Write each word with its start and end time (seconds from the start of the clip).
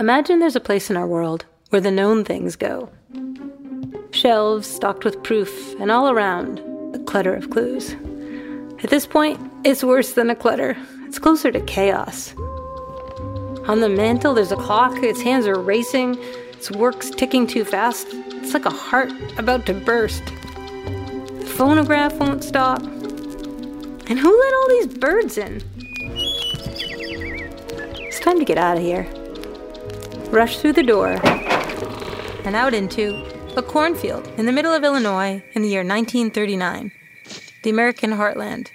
Imagine 0.00 0.38
there's 0.38 0.56
a 0.56 0.60
place 0.60 0.88
in 0.88 0.96
our 0.96 1.06
world 1.06 1.44
where 1.68 1.80
the 1.82 1.90
known 1.90 2.24
things 2.24 2.56
go. 2.56 2.88
Shelves 4.12 4.66
stocked 4.66 5.04
with 5.04 5.22
proof, 5.22 5.78
and 5.78 5.90
all 5.90 6.08
around, 6.08 6.58
a 6.94 6.98
clutter 7.00 7.34
of 7.34 7.50
clues. 7.50 7.92
At 8.82 8.88
this 8.88 9.06
point, 9.06 9.38
it's 9.62 9.84
worse 9.84 10.14
than 10.14 10.30
a 10.30 10.34
clutter. 10.34 10.74
It's 11.02 11.18
closer 11.18 11.52
to 11.52 11.60
chaos. 11.60 12.34
On 13.68 13.80
the 13.80 13.90
mantle, 13.90 14.32
there's 14.32 14.52
a 14.52 14.56
clock. 14.56 15.02
Its 15.02 15.20
hands 15.20 15.46
are 15.46 15.60
racing. 15.60 16.16
Its 16.52 16.70
work's 16.70 17.10
ticking 17.10 17.46
too 17.46 17.66
fast. 17.66 18.06
It's 18.10 18.54
like 18.54 18.64
a 18.64 18.70
heart 18.70 19.12
about 19.38 19.66
to 19.66 19.74
burst. 19.74 20.24
The 20.24 21.52
phonograph 21.58 22.14
won't 22.14 22.42
stop. 22.42 22.82
And 22.82 24.18
who 24.18 24.40
let 24.40 24.54
all 24.54 24.68
these 24.70 24.86
birds 24.96 25.36
in? 25.36 25.62
It's 28.06 28.20
time 28.20 28.38
to 28.38 28.46
get 28.46 28.56
out 28.56 28.78
of 28.78 28.82
here 28.82 29.06
rush 30.30 30.60
through 30.60 30.72
the 30.72 30.82
door 30.82 31.18
and 32.44 32.54
out 32.54 32.72
into 32.72 33.26
a 33.56 33.62
cornfield 33.62 34.26
in 34.38 34.46
the 34.46 34.52
middle 34.52 34.72
of 34.72 34.84
Illinois 34.84 35.42
in 35.54 35.62
the 35.62 35.68
year 35.68 35.80
1939, 35.80 36.92
the 37.62 37.70
American 37.70 38.12
heartland. 38.12 38.70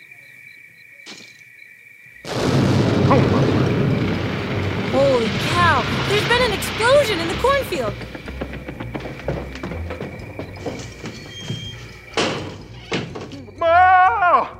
Holy 4.91 5.27
cow! 5.27 5.83
There's 6.09 6.27
been 6.27 6.41
an 6.41 6.51
explosion 6.51 7.19
in 7.19 7.27
the 7.29 7.35
cornfield! 7.35 7.93
Oh! 13.61 14.57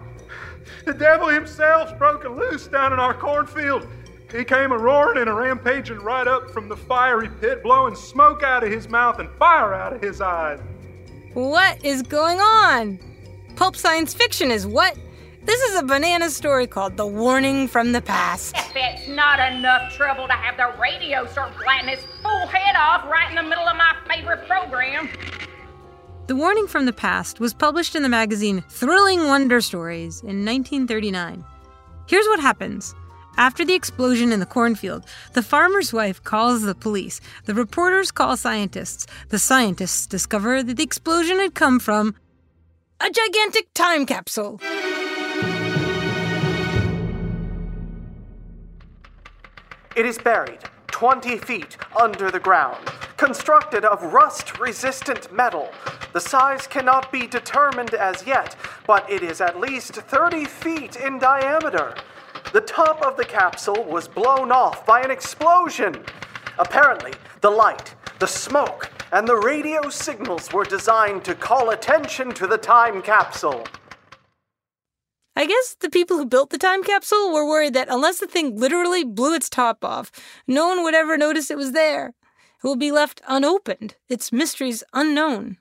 The 0.85 0.93
devil 0.93 1.27
himself's 1.27 1.91
broken 1.93 2.37
loose 2.37 2.67
down 2.67 2.93
in 2.93 2.99
our 2.99 3.13
cornfield. 3.13 3.87
He 4.35 4.43
came 4.43 4.73
a 4.73 4.77
roaring 4.77 5.21
and 5.21 5.29
a 5.29 5.33
rampaging 5.33 5.99
right 5.99 6.27
up 6.27 6.51
from 6.51 6.67
the 6.67 6.75
fiery 6.75 7.29
pit, 7.39 7.63
blowing 7.63 7.95
smoke 7.95 8.43
out 8.43 8.65
of 8.65 8.71
his 8.71 8.89
mouth 8.89 9.19
and 9.19 9.29
fire 9.39 9.73
out 9.73 9.93
of 9.93 10.01
his 10.01 10.19
eyes. 10.19 10.59
What 11.33 11.83
is 11.85 12.01
going 12.01 12.39
on? 12.39 12.99
Pulp 13.55 13.77
science 13.77 14.13
fiction 14.13 14.51
is 14.51 14.67
what? 14.67 14.97
This 15.43 15.61
is 15.61 15.79
a 15.79 15.83
banana 15.83 16.29
story 16.29 16.67
called 16.67 16.97
The 16.97 17.07
Warning 17.07 17.69
from 17.69 17.93
the 17.93 18.01
Past. 18.01 18.57
If 18.57 18.73
it's 18.75 19.07
not 19.07 19.39
enough 19.39 19.95
trouble 19.95 20.27
to 20.27 20.33
have 20.33 20.57
the 20.57 20.77
radio 20.81 21.25
start 21.27 21.53
blatting 21.57 21.87
its 21.87 22.03
full 22.21 22.47
head 22.47 22.75
off 22.75 23.09
right 23.09 23.29
in 23.29 23.35
the 23.35 23.43
middle 23.43 23.65
of 23.65 23.77
my 23.77 23.95
favorite 24.13 24.45
program. 24.47 25.07
The 26.27 26.35
Warning 26.35 26.67
from 26.67 26.85
the 26.85 26.93
Past 26.93 27.39
was 27.39 27.53
published 27.53 27.95
in 27.95 28.03
the 28.03 28.09
magazine 28.09 28.65
Thrilling 28.69 29.27
Wonder 29.27 29.61
Stories 29.61 30.21
in 30.21 30.43
1939. 30.43 31.45
Here's 32.07 32.25
what 32.25 32.41
happens. 32.41 32.95
After 33.37 33.65
the 33.65 33.73
explosion 33.73 34.31
in 34.31 34.39
the 34.39 34.45
cornfield, 34.45 35.05
the 35.33 35.43
farmer's 35.43 35.91
wife 35.91 36.23
calls 36.23 36.61
the 36.61 36.73
police. 36.73 37.19
The 37.45 37.53
reporters 37.53 38.09
call 38.09 38.37
scientists. 38.37 39.05
The 39.29 39.39
scientists 39.39 40.07
discover 40.07 40.63
that 40.63 40.77
the 40.77 40.83
explosion 40.83 41.39
had 41.39 41.53
come 41.53 41.79
from 41.79 42.15
a 43.01 43.09
gigantic 43.09 43.73
time 43.73 44.05
capsule. 44.05 44.61
It 49.97 50.05
is 50.05 50.17
buried 50.17 50.59
20 50.87 51.37
feet 51.37 51.77
under 52.01 52.31
the 52.31 52.39
ground, 52.39 52.87
constructed 53.17 53.83
of 53.83 54.01
rust 54.13 54.59
resistant 54.59 55.31
metal. 55.33 55.69
The 56.13 56.21
size 56.21 56.67
cannot 56.67 57.11
be 57.11 57.27
determined 57.27 57.93
as 57.93 58.25
yet, 58.25 58.55
but 58.87 59.09
it 59.09 59.23
is 59.23 59.41
at 59.41 59.59
least 59.59 59.95
30 59.95 60.45
feet 60.45 60.95
in 60.95 61.19
diameter. 61.19 61.95
The 62.55 62.61
top 62.61 63.05
of 63.05 63.17
the 63.17 63.25
capsule 63.25 63.83
was 63.83 64.07
blown 64.07 64.49
off 64.49 64.85
by 64.85 65.01
an 65.01 65.11
explosion. 65.11 66.01
Apparently, 66.57 67.11
the 67.41 67.49
light, 67.49 67.93
the 68.19 68.27
smoke, 68.27 68.89
and 69.11 69.27
the 69.27 69.35
radio 69.35 69.89
signals 69.89 70.53
were 70.53 70.63
designed 70.63 71.25
to 71.25 71.35
call 71.35 71.71
attention 71.71 72.31
to 72.35 72.47
the 72.47 72.57
time 72.57 73.01
capsule. 73.01 73.67
I 75.35 75.45
guess 75.47 75.75
the 75.81 75.89
people 75.89 76.15
who 76.15 76.25
built 76.25 76.49
the 76.49 76.57
time 76.57 76.81
capsule 76.81 77.33
were 77.33 77.45
worried 77.45 77.73
that 77.73 77.89
unless 77.89 78.19
the 78.19 78.25
thing 78.25 78.55
literally 78.57 79.03
blew 79.03 79.35
its 79.35 79.49
top 79.49 79.83
off, 79.83 80.09
no 80.47 80.69
one 80.69 80.81
would 80.81 80.95
ever 80.95 81.17
notice 81.17 81.51
it 81.51 81.57
was 81.57 81.73
there. 81.73 82.13
It 82.63 82.63
will 82.63 82.77
be 82.77 82.89
left 82.89 83.19
unopened, 83.27 83.97
its 84.07 84.31
mysteries 84.31 84.81
unknown. 84.93 85.57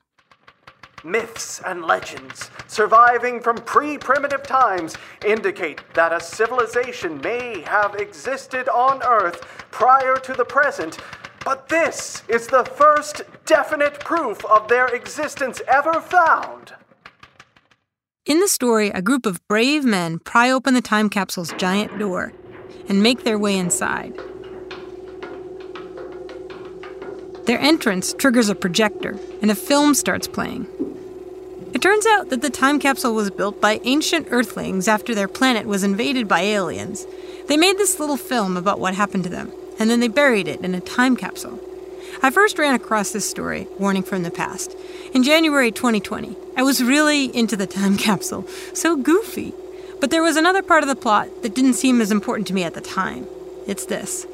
Myths 1.05 1.61
and 1.63 1.85
legends 1.85 2.49
surviving 2.67 3.39
from 3.39 3.57
pre 3.57 3.95
primitive 3.99 4.41
times 4.41 4.97
indicate 5.23 5.81
that 5.93 6.11
a 6.11 6.19
civilization 6.19 7.21
may 7.21 7.61
have 7.61 7.93
existed 7.93 8.67
on 8.69 9.03
Earth 9.03 9.41
prior 9.69 10.15
to 10.17 10.33
the 10.33 10.43
present, 10.43 10.97
but 11.45 11.69
this 11.69 12.23
is 12.27 12.47
the 12.47 12.65
first 12.65 13.21
definite 13.45 13.99
proof 13.99 14.43
of 14.45 14.67
their 14.67 14.87
existence 14.87 15.61
ever 15.67 16.01
found. 16.01 16.73
In 18.25 18.39
the 18.39 18.47
story, 18.47 18.89
a 18.89 19.03
group 19.03 19.27
of 19.27 19.47
brave 19.47 19.85
men 19.85 20.17
pry 20.17 20.49
open 20.49 20.73
the 20.73 20.81
time 20.81 21.11
capsule's 21.11 21.53
giant 21.53 21.99
door 21.99 22.33
and 22.89 23.03
make 23.03 23.23
their 23.23 23.37
way 23.37 23.55
inside. 23.55 24.19
Their 27.45 27.59
entrance 27.59 28.11
triggers 28.11 28.49
a 28.49 28.55
projector, 28.55 29.19
and 29.43 29.51
a 29.51 29.55
film 29.55 29.93
starts 29.93 30.27
playing. 30.27 30.65
It 31.75 31.81
turns 31.81 32.05
out 32.05 32.29
that 32.29 32.41
the 32.41 32.49
time 32.49 32.79
capsule 32.79 33.13
was 33.13 33.29
built 33.29 33.59
by 33.59 33.81
ancient 33.83 34.29
Earthlings 34.31 34.87
after 34.87 35.13
their 35.13 35.27
planet 35.27 35.65
was 35.65 35.83
invaded 35.83 36.25
by 36.25 36.39
aliens. 36.39 37.05
They 37.47 37.57
made 37.57 37.77
this 37.77 37.99
little 37.99 38.15
film 38.15 38.55
about 38.55 38.79
what 38.79 38.95
happened 38.95 39.25
to 39.25 39.29
them, 39.29 39.51
and 39.77 39.89
then 39.89 39.99
they 39.99 40.07
buried 40.07 40.47
it 40.47 40.61
in 40.61 40.73
a 40.73 40.79
time 40.79 41.17
capsule. 41.17 41.59
I 42.23 42.31
first 42.31 42.57
ran 42.57 42.75
across 42.75 43.11
this 43.11 43.29
story, 43.29 43.67
Warning 43.77 44.03
from 44.03 44.23
the 44.23 44.31
Past, 44.31 44.73
in 45.13 45.21
January 45.21 45.69
2020. 45.69 46.37
I 46.55 46.63
was 46.63 46.81
really 46.81 47.25
into 47.35 47.57
the 47.57 47.67
time 47.67 47.97
capsule, 48.07 48.47
so 48.73 48.95
goofy. 48.95 49.53
But 49.99 50.11
there 50.11 50.23
was 50.23 50.37
another 50.37 50.61
part 50.61 50.81
of 50.81 50.87
the 50.87 50.95
plot 50.95 51.27
that 51.43 51.55
didn't 51.55 51.73
seem 51.73 51.99
as 51.99 52.09
important 52.09 52.47
to 52.47 52.53
me 52.53 52.63
at 52.63 52.73
the 52.73 52.79
time. 52.79 53.27
It's 53.67 53.85
this 53.85 54.25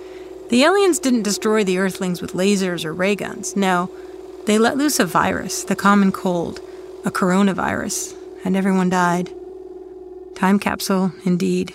the 0.51 0.63
aliens 0.63 0.99
didn't 0.99 1.23
destroy 1.23 1.63
the 1.63 1.79
Earthlings 1.79 2.21
with 2.21 2.33
lasers 2.33 2.85
or 2.85 2.94
ray 2.94 3.15
guns. 3.15 3.55
No, 3.55 3.89
they 4.45 4.59
let 4.59 4.77
loose 4.77 4.99
a 4.99 5.07
virus, 5.07 5.63
the 5.63 5.75
common 5.75 6.11
cold, 6.11 6.61
a 7.03 7.09
coronavirus, 7.09 8.15
and 8.45 8.56
everyone 8.56 8.88
died. 8.88 9.33
Time 10.36 10.59
capsule, 10.59 11.12
indeed. 11.25 11.74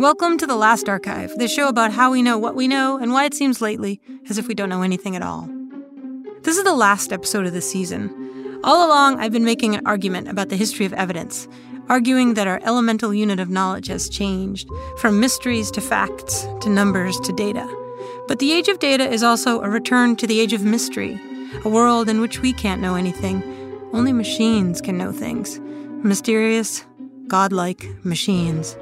Welcome 0.00 0.36
to 0.38 0.46
The 0.48 0.56
Last 0.56 0.88
Archive, 0.88 1.32
the 1.36 1.46
show 1.46 1.68
about 1.68 1.92
how 1.92 2.10
we 2.10 2.20
know 2.20 2.38
what 2.38 2.56
we 2.56 2.66
know 2.66 2.98
and 2.98 3.12
why 3.12 3.24
it 3.24 3.34
seems 3.34 3.60
lately 3.60 4.00
as 4.28 4.36
if 4.36 4.48
we 4.48 4.54
don't 4.54 4.68
know 4.68 4.82
anything 4.82 5.14
at 5.14 5.22
all. 5.22 5.48
This 6.42 6.56
is 6.56 6.64
the 6.64 6.74
last 6.74 7.12
episode 7.12 7.46
of 7.46 7.52
the 7.52 7.60
season. 7.60 8.60
All 8.64 8.84
along, 8.84 9.20
I've 9.20 9.32
been 9.32 9.44
making 9.44 9.76
an 9.76 9.86
argument 9.86 10.26
about 10.26 10.48
the 10.48 10.56
history 10.56 10.86
of 10.86 10.92
evidence, 10.94 11.46
arguing 11.88 12.34
that 12.34 12.48
our 12.48 12.60
elemental 12.64 13.14
unit 13.14 13.38
of 13.38 13.48
knowledge 13.48 13.86
has 13.86 14.08
changed, 14.08 14.68
from 14.98 15.20
mysteries 15.20 15.70
to 15.70 15.80
facts, 15.80 16.48
to 16.62 16.68
numbers 16.68 17.20
to 17.20 17.32
data. 17.32 17.68
But 18.26 18.40
the 18.40 18.52
age 18.52 18.66
of 18.66 18.80
data 18.80 19.08
is 19.08 19.22
also 19.22 19.60
a 19.60 19.70
return 19.70 20.16
to 20.16 20.26
the 20.26 20.40
age 20.40 20.52
of 20.52 20.64
mystery, 20.64 21.20
a 21.64 21.68
world 21.68 22.08
in 22.08 22.20
which 22.20 22.40
we 22.40 22.52
can't 22.52 22.80
know 22.80 22.94
anything. 22.94 23.42
Only 23.92 24.12
machines 24.12 24.80
can 24.80 24.96
know 24.96 25.12
things. 25.12 25.60
Mysterious, 26.04 26.84
godlike 27.28 27.86
machines. 28.04 28.76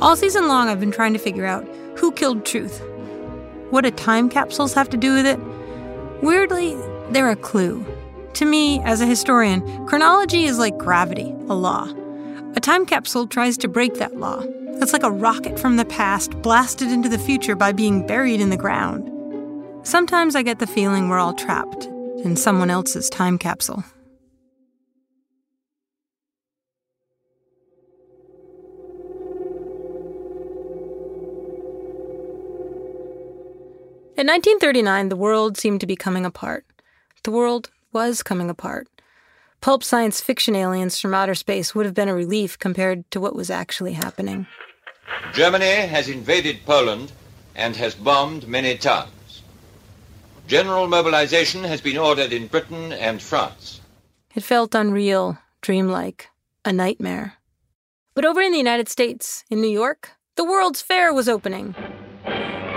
All 0.00 0.16
season 0.16 0.48
long, 0.48 0.68
I've 0.68 0.80
been 0.80 0.90
trying 0.90 1.12
to 1.14 1.18
figure 1.18 1.46
out 1.46 1.66
who 1.96 2.12
killed 2.12 2.44
truth. 2.44 2.82
What 3.70 3.82
do 3.82 3.90
time 3.90 4.28
capsules 4.28 4.74
have 4.74 4.90
to 4.90 4.96
do 4.96 5.14
with 5.14 5.26
it? 5.26 5.40
Weirdly, 6.22 6.76
they're 7.10 7.30
a 7.30 7.36
clue. 7.36 7.84
To 8.34 8.44
me, 8.44 8.80
as 8.80 9.00
a 9.00 9.06
historian, 9.06 9.86
chronology 9.86 10.44
is 10.44 10.58
like 10.58 10.76
gravity, 10.76 11.34
a 11.48 11.54
law. 11.54 11.92
A 12.56 12.60
time 12.60 12.86
capsule 12.86 13.26
tries 13.26 13.56
to 13.58 13.68
break 13.68 13.94
that 13.94 14.16
law. 14.16 14.42
It's 14.80 14.92
like 14.92 15.02
a 15.02 15.10
rocket 15.10 15.58
from 15.58 15.76
the 15.76 15.84
past 15.84 16.32
blasted 16.42 16.90
into 16.90 17.08
the 17.08 17.18
future 17.18 17.56
by 17.56 17.72
being 17.72 18.06
buried 18.06 18.40
in 18.40 18.50
the 18.50 18.56
ground. 18.56 19.10
Sometimes 19.86 20.34
I 20.36 20.42
get 20.42 20.58
the 20.58 20.66
feeling 20.66 21.08
we're 21.08 21.18
all 21.18 21.34
trapped 21.34 21.88
in 22.24 22.36
someone 22.36 22.70
else's 22.70 23.10
time 23.10 23.38
capsule. 23.38 23.84
In 34.16 34.28
1939, 34.28 35.08
the 35.08 35.16
world 35.16 35.58
seemed 35.58 35.80
to 35.80 35.86
be 35.86 35.96
coming 35.96 36.24
apart. 36.24 36.64
The 37.24 37.32
world 37.32 37.70
was 37.92 38.22
coming 38.22 38.48
apart. 38.48 38.86
Pulp 39.60 39.82
science 39.82 40.20
fiction 40.20 40.54
aliens 40.54 41.00
from 41.00 41.14
outer 41.14 41.34
space 41.34 41.74
would 41.74 41.84
have 41.84 41.94
been 41.94 42.08
a 42.08 42.14
relief 42.14 42.58
compared 42.58 43.10
to 43.10 43.20
what 43.20 43.34
was 43.34 43.50
actually 43.50 43.94
happening. 43.94 44.46
Germany 45.32 45.88
has 45.88 46.08
invaded 46.08 46.64
Poland 46.64 47.12
and 47.56 47.74
has 47.76 47.94
bombed 47.94 48.46
many 48.46 48.76
towns. 48.76 49.10
General 50.46 50.86
mobilization 50.86 51.64
has 51.64 51.80
been 51.80 51.96
ordered 51.96 52.32
in 52.32 52.48
Britain 52.48 52.92
and 52.92 53.20
France. 53.20 53.80
It 54.34 54.42
felt 54.42 54.74
unreal, 54.74 55.38
dreamlike, 55.62 56.28
a 56.64 56.72
nightmare. 56.72 57.34
But 58.14 58.24
over 58.24 58.40
in 58.40 58.52
the 58.52 58.58
United 58.58 58.88
States, 58.88 59.44
in 59.50 59.60
New 59.60 59.70
York, 59.70 60.12
the 60.36 60.44
World's 60.44 60.82
Fair 60.82 61.12
was 61.12 61.28
opening 61.28 61.74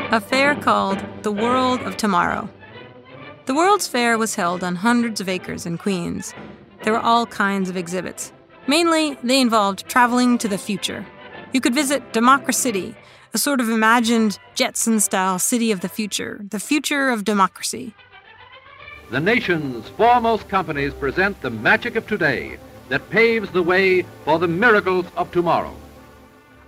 a 0.09 0.21
fair 0.21 0.55
called 0.55 1.03
the 1.23 1.31
World 1.31 1.81
of 1.81 1.97
Tomorrow. 1.97 2.49
The 3.45 3.53
World's 3.53 3.89
Fair 3.89 4.17
was 4.17 4.35
held 4.35 4.63
on 4.63 4.77
hundreds 4.77 5.19
of 5.19 5.27
acres 5.27 5.65
in 5.65 5.77
Queens. 5.77 6.33
There 6.83 6.93
were 6.93 6.99
all 6.99 7.25
kinds 7.25 7.69
of 7.69 7.75
exhibits. 7.75 8.31
Mainly, 8.67 9.17
they 9.21 9.41
involved 9.41 9.87
traveling 9.89 10.37
to 10.37 10.47
the 10.47 10.57
future. 10.57 11.05
You 11.51 11.59
could 11.59 11.75
visit 11.75 12.13
Democracity, 12.13 12.95
a 13.37 13.39
sort 13.39 13.61
of 13.61 13.69
imagined 13.69 14.39
Jetson 14.55 14.99
style 14.99 15.37
city 15.37 15.71
of 15.71 15.81
the 15.81 15.87
future, 15.87 16.41
the 16.49 16.59
future 16.59 17.09
of 17.09 17.23
democracy. 17.23 17.93
The 19.11 19.19
nation's 19.19 19.87
foremost 19.89 20.49
companies 20.49 20.91
present 20.91 21.39
the 21.41 21.51
magic 21.51 21.95
of 21.95 22.07
today 22.07 22.57
that 22.89 23.11
paves 23.11 23.51
the 23.51 23.61
way 23.61 24.01
for 24.25 24.39
the 24.39 24.47
miracles 24.47 25.05
of 25.15 25.31
tomorrow. 25.31 25.75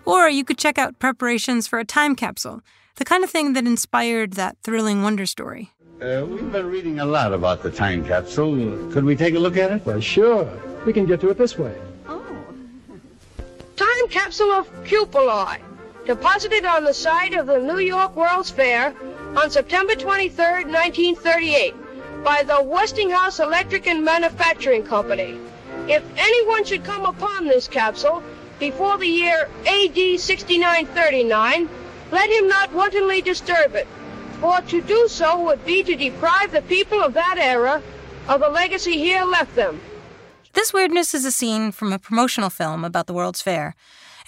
Or 0.05 0.29
you 0.29 0.45
could 0.45 0.59
check 0.59 0.77
out 0.77 0.99
preparations 0.99 1.67
for 1.67 1.79
a 1.79 1.85
time 1.85 2.15
capsule 2.15 2.61
the 2.97 3.05
kind 3.05 3.23
of 3.23 3.31
thing 3.31 3.53
that 3.53 3.65
inspired 3.65 4.33
that 4.33 4.55
thrilling 4.61 5.01
wonder 5.01 5.25
story. 5.25 5.71
Uh, 5.99 6.23
we've 6.29 6.51
been 6.51 6.67
reading 6.67 6.99
a 6.99 7.05
lot 7.05 7.33
about 7.33 7.63
the 7.63 7.71
time 7.71 8.05
capsule. 8.05 8.53
Could 8.91 9.05
we 9.05 9.15
take 9.15 9.33
a 9.33 9.39
look 9.39 9.57
at 9.57 9.71
it? 9.71 9.83
Well, 9.85 10.01
sure. 10.01 10.47
We 10.85 10.93
can 10.93 11.07
get 11.07 11.19
to 11.21 11.29
it 11.29 11.37
this 11.39 11.57
way. 11.57 11.73
Oh. 12.07 12.21
Time 13.75 14.07
capsule 14.09 14.51
of 14.51 14.67
Cupaloy, 14.83 15.57
deposited 16.09 16.65
on 16.65 16.83
the 16.83 16.93
site 16.93 17.35
of 17.35 17.45
the 17.45 17.59
New 17.59 17.77
York 17.77 18.15
World's 18.15 18.49
Fair 18.49 18.95
on 19.37 19.51
September 19.51 19.93
23, 19.93 20.65
1938, 20.65 21.75
by 22.23 22.41
the 22.41 22.63
Westinghouse 22.63 23.39
Electric 23.39 23.85
and 23.85 24.03
Manufacturing 24.03 24.81
Company. 24.81 25.37
If 25.87 26.03
anyone 26.17 26.65
should 26.65 26.83
come 26.83 27.05
upon 27.05 27.45
this 27.45 27.67
capsule 27.67 28.23
before 28.57 28.97
the 28.97 29.05
year 29.05 29.47
AD 29.67 30.19
6939, 30.19 31.69
let 32.11 32.29
him 32.31 32.47
not 32.47 32.73
wantonly 32.73 33.21
disturb 33.21 33.75
it, 33.75 33.87
for 34.41 34.61
to 34.61 34.81
do 34.81 35.07
so 35.07 35.39
would 35.45 35.63
be 35.63 35.83
to 35.83 35.95
deprive 35.95 36.51
the 36.51 36.63
people 36.63 37.03
of 37.03 37.13
that 37.13 37.37
era 37.37 37.83
of 38.27 38.39
the 38.39 38.49
legacy 38.49 38.97
here 38.97 39.23
left 39.25 39.55
them. 39.55 39.79
This 40.53 40.73
weirdness 40.73 41.13
is 41.13 41.23
a 41.23 41.31
scene 41.31 41.71
from 41.71 41.93
a 41.93 41.99
promotional 41.99 42.49
film 42.49 42.83
about 42.83 43.05
the 43.05 43.13
World's 43.13 43.43
Fair, 43.43 43.75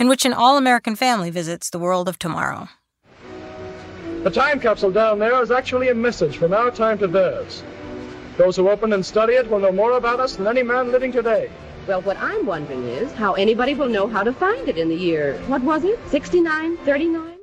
in 0.01 0.07
which 0.07 0.25
an 0.25 0.33
all 0.33 0.57
American 0.57 0.95
family 0.95 1.29
visits 1.29 1.69
the 1.69 1.77
world 1.77 2.09
of 2.09 2.17
tomorrow. 2.17 2.67
The 4.23 4.31
time 4.31 4.59
capsule 4.59 4.89
down 4.89 5.19
there 5.19 5.39
is 5.43 5.51
actually 5.51 5.89
a 5.89 5.93
message 5.93 6.37
from 6.37 6.53
our 6.53 6.71
time 6.71 6.97
to 6.97 7.07
theirs. 7.07 7.61
Those 8.35 8.55
who 8.55 8.67
open 8.67 8.93
and 8.93 9.05
study 9.05 9.33
it 9.33 9.47
will 9.47 9.59
know 9.59 9.71
more 9.71 9.91
about 9.97 10.19
us 10.19 10.37
than 10.37 10.47
any 10.47 10.63
man 10.63 10.91
living 10.91 11.11
today. 11.11 11.51
Well, 11.85 12.01
what 12.01 12.17
I'm 12.17 12.47
wondering 12.47 12.83
is 12.87 13.11
how 13.11 13.33
anybody 13.33 13.75
will 13.75 13.89
know 13.89 14.07
how 14.07 14.23
to 14.23 14.33
find 14.33 14.67
it 14.67 14.75
in 14.75 14.89
the 14.89 14.95
year, 14.95 15.37
what 15.45 15.61
was 15.61 15.83
it, 15.83 15.99
69, 16.07 16.77
39? 16.77 17.37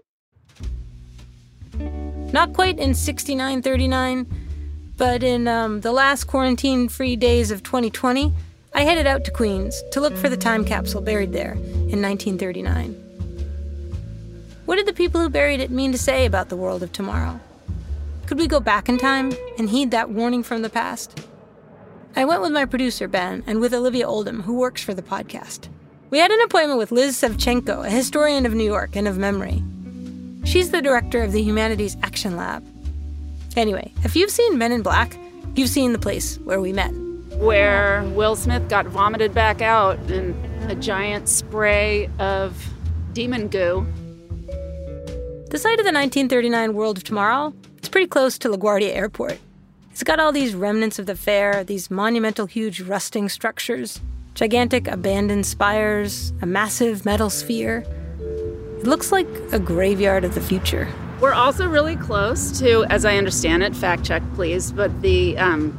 Not 2.33 2.55
quite 2.55 2.81
in 2.81 2.93
6939, 2.93 4.27
but 4.97 5.23
in 5.23 5.47
um, 5.47 5.83
the 5.83 5.93
last 5.93 6.25
quarantine 6.25 6.89
free 6.89 7.15
days 7.15 7.53
of 7.53 7.63
2020, 7.63 8.33
I 8.75 8.83
headed 8.83 9.07
out 9.07 9.25
to 9.25 9.31
Queens 9.31 9.83
to 9.93 10.01
look 10.01 10.17
for 10.17 10.29
the 10.29 10.37
time 10.37 10.65
capsule 10.65 11.01
buried 11.01 11.33
there 11.33 11.53
in 11.53 12.03
1939. 12.03 12.93
What 14.67 14.77
did 14.77 14.87
the 14.87 14.93
people 14.93 15.21
who 15.21 15.31
buried 15.31 15.61
it 15.61 15.71
mean 15.71 15.93
to 15.93 15.99
say 15.99 16.27
about 16.27 16.49
the 16.49 16.57
world 16.57 16.83
of 16.83 16.93
tomorrow? 16.93 17.41
Could 18.27 18.39
we 18.39 18.47
go 18.47 18.61
back 18.61 18.89
in 18.89 18.99
time 18.99 19.33
and 19.59 19.71
heed 19.71 19.91
that 19.93 20.11
warning 20.11 20.43
from 20.43 20.63
the 20.63 20.69
past? 20.69 21.19
I 22.15 22.25
went 22.27 22.43
with 22.43 22.53
my 22.53 22.67
producer, 22.67 23.09
Ben, 23.09 23.43
and 23.47 23.61
with 23.61 23.73
Olivia 23.73 24.07
Oldham, 24.07 24.43
who 24.43 24.59
works 24.59 24.83
for 24.83 24.93
the 24.93 25.03
podcast. 25.03 25.69
We 26.11 26.19
had 26.19 26.31
an 26.31 26.41
appointment 26.43 26.79
with 26.79 26.93
Liz 26.93 27.17
Sevcenko, 27.17 27.87
a 27.87 27.91
historian 27.91 28.45
of 28.45 28.55
New 28.55 28.65
York 28.65 28.97
and 28.97 29.09
of 29.09 29.17
memory. 29.19 29.63
She's 30.45 30.71
the 30.71 30.83
director 30.83 31.23
of 31.23 31.33
the 31.33 31.43
Humanities 31.43 31.97
Action 32.03 32.37
Lab. 32.37 32.65
Anyway, 33.57 33.93
if 34.05 34.15
you've 34.15 34.31
seen 34.31 34.59
Men 34.59 34.73
in 34.73 34.83
Black, 34.83 35.17
you've 35.55 35.69
seen 35.69 35.93
the 35.93 35.99
place 35.99 36.39
where 36.41 36.61
we 36.61 36.73
met. 36.73 36.93
Where 37.39 38.03
Will 38.15 38.35
Smith 38.35 38.69
got 38.69 38.87
vomited 38.87 39.33
back 39.33 39.63
out 39.63 39.99
in 40.11 40.35
a 40.69 40.75
giant 40.75 41.29
spray 41.29 42.11
of 42.19 42.69
demon 43.13 43.49
goo. 43.49 43.87
The 45.51 45.59
site 45.59 45.79
of 45.79 45.85
the 45.85 45.93
1939 45.93 46.75
World 46.75 46.99
of 46.99 47.05
Tomorrow 47.05 47.55
is 47.83 47.89
pretty 47.89 48.09
close 48.09 48.39
to 48.39 48.49
LaGuardia 48.49 48.95
Airport. 48.95 49.39
It's 49.91 50.03
got 50.03 50.21
all 50.21 50.33
these 50.33 50.55
remnants 50.55 50.99
of 50.99 51.07
the 51.07 51.15
fair, 51.15 51.65
these 51.65 51.91
monumental, 51.91 52.47
huge 52.47 52.81
rusting 52.81 53.29
structures, 53.29 54.01
gigantic 54.35 54.87
abandoned 54.87 55.47
spires, 55.47 56.33
a 56.43 56.47
massive 56.47 57.05
metal 57.05 57.31
sphere. 57.31 57.85
It 58.79 58.87
looks 58.87 59.11
like 59.11 59.29
a 59.53 59.59
graveyard 59.59 60.25
of 60.25 60.35
the 60.35 60.41
future. 60.41 60.89
We're 61.21 61.35
also 61.35 61.67
really 61.67 61.97
close 61.97 62.57
to, 62.61 62.85
as 62.91 63.05
I 63.05 63.17
understand 63.17 63.63
it, 63.63 63.75
fact 63.75 64.05
check 64.05 64.23
please, 64.35 64.71
but 64.71 65.03
the, 65.03 65.37
um, 65.39 65.71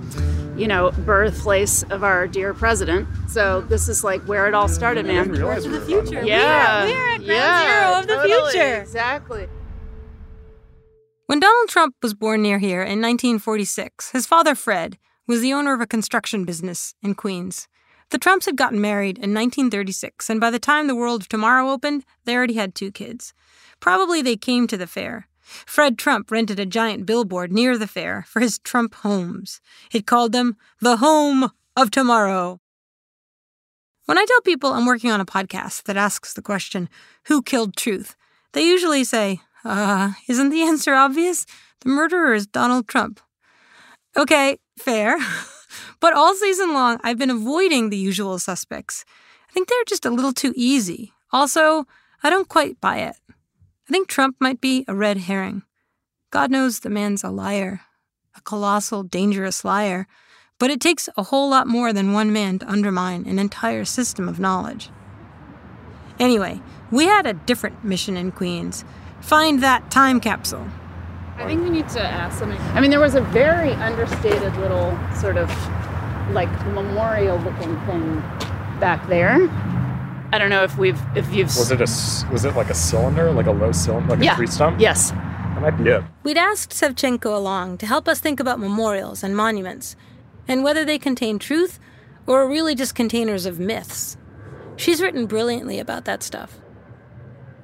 you 0.60 0.68
know, 0.68 0.92
birthplace 0.92 1.84
of 1.84 2.04
our 2.04 2.28
dear 2.28 2.54
president. 2.54 3.08
So 3.30 3.62
this 3.62 3.88
is 3.88 4.04
like 4.04 4.22
where 4.24 4.48
it 4.48 4.54
all 4.54 4.68
started, 4.68 5.06
man. 5.06 5.34
Towards 5.34 5.66
the 5.66 5.82
future. 5.82 6.24
Yeah. 6.24 6.86
We 6.86 6.92
are, 6.92 6.96
we 6.96 7.00
are 7.00 7.10
at 7.10 7.16
ground 7.18 7.28
yeah, 7.28 7.88
zero 7.88 8.00
of 8.00 8.08
the 8.08 8.16
totally, 8.16 8.52
future. 8.52 8.82
Exactly. 8.82 9.48
When 11.28 11.40
Donald 11.40 11.70
Trump 11.70 11.96
was 12.02 12.14
born 12.14 12.42
near 12.42 12.58
here 12.58 12.82
in 12.82 13.02
1946, 13.02 14.12
his 14.12 14.26
father, 14.26 14.56
Fred, 14.56 14.98
was 15.28 15.42
the 15.42 15.54
owner 15.54 15.74
of 15.74 15.82
a 15.82 15.88
construction 15.88 16.44
business 16.44 16.96
in 17.04 17.14
Queens. 17.14 17.68
The 18.10 18.18
Trumps 18.18 18.48
had 18.48 18.56
gotten 18.56 18.82
married 18.82 19.20
in 19.20 19.36
1936, 19.36 20.28
and 20.32 20.42
by 20.42 20.50
the 20.50 20.58
time 20.58 20.88
the 20.88 20.96
World 20.96 21.22
of 21.22 21.30
Tomorrow 21.30 21.70
opened, 21.70 22.04
they 22.26 22.36
already 22.36 22.56
had 22.56 22.74
two 22.74 22.92
kids. 22.92 23.36
Probably 23.80 24.24
they 24.24 24.36
came 24.36 24.66
to 24.66 24.78
the 24.78 24.88
fair. 24.88 25.28
Fred 25.66 25.98
Trump 25.98 26.32
rented 26.32 26.60
a 26.60 26.66
giant 26.66 27.06
billboard 27.06 27.52
near 27.52 27.78
the 27.78 27.88
fair 27.88 28.24
for 28.28 28.40
his 28.40 28.60
Trump 28.60 28.96
homes. 28.96 29.62
It 29.92 30.06
called 30.06 30.32
them 30.32 30.58
the 30.80 30.98
Home 30.98 31.52
of 31.76 31.92
Tomorrow. 31.92 32.60
When 34.06 34.18
I 34.18 34.26
tell 34.26 34.42
people 34.42 34.72
I'm 34.74 34.86
working 34.86 35.12
on 35.12 35.22
a 35.22 35.26
podcast 35.26 35.84
that 35.84 35.98
asks 35.98 36.34
the 36.34 36.42
question, 36.42 36.90
Who 37.26 37.42
killed 37.42 37.76
truth? 37.76 38.16
they 38.54 38.64
usually 38.64 39.04
say, 39.04 39.42
Uh, 39.64 40.14
isn't 40.28 40.50
the 40.50 40.64
answer 40.64 40.94
obvious? 40.94 41.46
The 41.82 41.90
murderer 41.90 42.34
is 42.34 42.48
Donald 42.48 42.88
Trump. 42.88 43.20
Okay, 44.18 44.58
fair. 44.78 45.18
but 46.00 46.14
all 46.14 46.34
season 46.36 46.74
long, 46.74 47.00
I've 47.04 47.18
been 47.18 47.30
avoiding 47.30 47.90
the 47.90 47.98
usual 47.98 48.40
suspects. 48.40 49.06
I 49.50 49.54
think 49.54 49.68
they're 49.68 49.84
just 49.88 50.06
a 50.06 50.10
little 50.10 50.34
too 50.34 50.54
easy. 50.56 51.14
Also, 51.32 51.86
I 52.24 52.30
don't 52.30 52.50
quite 52.50 52.82
buy 52.82 52.98
it. 52.98 53.16
I 53.90 53.92
think 53.92 54.08
Trump 54.08 54.36
might 54.40 54.62
be 54.62 54.86
a 54.88 54.94
red 54.94 55.18
herring. 55.18 55.64
God 56.30 56.52
knows 56.52 56.82
the 56.82 56.92
man's 56.92 57.24
a 57.24 57.32
liar, 57.32 57.82
a 58.38 58.42
colossal, 58.42 59.02
dangerous 59.02 59.66
liar, 59.66 60.06
but 60.60 60.70
it 60.70 60.80
takes 60.80 61.10
a 61.18 61.24
whole 61.24 61.50
lot 61.50 61.66
more 61.66 61.92
than 61.92 62.14
one 62.14 62.32
man 62.32 62.60
to 62.60 62.70
undermine 62.70 63.26
an 63.26 63.40
entire 63.40 63.86
system 63.86 64.30
of 64.30 64.40
knowledge. 64.40 64.92
Anyway, 66.20 66.62
we 66.92 67.06
had 67.06 67.26
a 67.26 67.34
different 67.34 67.84
mission 67.84 68.16
in 68.16 68.32
Queens 68.32 68.86
find 69.22 69.64
that 69.64 69.90
time 69.90 70.20
capsule. 70.20 70.68
I 71.38 71.48
think 71.48 71.64
we 71.64 71.72
need 71.72 71.90
to 71.90 72.02
ask 72.02 72.38
something. 72.38 72.62
I 72.76 72.82
mean, 72.82 72.92
there 72.92 73.00
was 73.00 73.16
a 73.16 73.22
very 73.22 73.72
understated 73.72 74.56
little 74.58 74.96
sort 75.16 75.36
of 75.36 75.50
like 76.32 76.52
memorial 76.68 77.40
looking 77.40 77.76
thing 77.88 78.20
back 78.80 79.08
there. 79.08 79.50
I 80.32 80.38
don't 80.38 80.50
know 80.50 80.64
if 80.64 80.78
we've 80.78 81.00
if 81.16 81.32
you've 81.34 81.48
Was 81.48 81.72
it 81.72 81.80
a 81.82 81.84
s- 81.84 82.24
was 82.32 82.46
it 82.46 82.56
like 82.56 82.70
a 82.70 82.74
cylinder, 82.76 83.32
like 83.32 83.48
a 83.48 83.52
low 83.52 83.72
cylinder, 83.72 84.16
like 84.16 84.24
Yeah. 84.24 84.34
a 84.34 84.36
tree 84.36 84.48
stump? 84.48 84.80
Yes. 84.80 85.12
That 85.12 85.62
might 85.62 85.84
be 85.84 85.90
it. 85.90 86.04
We'd 86.24 86.38
asked 86.38 86.72
Sevcenko 86.72 87.36
along 87.36 87.80
to 87.80 87.86
help 87.86 88.08
us 88.08 88.20
think 88.20 88.40
about 88.40 88.60
memorials 88.60 89.24
and 89.24 89.36
monuments, 89.36 89.96
and 90.48 90.64
whether 90.64 90.86
they 90.86 91.00
contain 91.00 91.40
truth 91.40 91.80
or 92.28 92.42
are 92.44 92.48
really 92.48 92.76
just 92.76 92.94
containers 92.96 93.46
of 93.46 93.60
myths. 93.60 94.18
She's 94.76 95.02
written 95.02 95.26
brilliantly 95.26 95.80
about 95.80 96.06
that 96.06 96.22
stuff. 96.24 96.60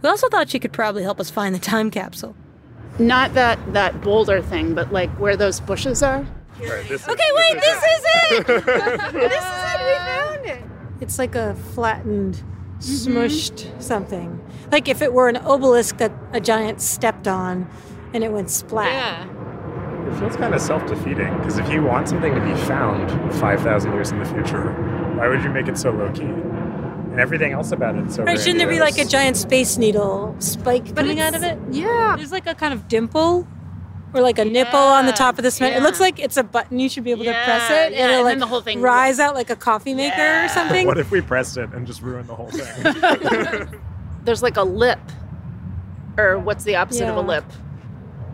We 0.01 0.09
also 0.09 0.27
thought 0.27 0.49
she 0.49 0.59
could 0.59 0.73
probably 0.73 1.03
help 1.03 1.19
us 1.19 1.29
find 1.29 1.53
the 1.55 1.59
time 1.59 1.89
capsule. 1.91 2.35
not 2.97 3.33
that 3.35 3.59
that 3.73 4.01
boulder 4.01 4.41
thing, 4.41 4.73
but 4.73 4.91
like 4.91 5.09
where 5.19 5.35
those 5.37 5.59
bushes 5.59 6.01
are. 6.01 6.25
Right, 6.59 6.87
this 6.87 7.07
Okay, 7.07 7.29
wait, 7.35 7.53
this 7.61 7.77
is 7.77 8.03
it! 8.31 8.47
this 9.13 9.43
is 9.43 9.63
it, 9.65 9.79
we 9.85 9.95
found 10.05 10.45
it! 10.45 10.63
It's 11.01 11.19
like 11.19 11.35
a 11.35 11.53
flattened, 11.73 12.41
smushed 12.79 13.81
something. 13.81 14.41
Like 14.71 14.87
if 14.87 15.01
it 15.01 15.13
were 15.13 15.29
an 15.29 15.37
obelisk 15.37 15.97
that 15.97 16.11
a 16.33 16.39
giant 16.39 16.81
stepped 16.81 17.27
on 17.27 17.69
and 18.13 18.23
it 18.23 18.31
went 18.31 18.49
splat. 18.49 18.91
Yeah. 18.91 19.31
It 20.07 20.19
feels 20.19 20.35
kind 20.35 20.53
of 20.53 20.61
self-defeating 20.61 21.37
because 21.37 21.57
if 21.57 21.69
you 21.69 21.81
want 21.81 22.07
something 22.07 22.33
to 22.33 22.41
be 22.41 22.53
found 22.61 23.09
5,000 23.35 23.91
years 23.91 24.11
in 24.11 24.19
the 24.19 24.25
future, 24.25 24.71
why 25.17 25.27
would 25.27 25.43
you 25.43 25.49
make 25.49 25.67
it 25.67 25.77
so 25.77 25.89
low-key? 25.91 26.23
And 26.23 27.19
everything 27.19 27.53
else 27.53 27.71
about 27.71 27.95
it 27.95 28.11
so 28.11 28.23
Right, 28.23 28.37
shouldn't 28.39 28.59
there 28.59 28.67
be 28.67 28.79
like 28.79 28.97
a 28.97 29.05
giant 29.05 29.37
space 29.37 29.77
needle 29.77 30.35
spike 30.39 30.95
coming 30.95 31.19
out 31.19 31.33
of 31.33 31.43
it? 31.43 31.57
Yeah. 31.71 32.15
There's 32.17 32.31
like 32.31 32.45
a 32.45 32.53
kind 32.53 32.73
of 32.73 32.87
dimple 32.87 33.47
or 34.15 34.21
like 34.21 34.39
a 34.39 34.45
nipple 34.45 34.79
on 34.79 35.05
the 35.05 35.11
top 35.11 35.37
of 35.37 35.43
the 35.43 35.51
cement. 35.51 35.75
It 35.75 35.83
looks 35.83 35.99
like 35.99 36.19
it's 36.19 36.37
a 36.37 36.43
button 36.43 36.79
you 36.79 36.89
should 36.89 37.03
be 37.03 37.11
able 37.11 37.25
to 37.25 37.31
press 37.33 37.69
it 37.69 37.73
yeah, 37.73 37.83
and 37.83 37.95
and 37.95 38.11
it'll 38.11 38.23
then 38.23 38.33
like 38.35 38.39
the 38.39 38.47
whole 38.47 38.61
thing- 38.61 38.81
rise 38.81 39.19
out 39.19 39.35
like 39.35 39.49
a 39.49 39.55
coffee 39.55 39.93
maker 39.93 40.45
or 40.45 40.47
something. 40.49 40.87
What 40.95 40.97
if 40.97 41.11
we 41.11 41.21
pressed 41.21 41.57
it 41.57 41.71
and 41.73 41.85
just 41.85 42.01
ruined 42.01 42.27
the 42.29 42.35
whole 42.35 42.49
thing? 42.49 43.79
There's 44.23 44.41
like 44.41 44.57
a 44.57 44.63
lip, 44.63 44.99
or 46.17 46.39
what's 46.39 46.63
the 46.63 46.75
opposite 46.77 47.07
of 47.07 47.17
a 47.17 47.21
lip? 47.21 47.45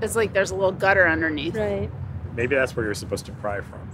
It's 0.01 0.15
like 0.15 0.33
there's 0.33 0.51
a 0.51 0.55
little 0.55 0.71
gutter 0.71 1.07
underneath. 1.07 1.55
Right. 1.55 1.91
Maybe 2.35 2.55
that's 2.55 2.75
where 2.75 2.85
you're 2.85 2.93
supposed 2.93 3.25
to 3.27 3.31
pry 3.33 3.61
from. 3.61 3.89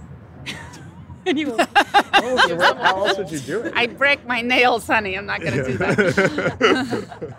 Anyway. 1.26 1.56
Oh, 2.14 2.76
how 2.80 3.04
else 3.04 3.18
would 3.18 3.30
you 3.30 3.40
do 3.40 3.60
it? 3.60 3.74
I 3.76 3.86
break 3.86 4.26
my 4.26 4.40
nails, 4.40 4.86
honey. 4.86 5.16
I'm 5.18 5.26
not 5.26 5.42
gonna 5.42 5.64
do 5.64 5.76
that. 5.76 7.34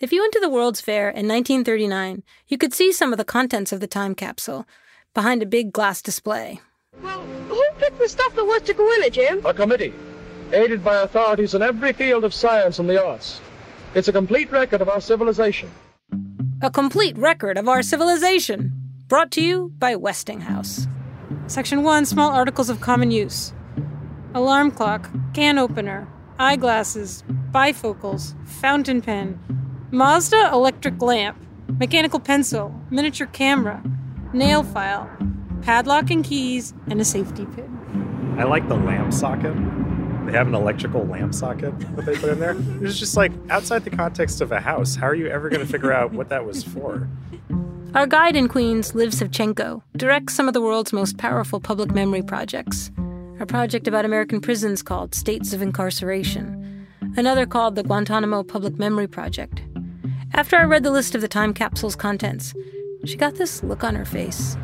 If 0.00 0.12
you 0.12 0.20
went 0.20 0.32
to 0.34 0.40
the 0.40 0.48
World's 0.48 0.80
Fair 0.80 1.08
in 1.08 1.26
1939, 1.26 2.22
you 2.46 2.56
could 2.56 2.72
see 2.72 2.92
some 2.92 3.12
of 3.12 3.18
the 3.18 3.24
contents 3.24 3.72
of 3.72 3.80
the 3.80 3.88
time 3.88 4.14
capsule 4.14 4.64
behind 5.12 5.42
a 5.42 5.46
big 5.46 5.72
glass 5.72 6.00
display. 6.00 6.60
Well, 7.02 7.20
who 7.48 7.60
picked 7.78 7.98
the 7.98 8.08
stuff 8.08 8.32
that 8.36 8.44
was 8.44 8.62
to 8.62 8.74
go 8.74 8.92
in 8.94 9.02
it, 9.02 9.14
Jim? 9.14 9.44
A 9.44 9.52
committee, 9.52 9.92
aided 10.52 10.84
by 10.84 11.02
authorities 11.02 11.54
in 11.54 11.62
every 11.62 11.92
field 11.92 12.22
of 12.22 12.32
science 12.32 12.78
and 12.78 12.88
the 12.88 13.04
arts. 13.04 13.40
It's 13.96 14.06
a 14.06 14.12
complete 14.12 14.52
record 14.52 14.80
of 14.82 14.88
our 14.88 15.00
civilization. 15.00 15.68
A 16.62 16.70
complete 16.70 17.18
record 17.18 17.58
of 17.58 17.68
our 17.68 17.82
civilization. 17.82 18.72
Brought 19.08 19.32
to 19.32 19.42
you 19.42 19.72
by 19.80 19.96
Westinghouse. 19.96 20.86
Section 21.48 21.82
1 21.82 22.06
Small 22.06 22.30
Articles 22.30 22.70
of 22.70 22.80
Common 22.80 23.10
Use 23.10 23.52
Alarm 24.32 24.70
clock, 24.70 25.10
can 25.34 25.58
opener, 25.58 26.06
eyeglasses, 26.38 27.24
bifocals, 27.50 28.36
fountain 28.46 29.02
pen, 29.02 29.40
Mazda 29.90 30.50
electric 30.52 31.00
lamp, 31.00 31.38
mechanical 31.78 32.20
pencil, 32.20 32.74
miniature 32.90 33.26
camera, 33.26 33.82
nail 34.34 34.62
file, 34.62 35.08
padlock 35.62 36.10
and 36.10 36.22
keys, 36.22 36.74
and 36.88 37.00
a 37.00 37.04
safety 37.06 37.46
pin. 37.46 38.36
I 38.38 38.44
like 38.44 38.68
the 38.68 38.74
lamp 38.74 39.14
socket. 39.14 39.54
They 40.26 40.32
have 40.32 40.46
an 40.46 40.54
electrical 40.54 41.06
lamp 41.06 41.32
socket 41.32 41.72
that 41.96 42.04
they 42.04 42.16
put 42.16 42.28
in 42.28 42.38
there. 42.38 42.54
It's 42.82 42.98
just 42.98 43.16
like 43.16 43.32
outside 43.48 43.84
the 43.84 43.90
context 43.90 44.42
of 44.42 44.52
a 44.52 44.60
house. 44.60 44.94
How 44.94 45.06
are 45.06 45.14
you 45.14 45.28
ever 45.28 45.48
going 45.48 45.64
to 45.64 45.72
figure 45.72 45.92
out 45.92 46.12
what 46.12 46.28
that 46.28 46.44
was 46.44 46.62
for? 46.62 47.08
Our 47.94 48.06
guide 48.06 48.36
in 48.36 48.46
Queens, 48.46 48.94
Liv 48.94 49.12
Sevcenko, 49.12 49.80
directs 49.96 50.34
some 50.34 50.48
of 50.48 50.52
the 50.52 50.60
world's 50.60 50.92
most 50.92 51.16
powerful 51.16 51.60
public 51.60 51.92
memory 51.92 52.22
projects. 52.22 52.90
A 53.40 53.46
project 53.46 53.88
about 53.88 54.04
American 54.04 54.42
prisons 54.42 54.82
called 54.82 55.14
States 55.14 55.54
of 55.54 55.62
Incarceration, 55.62 56.86
another 57.16 57.46
called 57.46 57.74
the 57.74 57.82
Guantanamo 57.82 58.42
Public 58.42 58.78
Memory 58.78 59.06
Project. 59.06 59.62
After 60.38 60.54
I 60.54 60.62
read 60.62 60.84
the 60.84 60.92
list 60.92 61.16
of 61.16 61.20
the 61.20 61.26
time 61.26 61.52
capsule's 61.52 61.96
contents, 61.96 62.54
she 63.04 63.16
got 63.16 63.34
this 63.34 63.64
look 63.64 63.82
on 63.82 63.96
her 63.96 64.04
face. 64.04 64.56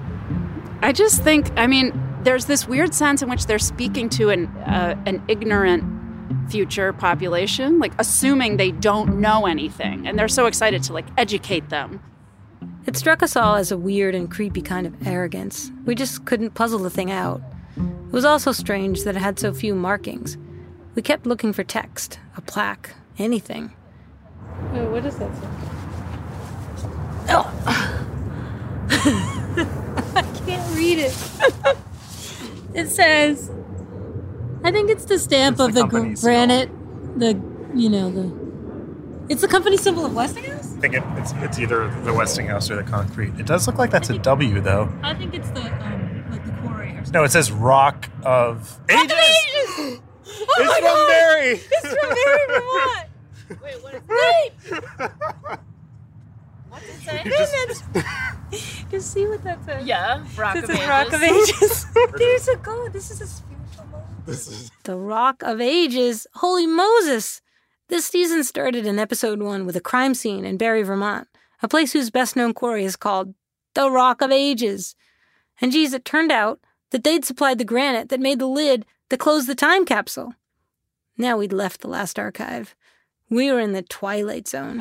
I 0.82 0.92
just 0.92 1.20
think, 1.24 1.50
I 1.56 1.66
mean, 1.66 1.90
there's 2.22 2.44
this 2.44 2.68
weird 2.68 2.94
sense 2.94 3.22
in 3.22 3.28
which 3.28 3.46
they're 3.46 3.58
speaking 3.58 4.08
to 4.10 4.30
an 4.30 4.46
uh, 4.58 4.94
an 5.04 5.20
ignorant 5.26 5.82
future 6.48 6.92
population, 6.92 7.80
like 7.80 7.92
assuming 7.98 8.56
they 8.56 8.70
don't 8.70 9.18
know 9.18 9.46
anything, 9.46 10.06
and 10.06 10.16
they're 10.16 10.28
so 10.28 10.46
excited 10.46 10.84
to 10.84 10.92
like 10.92 11.06
educate 11.18 11.70
them. 11.70 12.00
It 12.86 12.96
struck 12.96 13.20
us 13.20 13.34
all 13.34 13.56
as 13.56 13.72
a 13.72 13.76
weird 13.76 14.14
and 14.14 14.30
creepy 14.30 14.62
kind 14.62 14.86
of 14.86 14.94
arrogance. 15.04 15.72
We 15.86 15.96
just 15.96 16.24
couldn't 16.24 16.54
puzzle 16.54 16.78
the 16.78 16.88
thing 16.88 17.10
out. 17.10 17.42
It 17.76 18.12
was 18.12 18.24
also 18.24 18.52
strange 18.52 19.02
that 19.02 19.16
it 19.16 19.20
had 19.20 19.40
so 19.40 19.52
few 19.52 19.74
markings. 19.74 20.38
We 20.94 21.02
kept 21.02 21.26
looking 21.26 21.52
for 21.52 21.64
text, 21.64 22.20
a 22.36 22.42
plaque, 22.42 22.90
anything. 23.18 23.72
Oh, 24.74 24.90
what 24.90 25.02
does 25.02 25.16
that 25.18 25.34
say? 25.36 25.48
Oh! 27.30 27.50
I 30.16 30.22
can't 30.46 30.74
read 30.76 30.98
it. 30.98 31.16
it 32.74 32.88
says, 32.88 33.50
I 34.62 34.70
think 34.72 34.90
it's 34.90 35.04
the 35.04 35.18
stamp 35.18 35.60
of 35.60 35.74
the, 35.74 35.82
company 35.82 36.16
seal. 36.16 36.28
granite, 36.28 36.70
the, 37.18 37.40
you 37.74 37.88
know, 37.88 38.10
the. 38.10 38.44
It's 39.30 39.40
the 39.40 39.48
company 39.48 39.76
symbol 39.78 40.04
of 40.04 40.14
Westinghouse? 40.14 40.76
I 40.76 40.80
think 40.80 40.94
it, 40.94 41.02
it's, 41.16 41.32
it's 41.36 41.58
either 41.58 41.88
the 42.02 42.12
Westinghouse 42.12 42.70
or 42.70 42.76
the 42.76 42.82
concrete. 42.82 43.32
It 43.38 43.46
does 43.46 43.66
look 43.66 43.78
like 43.78 43.90
that's 43.90 44.10
a 44.10 44.18
W, 44.18 44.60
though. 44.60 44.92
I 45.02 45.14
think 45.14 45.32
it's 45.34 45.48
the, 45.50 45.60
um, 45.62 46.24
like 46.30 46.44
the 46.44 46.52
quarry 46.60 46.90
or 46.90 46.96
something. 46.96 47.12
No, 47.12 47.24
it 47.24 47.30
says 47.32 47.50
Rock 47.50 48.10
of 48.24 48.78
Ages. 48.90 49.02
Ages! 49.12 50.00
Oh 50.26 50.54
It's 50.58 50.68
my 50.68 50.74
from 50.74 50.82
God! 50.84 51.08
Barre. 51.08 51.52
It's 51.52 51.88
from 51.88 52.08
Barre, 52.10 52.46
Vermont. 52.48 53.08
Wait, 53.50 53.82
what 53.82 53.94
is 53.94 54.02
Wait! 54.08 54.52
What's 56.68 56.88
it 56.88 57.00
say? 57.02 58.04
Just 58.90 59.12
see 59.12 59.26
what 59.26 59.44
that 59.44 59.64
says. 59.64 59.86
Yeah, 59.86 60.24
Rock 60.36 60.54
This 60.54 60.64
of 60.64 60.70
Ages. 60.70 60.88
Rock 60.88 61.12
of 61.12 61.22
Ages. 61.22 61.86
There's 62.16 62.48
a 62.48 62.56
god. 62.56 62.92
This 62.92 63.10
is 63.10 63.20
a 63.20 63.26
spiritual 63.26 63.86
moment. 63.86 64.26
This 64.26 64.48
is 64.48 64.70
The 64.82 64.96
Rock 64.96 65.42
of 65.42 65.60
Ages. 65.60 66.26
Holy 66.34 66.66
Moses! 66.66 67.42
This 67.88 68.06
season 68.06 68.42
started 68.44 68.86
in 68.86 68.98
episode 68.98 69.40
one 69.40 69.66
with 69.66 69.76
a 69.76 69.80
crime 69.80 70.14
scene 70.14 70.44
in 70.44 70.56
Barre, 70.56 70.82
Vermont, 70.82 71.28
a 71.62 71.68
place 71.68 71.92
whose 71.92 72.10
best 72.10 72.34
known 72.34 72.54
quarry 72.54 72.84
is 72.84 72.96
called 72.96 73.34
the 73.74 73.90
Rock 73.90 74.20
of 74.20 74.32
Ages. 74.32 74.96
And 75.60 75.70
geez, 75.70 75.92
it 75.92 76.04
turned 76.04 76.32
out 76.32 76.60
that 76.90 77.04
they'd 77.04 77.24
supplied 77.24 77.58
the 77.58 77.64
granite 77.64 78.08
that 78.08 78.20
made 78.20 78.38
the 78.38 78.46
lid 78.46 78.84
that 79.10 79.20
closed 79.20 79.46
the 79.46 79.54
time 79.54 79.84
capsule. 79.84 80.34
Now 81.16 81.36
we'd 81.36 81.52
left 81.52 81.82
the 81.82 81.88
last 81.88 82.18
archive. 82.18 82.74
We 83.34 83.50
were 83.50 83.58
in 83.58 83.72
the 83.72 83.82
twilight 83.82 84.46
zone. 84.46 84.80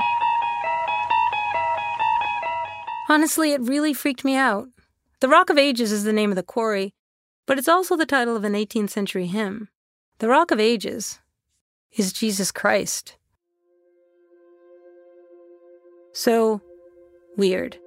Honestly, 3.10 3.54
it 3.54 3.62
really 3.62 3.96
freaked 3.96 4.24
me 4.24 4.36
out. 4.36 4.68
The 5.22 5.28
Rock 5.28 5.50
of 5.50 5.58
Ages 5.58 5.92
is 5.92 6.04
the 6.04 6.14
name 6.14 6.30
of 6.30 6.36
the 6.36 6.44
quarry, 6.44 6.94
but 7.48 7.58
it's 7.58 7.68
also 7.68 7.98
the 7.98 8.06
title 8.06 8.36
of 8.36 8.44
an 8.44 8.54
18th 8.54 8.92
century 8.92 9.26
hymn. 9.26 9.70
The 10.20 10.28
Rock 10.28 10.52
of 10.52 10.60
Ages 10.60 11.20
is 11.94 12.14
Jesus 12.14 12.52
Christ. 12.52 13.18
So 16.14 16.62
weird. 17.36 17.80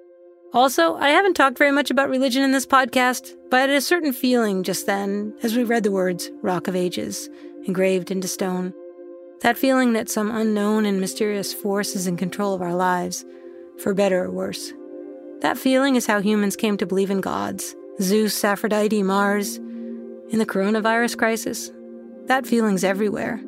Also, 0.52 0.96
I 0.96 1.10
haven't 1.10 1.34
talked 1.34 1.58
very 1.58 1.70
much 1.70 1.92
about 1.92 2.10
religion 2.10 2.42
in 2.42 2.50
this 2.50 2.66
podcast, 2.66 3.36
but 3.52 3.58
I 3.58 3.60
had 3.60 3.70
a 3.70 3.80
certain 3.80 4.12
feeling 4.12 4.64
just 4.64 4.86
then 4.86 5.32
as 5.44 5.56
we 5.56 5.62
read 5.62 5.84
the 5.84 5.92
words 5.92 6.28
Rock 6.42 6.66
of 6.66 6.74
Ages 6.74 7.30
engraved 7.66 8.10
into 8.10 8.26
stone. 8.26 8.74
That 9.40 9.58
feeling 9.58 9.92
that 9.92 10.08
some 10.08 10.34
unknown 10.34 10.86
and 10.86 11.00
mysterious 11.00 11.52
force 11.52 11.94
is 11.94 12.06
in 12.06 12.16
control 12.16 12.54
of 12.54 12.62
our 12.62 12.74
lives, 12.74 13.24
for 13.78 13.94
better 13.94 14.24
or 14.24 14.30
worse. 14.30 14.72
That 15.40 15.58
feeling 15.58 15.96
is 15.96 16.06
how 16.06 16.20
humans 16.20 16.56
came 16.56 16.76
to 16.78 16.86
believe 16.86 17.10
in 17.10 17.20
gods 17.20 17.74
Zeus, 18.00 18.44
Aphrodite, 18.44 19.02
Mars. 19.02 19.56
In 20.28 20.38
the 20.38 20.46
coronavirus 20.46 21.16
crisis, 21.16 21.70
that 22.24 22.46
feeling's 22.46 22.82
everywhere. 22.82 23.40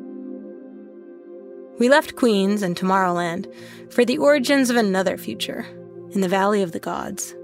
We 1.78 1.88
left 1.88 2.14
Queens 2.14 2.62
and 2.62 2.76
Tomorrowland 2.76 3.52
for 3.90 4.04
the 4.04 4.18
origins 4.18 4.70
of 4.70 4.76
another 4.76 5.16
future 5.16 5.66
in 6.12 6.20
the 6.20 6.28
Valley 6.28 6.62
of 6.62 6.72
the 6.72 6.80
Gods, 6.80 7.34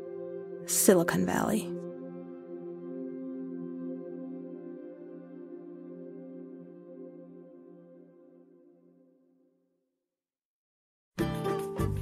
Silicon 0.67 1.27
Valley. 1.27 1.74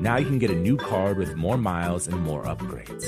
Now 0.00 0.16
you 0.16 0.24
can 0.24 0.38
get 0.38 0.50
a 0.50 0.54
new 0.54 0.78
card 0.78 1.18
with 1.18 1.36
more 1.36 1.58
miles 1.58 2.08
and 2.08 2.18
more 2.22 2.42
upgrades. 2.44 3.04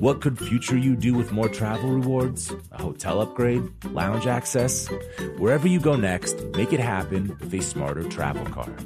What 0.00 0.22
could 0.22 0.38
future 0.38 0.76
you 0.76 0.96
do 0.96 1.12
with 1.12 1.30
more 1.30 1.50
travel 1.50 1.90
rewards? 1.90 2.50
A 2.72 2.80
hotel 2.80 3.20
upgrade? 3.20 3.62
Lounge 3.92 4.26
access? 4.26 4.88
Wherever 5.36 5.68
you 5.68 5.78
go 5.78 5.94
next, 5.94 6.42
make 6.54 6.72
it 6.72 6.80
happen 6.80 7.36
with 7.38 7.52
a 7.52 7.60
smarter 7.60 8.02
travel 8.04 8.46
card. 8.46 8.82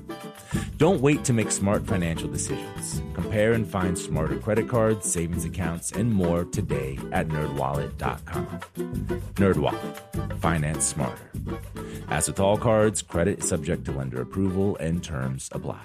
Don't 0.77 1.01
wait 1.01 1.23
to 1.25 1.33
make 1.33 1.53
smart 1.53 1.87
financial 1.87 2.29
decisions. 2.29 3.01
Compare 3.15 3.53
and 3.53 3.65
find 3.65 3.97
smarter 3.97 4.37
credit 4.37 4.69
cards, 4.69 5.09
savings 5.09 5.45
accounts, 5.45 5.93
and 5.93 6.13
more 6.13 6.45
today 6.47 6.99
at 7.13 7.29
nerdwallet.com. 7.29 8.47
Nerdwallet. 9.37 10.41
Finance 10.41 10.85
smarter. 10.85 11.31
As 12.09 12.27
with 12.27 12.41
all 12.41 12.57
cards, 12.57 13.03
credit 13.03 13.39
is 13.39 13.49
subject 13.49 13.85
to 13.85 13.93
lender 13.93 14.21
approval 14.21 14.77
and 14.79 15.05
terms 15.05 15.49
apply. 15.53 15.85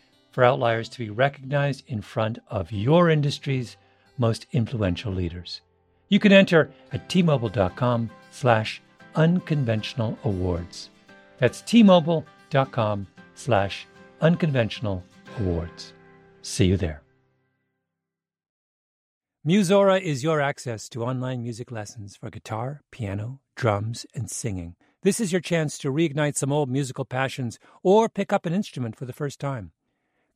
for 0.31 0.43
outliers 0.43 0.89
to 0.89 0.99
be 0.99 1.09
recognized 1.09 1.83
in 1.87 2.01
front 2.01 2.39
of 2.47 2.71
your 2.71 3.09
industry's 3.09 3.77
most 4.17 4.47
influential 4.51 5.11
leaders. 5.11 5.61
You 6.09 6.19
can 6.19 6.31
enter 6.31 6.71
at 6.91 7.07
tmobile.com 7.09 8.09
slash 8.31 8.81
unconventional 9.15 10.17
awards. 10.23 10.89
That's 11.37 11.61
tmobile.com 11.61 13.07
slash 13.35 13.87
unconventional 14.21 15.03
awards. 15.39 15.93
See 16.41 16.65
you 16.65 16.77
there. 16.77 17.01
Musora 19.47 19.99
is 19.99 20.23
your 20.23 20.39
access 20.39 20.87
to 20.89 21.03
online 21.03 21.41
music 21.41 21.71
lessons 21.71 22.15
for 22.15 22.29
guitar, 22.29 22.81
piano, 22.91 23.39
drums, 23.55 24.05
and 24.13 24.29
singing. 24.29 24.75
This 25.01 25.19
is 25.19 25.31
your 25.31 25.41
chance 25.41 25.79
to 25.79 25.91
reignite 25.91 26.35
some 26.35 26.51
old 26.51 26.69
musical 26.69 27.05
passions 27.05 27.57
or 27.81 28.07
pick 28.07 28.31
up 28.31 28.45
an 28.45 28.53
instrument 28.53 28.95
for 28.95 29.05
the 29.05 29.13
first 29.13 29.39
time. 29.39 29.71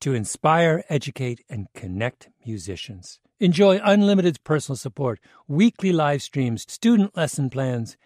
to 0.00 0.14
inspire, 0.14 0.84
educate, 0.88 1.44
and 1.48 1.66
connect 1.74 2.28
musicians. 2.44 3.20
Enjoy 3.40 3.80
unlimited 3.82 4.42
personal 4.44 4.76
support, 4.76 5.20
weekly 5.46 5.92
live 5.92 6.22
streams, 6.22 6.64
student 6.68 7.16
lesson 7.16 7.50
plans. 7.50 7.96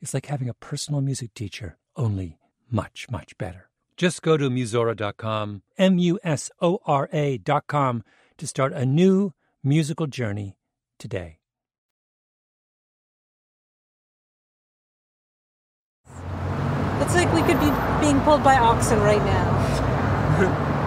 It's 0.00 0.14
like 0.14 0.26
having 0.26 0.48
a 0.48 0.54
personal 0.54 1.00
music 1.00 1.34
teacher, 1.34 1.76
only 1.96 2.38
much, 2.70 3.06
much 3.10 3.36
better. 3.36 3.68
Just 3.96 4.22
go 4.22 4.36
to 4.36 4.48
Musora.com, 4.48 5.62
M 5.76 5.98
U 5.98 6.18
S 6.22 6.50
O 6.60 6.78
R 6.86 7.08
A.com, 7.12 8.04
to 8.38 8.46
start 8.46 8.72
a 8.72 8.86
new 8.86 9.34
musical 9.62 10.06
journey 10.06 10.56
today. 10.98 11.40
It's 17.00 17.14
like 17.14 17.32
we 17.32 17.42
could 17.42 17.60
be 17.60 17.70
being 18.00 18.20
pulled 18.20 18.44
by 18.44 18.56
oxen 18.56 19.00
right 19.00 19.24
now. 19.24 20.74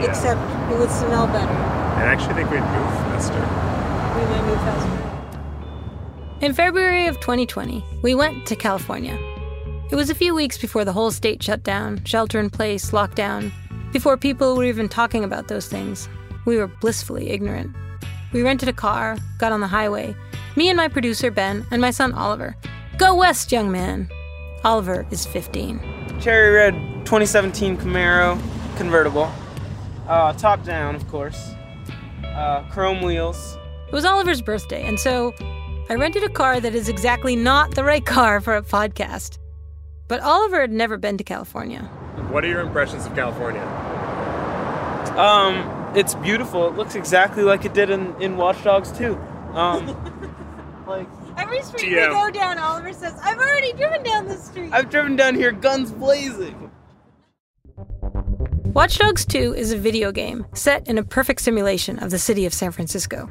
Yeah. 0.00 0.10
Except 0.10 0.40
it 0.72 0.78
would 0.78 0.90
smell 0.90 1.26
better. 1.26 1.52
I 1.52 2.04
actually 2.04 2.34
think 2.34 2.50
we'd 2.50 2.60
move 2.60 2.92
faster. 3.10 3.34
We 3.34 4.26
might 4.26 4.46
move 4.46 4.58
faster. 4.60 4.98
In 6.40 6.54
February 6.54 7.06
of 7.06 7.18
2020, 7.18 7.84
we 8.02 8.14
went 8.14 8.46
to 8.46 8.54
California. 8.54 9.18
It 9.90 9.96
was 9.96 10.08
a 10.08 10.14
few 10.14 10.34
weeks 10.34 10.56
before 10.56 10.84
the 10.84 10.92
whole 10.92 11.10
state 11.10 11.42
shut 11.42 11.64
down, 11.64 12.04
shelter 12.04 12.38
in 12.38 12.50
place, 12.50 12.92
lockdown, 12.92 13.50
before 13.92 14.16
people 14.16 14.54
were 14.54 14.64
even 14.64 14.88
talking 14.88 15.24
about 15.24 15.48
those 15.48 15.66
things. 15.66 16.08
We 16.44 16.58
were 16.58 16.68
blissfully 16.68 17.30
ignorant. 17.30 17.74
We 18.32 18.42
rented 18.42 18.68
a 18.68 18.72
car, 18.72 19.16
got 19.38 19.50
on 19.50 19.60
the 19.60 19.66
highway, 19.66 20.14
me 20.54 20.68
and 20.68 20.76
my 20.76 20.88
producer 20.88 21.30
Ben, 21.30 21.66
and 21.70 21.80
my 21.80 21.90
son 21.90 22.12
Oliver. 22.12 22.54
Go 22.98 23.14
west, 23.14 23.50
young 23.50 23.72
man! 23.72 24.08
Oliver 24.62 25.06
is 25.10 25.24
15. 25.24 25.80
Cherry 26.20 26.50
red 26.50 26.74
2017 27.04 27.76
Camaro 27.78 28.40
convertible. 28.76 29.30
Uh, 30.08 30.32
top 30.34 30.64
down, 30.64 30.94
of 30.94 31.06
course. 31.08 31.50
Uh, 32.24 32.62
chrome 32.70 33.02
wheels. 33.02 33.56
It 33.88 33.92
was 33.92 34.04
Oliver's 34.04 34.40
birthday, 34.42 34.86
and 34.86 34.98
so 34.98 35.34
I 35.90 35.94
rented 35.94 36.24
a 36.24 36.28
car 36.28 36.60
that 36.60 36.74
is 36.74 36.88
exactly 36.88 37.36
not 37.36 37.74
the 37.74 37.84
right 37.84 38.04
car 38.04 38.40
for 38.40 38.56
a 38.56 38.62
podcast. 38.62 39.38
But 40.08 40.20
Oliver 40.20 40.60
had 40.62 40.72
never 40.72 40.96
been 40.96 41.18
to 41.18 41.24
California. 41.24 41.82
What 42.30 42.44
are 42.44 42.48
your 42.48 42.60
impressions 42.60 43.06
of 43.06 43.14
California? 43.14 43.62
Um, 45.16 45.92
it's 45.96 46.14
beautiful. 46.14 46.66
It 46.68 46.76
looks 46.76 46.94
exactly 46.94 47.42
like 47.42 47.64
it 47.64 47.74
did 47.74 47.90
in, 47.90 48.14
in 48.20 48.36
Watch 48.36 48.62
Dogs 48.62 48.90
2. 48.92 49.14
Um, 49.52 49.86
like 50.86 51.08
Every 51.36 51.62
street 51.62 51.92
GM. 51.92 52.08
we 52.08 52.14
go 52.14 52.30
down, 52.30 52.58
Oliver 52.58 52.92
says, 52.92 53.14
I've 53.22 53.38
already 53.38 53.72
driven 53.74 54.02
down 54.02 54.26
this 54.26 54.44
street. 54.44 54.70
I've 54.72 54.90
driven 54.90 55.16
down 55.16 55.34
here 55.34 55.52
guns 55.52 55.90
blazing. 55.90 56.67
Watch 58.74 58.98
Dogs 58.98 59.24
2 59.24 59.54
is 59.54 59.72
a 59.72 59.78
video 59.78 60.12
game 60.12 60.44
set 60.52 60.86
in 60.88 60.98
a 60.98 61.02
perfect 61.02 61.40
simulation 61.40 61.98
of 62.00 62.10
the 62.10 62.18
city 62.18 62.44
of 62.44 62.52
San 62.52 62.70
Francisco. 62.70 63.30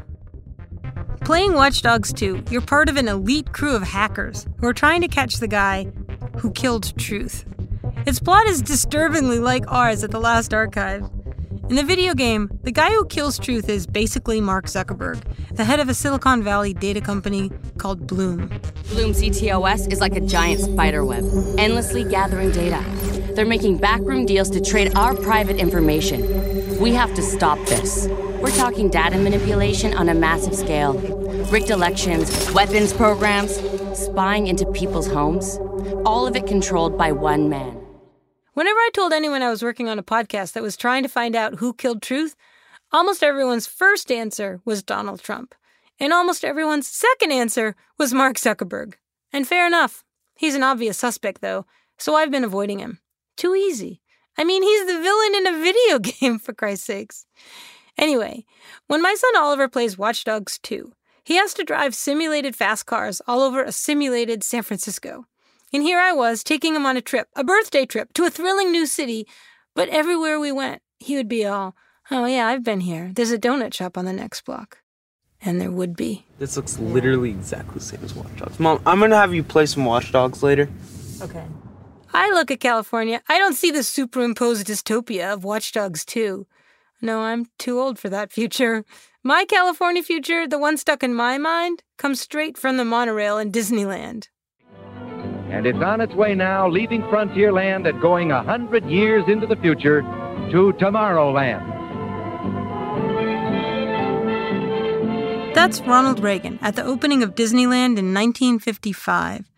Playing 1.21 1.53
Watch 1.53 1.83
Dogs 1.83 2.11
2, 2.11 2.45
you're 2.49 2.61
part 2.61 2.89
of 2.89 2.97
an 2.97 3.07
elite 3.07 3.53
crew 3.53 3.75
of 3.75 3.83
hackers 3.83 4.47
who 4.59 4.67
are 4.67 4.73
trying 4.73 5.01
to 5.01 5.07
catch 5.07 5.35
the 5.35 5.47
guy 5.47 5.85
who 6.39 6.51
killed 6.51 6.97
Truth. 6.97 7.45
Its 8.07 8.19
plot 8.19 8.47
is 8.47 8.61
disturbingly 8.63 9.39
like 9.39 9.63
ours 9.71 10.03
at 10.03 10.09
the 10.11 10.19
Last 10.19 10.53
Archive. 10.53 11.07
In 11.69 11.75
the 11.75 11.83
video 11.83 12.13
game, 12.13 12.49
the 12.63 12.71
guy 12.71 12.89
who 12.89 13.05
kills 13.05 13.37
Truth 13.37 13.69
is 13.69 13.85
basically 13.85 14.41
Mark 14.41 14.65
Zuckerberg, 14.65 15.21
the 15.55 15.65
head 15.65 15.79
of 15.79 15.87
a 15.87 15.93
Silicon 15.93 16.41
Valley 16.41 16.73
data 16.73 17.01
company 17.01 17.51
called 17.77 18.07
Blume. 18.07 18.47
Blume 18.89 19.11
CTOS 19.11 19.91
is 19.91 19.99
like 19.99 20.15
a 20.15 20.21
giant 20.21 20.61
spider 20.61 21.05
web, 21.05 21.23
endlessly 21.57 22.03
gathering 22.03 22.51
data. 22.51 22.83
They're 23.37 23.45
making 23.45 23.77
backroom 23.77 24.25
deals 24.25 24.49
to 24.49 24.59
trade 24.59 24.97
our 24.97 25.13
private 25.13 25.57
information. 25.57 26.79
We 26.79 26.91
have 26.95 27.13
to 27.13 27.21
stop 27.21 27.63
this. 27.67 28.07
We're 28.41 28.49
talking 28.49 28.89
data 28.89 29.15
manipulation 29.19 29.93
on 29.93 30.09
a 30.09 30.15
massive 30.15 30.55
scale, 30.55 30.93
rigged 31.51 31.69
elections, 31.69 32.51
weapons 32.51 32.93
programs, 32.93 33.55
spying 33.95 34.47
into 34.47 34.65
people's 34.71 35.05
homes, 35.05 35.59
all 36.03 36.25
of 36.25 36.35
it 36.35 36.47
controlled 36.47 36.97
by 36.97 37.11
one 37.11 37.47
man. 37.47 37.79
Whenever 38.55 38.79
I 38.79 38.89
told 38.91 39.13
anyone 39.13 39.43
I 39.43 39.51
was 39.51 39.61
working 39.61 39.87
on 39.87 39.99
a 39.99 40.03
podcast 40.03 40.53
that 40.53 40.63
was 40.63 40.75
trying 40.75 41.03
to 41.03 41.09
find 41.09 41.35
out 41.35 41.59
who 41.59 41.75
killed 41.75 42.01
Truth, 42.01 42.35
almost 42.91 43.21
everyone's 43.21 43.67
first 43.67 44.11
answer 44.11 44.61
was 44.65 44.81
Donald 44.81 45.21
Trump. 45.21 45.53
And 45.99 46.11
almost 46.11 46.43
everyone's 46.43 46.87
second 46.87 47.31
answer 47.31 47.75
was 47.99 48.15
Mark 48.15 48.37
Zuckerberg. 48.37 48.95
And 49.31 49.47
fair 49.47 49.67
enough. 49.67 50.03
He's 50.35 50.55
an 50.55 50.63
obvious 50.63 50.97
suspect, 50.97 51.41
though, 51.41 51.67
so 51.99 52.15
I've 52.15 52.31
been 52.31 52.43
avoiding 52.43 52.79
him. 52.79 52.99
Too 53.37 53.55
easy. 53.55 54.01
I 54.37 54.43
mean, 54.43 54.61
he's 54.61 54.85
the 54.85 55.01
villain 55.01 55.35
in 55.35 55.47
a 55.47 55.63
video 55.63 55.99
game, 56.19 56.39
for 56.39 56.53
Christ's 56.53 56.85
sakes. 56.85 57.25
Anyway, 57.97 58.45
when 58.87 59.01
my 59.01 59.15
son 59.15 59.37
Oliver 59.37 59.67
plays 59.67 59.97
Watch 59.97 60.23
Dogs 60.23 60.59
2, 60.59 60.91
he 61.23 61.35
has 61.35 61.53
to 61.55 61.63
drive 61.63 61.95
simulated 61.95 62.55
fast 62.55 62.85
cars 62.85 63.21
all 63.27 63.41
over 63.41 63.63
a 63.63 63.71
simulated 63.71 64.43
San 64.43 64.63
Francisco. 64.63 65.25
And 65.73 65.83
here 65.83 65.99
I 65.99 66.13
was 66.13 66.43
taking 66.43 66.75
him 66.75 66.85
on 66.85 66.95
a 66.97 67.01
trip, 67.01 67.27
a 67.35 67.43
birthday 67.43 67.85
trip, 67.85 68.13
to 68.13 68.25
a 68.25 68.29
thrilling 68.29 68.71
new 68.71 68.85
city. 68.85 69.27
But 69.75 69.89
everywhere 69.89 70.39
we 70.39 70.51
went, 70.51 70.81
he 70.99 71.15
would 71.15 71.27
be 71.27 71.45
all, 71.45 71.75
Oh, 72.09 72.25
yeah, 72.25 72.47
I've 72.47 72.63
been 72.63 72.79
here. 72.79 73.11
There's 73.13 73.31
a 73.31 73.37
donut 73.37 73.73
shop 73.73 73.97
on 73.97 74.05
the 74.05 74.13
next 74.13 74.45
block. 74.45 74.77
And 75.41 75.59
there 75.59 75.71
would 75.71 75.95
be. 75.97 76.25
This 76.39 76.55
looks 76.55 76.79
literally 76.79 77.31
exactly 77.31 77.75
the 77.75 77.79
same 77.81 78.03
as 78.03 78.15
Watch 78.15 78.33
Dogs. 78.37 78.59
Mom, 78.59 78.81
I'm 78.85 78.99
gonna 78.99 79.17
have 79.17 79.33
you 79.33 79.43
play 79.43 79.65
some 79.65 79.83
Watch 79.85 80.11
Dogs 80.11 80.41
later. 80.41 80.69
Okay. 81.21 81.43
I 82.13 82.29
look 82.31 82.51
at 82.51 82.59
California, 82.59 83.21
I 83.27 83.37
don't 83.37 83.55
see 83.55 83.71
the 83.71 83.83
superimposed 83.83 84.67
dystopia 84.67 85.33
of 85.33 85.43
Watch 85.43 85.71
Dogs 85.71 86.05
2. 86.05 86.47
No, 87.01 87.19
I'm 87.19 87.47
too 87.59 87.79
old 87.79 87.99
for 87.99 88.09
that 88.09 88.31
future. 88.31 88.83
My 89.23 89.45
California 89.45 90.01
future, 90.01 90.47
the 90.47 90.57
one 90.57 90.77
stuck 90.77 91.03
in 91.03 91.13
my 91.13 91.37
mind, 91.37 91.83
comes 91.97 92.21
straight 92.21 92.57
from 92.57 92.77
the 92.77 92.85
monorail 92.85 93.37
in 93.37 93.51
Disneyland. 93.51 94.29
And 95.49 95.65
it's 95.65 95.79
on 95.79 96.01
its 96.01 96.13
way 96.13 96.33
now, 96.33 96.67
leaving 96.67 97.01
Frontierland 97.03 97.87
and 97.87 98.01
going 98.01 98.31
a 98.31 98.43
hundred 98.43 98.85
years 98.85 99.23
into 99.27 99.47
the 99.47 99.55
future 99.55 100.01
to 100.01 100.73
Tomorrowland. 100.79 101.75
That's 105.53 105.81
Ronald 105.81 106.19
Reagan 106.19 106.59
at 106.61 106.75
the 106.75 106.83
opening 106.83 107.23
of 107.23 107.35
Disneyland 107.35 107.97
in 107.97 108.13
1955. 108.13 109.51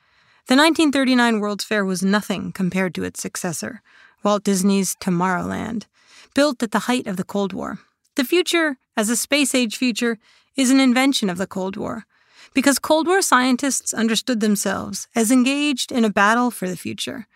The 0.50 0.56
1939 0.56 1.42
World's 1.42 1.64
Fair 1.64 1.86
was 1.86 2.02
nothing 2.02 2.52
compared 2.52 2.96
to 2.96 3.04
its 3.04 3.22
successor, 3.22 3.84
Walt 4.24 4.44
Disney's 4.44 4.96
Tomorrowland, 4.96 5.86
built 6.34 6.64
at 6.64 6.72
the 6.72 6.88
height 6.90 7.06
of 7.06 7.18
the 7.18 7.24
Cold 7.24 7.54
War. 7.54 7.78
The 8.16 8.24
future, 8.24 8.78
as 8.98 9.12
a 9.12 9.16
space 9.16 9.54
age 9.54 9.78
future, 9.78 10.18
is 10.56 10.72
an 10.72 10.80
invention 10.80 11.30
of 11.30 11.38
the 11.38 11.46
Cold 11.46 11.78
War, 11.78 12.08
because 12.56 12.80
Cold 12.80 13.06
War 13.06 13.22
scientists 13.22 13.94
understood 13.94 14.40
themselves 14.40 15.08
as 15.16 15.30
engaged 15.30 15.92
in 15.92 16.04
a 16.04 16.10
battle 16.10 16.50
for 16.50 16.68
the 16.68 16.76
future. 16.76 17.28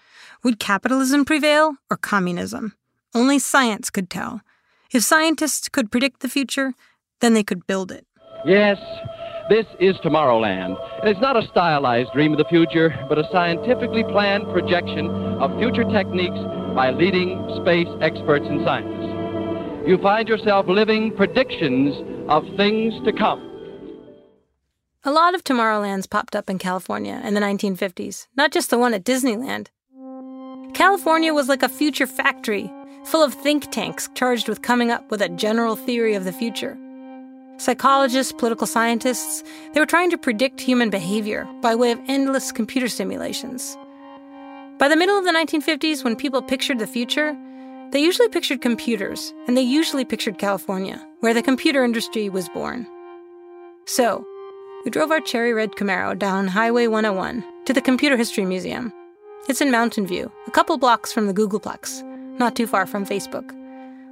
Would 0.44 0.58
capitalism 0.58 1.24
prevail 1.24 1.76
or 1.92 1.98
communism? 1.98 2.74
Only 3.14 3.38
science 3.38 3.92
could 3.92 4.10
tell. 4.10 4.42
If 4.92 5.04
scientists 5.04 5.70
could 5.70 5.92
predict 5.92 6.22
the 6.22 6.30
future, 6.30 6.74
then 7.20 7.36
they 7.36 7.44
could 7.44 7.68
build 7.68 7.92
it. 7.92 8.08
Yes, 8.44 8.80
this 9.50 9.66
is 9.80 9.96
Tomorrowland. 9.98 10.78
And 11.00 11.10
it's 11.10 11.20
not 11.20 11.36
a 11.36 11.48
stylized 11.50 12.14
dream 12.14 12.32
of 12.32 12.38
the 12.38 12.46
future, 12.46 12.96
but 13.10 13.18
a 13.18 13.28
scientifically 13.32 14.04
planned 14.04 14.46
projection 14.52 15.10
of 15.10 15.58
future 15.60 15.84
techniques 15.84 16.40
by 16.76 16.92
leading 16.92 17.38
space 17.62 17.88
experts 18.02 18.46
and 18.48 18.64
scientists. 18.66 19.88
You 19.88 19.98
find 20.02 20.30
yourself 20.30 20.68
living 20.68 21.14
predictions 21.16 21.94
of 22.30 22.46
things 22.56 22.94
to 23.04 23.12
come. 23.12 23.50
A 25.04 25.12
lot 25.12 25.36
of 25.36 25.44
Tomorrowlands 25.44 26.10
popped 26.10 26.36
up 26.36 26.50
in 26.50 26.58
California 26.58 27.22
in 27.26 27.34
the 27.34 27.42
1950s, 27.42 28.28
not 28.38 28.54
just 28.54 28.70
the 28.70 28.78
one 28.78 28.94
at 28.94 29.04
Disneyland. 29.04 29.68
California 30.74 31.34
was 31.34 31.50
like 31.50 31.64
a 31.64 31.70
future 31.70 32.08
factory, 32.08 32.72
full 33.04 33.22
of 33.22 33.34
think 33.34 33.70
tanks 33.72 34.10
charged 34.16 34.48
with 34.48 34.62
coming 34.62 34.90
up 34.90 35.12
with 35.12 35.22
a 35.22 35.28
general 35.28 35.76
theory 35.76 36.14
of 36.14 36.24
the 36.24 36.32
future. 36.32 36.78
Psychologists, 37.58 38.32
political 38.32 38.68
scientists, 38.68 39.44
they 39.74 39.80
were 39.80 39.86
trying 39.86 40.10
to 40.10 40.18
predict 40.18 40.60
human 40.60 40.90
behavior 40.90 41.48
by 41.62 41.76
way 41.76 41.92
of 41.92 42.00
endless 42.08 42.52
computer 42.52 42.88
simulations. 42.88 43.78
By 44.80 44.88
the 44.88 44.96
middle 44.96 45.18
of 45.18 45.24
the 45.24 45.32
1950s, 45.32 46.04
when 46.04 46.16
people 46.16 46.42
pictured 46.42 46.80
the 46.80 46.88
future, 46.88 47.38
they 47.92 48.00
usually 48.00 48.28
pictured 48.28 48.62
computers, 48.62 49.32
and 49.48 49.56
they 49.56 49.62
usually 49.62 50.04
pictured 50.04 50.40
California, 50.40 51.00
where 51.20 51.34
the 51.34 51.44
computer 51.44 51.84
industry 51.84 52.28
was 52.28 52.50
born. 52.50 52.88
So, 53.86 54.26
we 54.84 54.90
drove 54.92 55.12
our 55.12 55.22
cherry 55.22 55.54
red 55.54 55.74
Camaro 55.74 56.18
down 56.18 56.48
Highway 56.48 56.88
101 56.88 57.46
to 57.66 57.74
the 57.74 57.82
Computer 57.82 58.18
History 58.18 58.46
Museum. 58.46 58.92
It's 59.48 59.62
in 59.62 59.72
Mountain 59.72 60.08
View, 60.08 60.32
a 60.48 60.52
couple 60.52 60.78
blocks 60.78 61.14
from 61.14 61.28
the 61.28 61.34
Googleplex, 61.34 62.04
not 62.40 62.56
too 62.56 62.66
far 62.66 62.88
from 62.88 63.06
Facebook. 63.06 63.50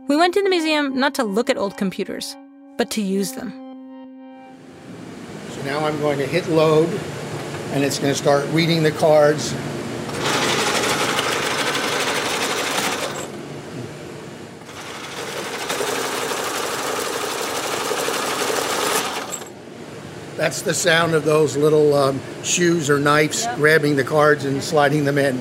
We 0.08 0.16
went 0.16 0.36
to 0.36 0.44
the 0.44 0.50
museum 0.50 0.96
not 0.96 1.16
to 1.16 1.24
look 1.24 1.50
at 1.50 1.58
old 1.58 1.76
computers, 1.76 2.38
but 2.82 2.90
to 2.90 3.00
use 3.00 3.34
them. 3.34 3.52
So 5.52 5.62
now 5.66 5.86
I'm 5.86 6.00
going 6.00 6.18
to 6.18 6.26
hit 6.26 6.50
load, 6.50 6.90
and 7.74 7.84
it's 7.84 8.00
going 8.00 8.12
to 8.12 8.18
start 8.18 8.44
reading 8.50 8.82
the 8.82 8.90
cards. 8.90 9.52
That's 20.36 20.64
the 20.64 20.74
sound 20.74 21.14
of 21.14 21.24
those 21.24 21.56
little 21.56 21.94
um, 21.94 22.20
shoes 22.42 22.90
or 22.90 22.98
knives 22.98 23.46
grabbing 23.58 23.96
the 23.96 24.04
cards 24.04 24.44
and 24.44 24.64
sliding 24.64 25.06
them 25.06 25.20
in. 25.20 25.40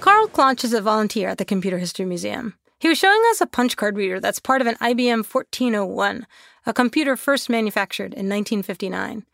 Carl 0.00 0.26
Claunch 0.28 0.64
is 0.64 0.72
a 0.72 0.80
volunteer 0.80 1.28
at 1.28 1.36
the 1.36 1.44
Computer 1.44 1.76
History 1.76 2.06
Museum. 2.06 2.54
He 2.80 2.88
was 2.88 2.96
showing 2.96 3.20
us 3.30 3.42
a 3.42 3.46
punch 3.46 3.76
card 3.76 3.94
reader 3.96 4.20
that's 4.20 4.40
part 4.40 4.62
of 4.62 4.66
an 4.66 4.76
IBM 4.76 5.18
1401, 5.30 6.26
a 6.64 6.72
computer 6.72 7.14
first 7.14 7.50
manufactured 7.50 8.14
in 8.14 8.26
1959. 8.26 9.26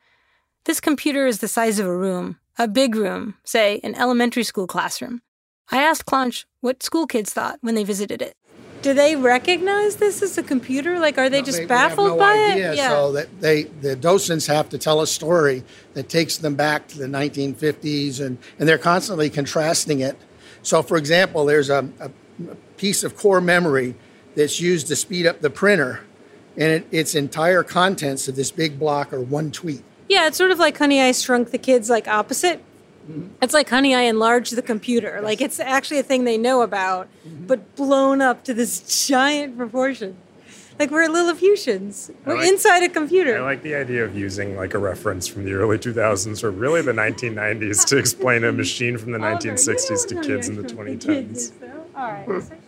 This 0.65 0.81
computer 0.81 1.29
is 1.29 1.39
the 1.39 1.47
size 1.47 1.79
of 1.79 1.87
a 1.87 1.97
room, 1.97 2.41
a 2.59 2.67
big 2.67 2.97
room, 2.97 3.35
say 3.45 3.79
an 3.85 3.95
elementary 3.95 4.43
school 4.43 4.67
classroom. 4.67 5.23
I 5.71 5.81
asked 5.81 6.07
Claunch 6.07 6.45
what 6.61 6.83
school 6.83 7.07
kids 7.07 7.33
thought 7.33 7.59
when 7.61 7.77
they 7.77 7.85
visited 7.85 8.21
it. 8.21 8.35
Do 8.83 8.93
they 8.93 9.15
recognize 9.15 9.97
this 9.97 10.23
as 10.23 10.37
a 10.37 10.43
computer? 10.43 10.99
Like, 10.99 11.17
are 11.17 11.31
they 11.31 11.41
just 11.41 11.59
They- 11.59 11.65
they 11.65 11.69
baffled 11.69 12.09
no 12.09 12.17
by 12.19 12.33
idea, 12.33 12.73
it? 12.73 12.77
Yeah. 12.79 12.89
So 12.91 13.13
that 13.13 13.41
they, 13.41 13.63
the 13.65 13.95
docents 13.95 14.49
have 14.49 14.69
to 14.71 14.79
tell 14.79 15.01
a 15.01 15.07
story 15.07 15.63
that 15.95 16.09
takes 16.09 16.37
them 16.39 16.57
back 16.57 16.89
to 16.89 16.99
the 16.99 17.07
1950s, 17.07 18.21
and, 18.21 18.39
and 18.59 18.69
they're 18.69 18.77
constantly 18.77 19.31
contrasting 19.31 20.01
it. 20.01 20.17
So, 20.63 20.83
for 20.83 20.97
example, 20.97 21.45
there's 21.47 21.71
a, 21.71 21.89
a 22.01 22.11
piece 22.77 23.05
of 23.05 23.17
core 23.17 23.41
memory 23.41 23.95
that's 24.35 24.61
used 24.61 24.87
to 24.89 24.97
speed 24.97 25.27
up 25.27 25.41
the 25.41 25.51
printer, 25.51 26.05
and 26.57 26.73
it, 26.73 26.87
its 26.91 27.15
entire 27.15 27.63
contents 27.63 28.29
of 28.29 28.37
this 28.37 28.51
big 28.51 28.79
block 28.79 29.13
are 29.13 29.21
one 29.21 29.51
tweet. 29.51 29.83
Yeah, 30.09 30.27
it's 30.27 30.39
sort 30.39 30.51
of 30.51 30.59
like 30.59 30.79
Honey, 30.79 31.01
I 31.01 31.13
Shrunk 31.13 31.51
the 31.51 31.59
Kids, 31.59 31.91
like 31.91 32.07
opposite 32.07 32.63
mm-hmm. 33.11 33.29
It's 33.43 33.55
like, 33.55 33.69
honey, 33.69 33.95
I 33.95 34.03
enlarged 34.03 34.55
the 34.55 34.63
computer. 34.63 35.21
Like 35.23 35.41
it's 35.41 35.59
actually 35.59 35.99
a 35.99 36.03
thing 36.03 36.25
they 36.25 36.39
know 36.39 36.63
about, 36.63 37.09
mm-hmm. 37.27 37.47
but 37.47 37.75
blown 37.77 38.21
up 38.21 38.45
to 38.45 38.55
this 38.55 39.07
giant 39.07 39.57
proportion. 39.57 40.17
Like 40.79 40.91
we're 40.91 41.09
Lilliputians. 41.09 42.11
We're 42.25 42.37
like- 42.37 42.49
inside 42.49 42.83
a 42.83 42.89
computer. 42.89 43.39
I 43.39 43.41
like 43.41 43.63
the 43.63 43.75
idea 43.75 44.05
of 44.05 44.17
using 44.17 44.57
like 44.57 44.75
a 44.75 44.79
reference 44.79 45.27
from 45.27 45.45
the 45.45 45.55
early 45.55 45.79
2000s 45.79 46.45
or 46.45 46.51
really 46.51 46.83
the 46.83 46.93
1990s 46.93 47.87
to 47.87 47.97
explain 47.97 48.45
a 48.45 48.53
machine 48.65 48.99
from 48.99 49.13
the 49.13 49.19
1960s 49.19 50.07
to 50.09 50.21
kids 50.21 50.49
in 50.49 50.57
the 50.57 50.63
2010s. 50.63 51.53
All 51.97 52.03
right. 52.03 52.43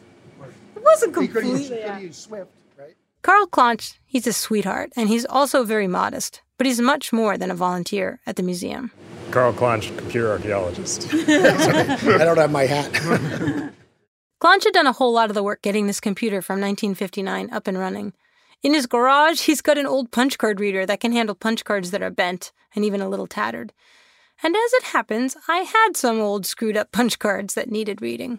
It 0.89 0.93
wasn't 0.93 1.15
completely. 1.15 1.79
yeah. 1.79 2.01
Swift, 2.13 2.51
right? 2.79 2.97
Karl 3.23 3.47
Claunch, 3.47 3.99
he's 4.07 4.27
a 4.27 4.33
sweetheart, 4.33 4.93
and 4.97 5.09
he's 5.09 5.27
also 5.27 5.65
very 5.65 5.87
modest, 5.87 6.41
but 6.57 6.67
he's 6.67 6.81
much 6.81 7.13
more 7.13 7.37
than 7.37 7.51
a 7.51 7.55
volunteer 7.55 8.21
at 8.27 8.37
the 8.37 8.43
museum. 8.43 8.91
Carl 9.31 9.53
Claunch, 9.53 9.95
computer 9.99 10.31
archaeologist. 10.31 11.09
I 11.13 12.25
don't 12.25 12.39
have 12.39 12.51
my 12.51 12.65
hat. 12.65 12.91
Claunch 14.41 14.65
had 14.65 14.73
done 14.73 14.87
a 14.87 14.93
whole 14.93 15.13
lot 15.13 15.31
of 15.31 15.35
the 15.35 15.43
work 15.43 15.61
getting 15.63 15.87
this 15.87 16.01
computer 16.01 16.41
from 16.41 16.61
1959 16.61 17.51
up 17.53 17.67
and 17.67 17.79
running. 17.79 18.15
In 18.63 18.73
his 18.73 18.87
garage, 18.87 19.43
he's 19.43 19.61
got 19.61 19.79
an 19.79 19.87
old 19.87 20.11
punch 20.11 20.39
card 20.39 20.59
reader 20.59 20.87
that 20.87 21.01
can 21.01 21.13
handle 21.13 21.35
punch 21.35 21.65
cards 21.65 21.91
that 21.91 22.03
are 22.03 22.11
bent 22.11 22.53
and 22.75 22.85
even 22.85 23.01
a 23.01 23.09
little 23.09 23.27
tattered. 23.27 23.73
And 24.43 24.55
as 24.57 24.73
it 24.75 24.85
happens, 24.85 25.37
I 25.49 25.59
had 25.59 25.97
some 25.97 26.21
old 26.21 26.47
screwed 26.47 26.77
up 26.77 26.93
punch 26.93 27.19
cards 27.19 27.55
that 27.55 27.71
needed 27.71 28.01
reading. 28.01 28.39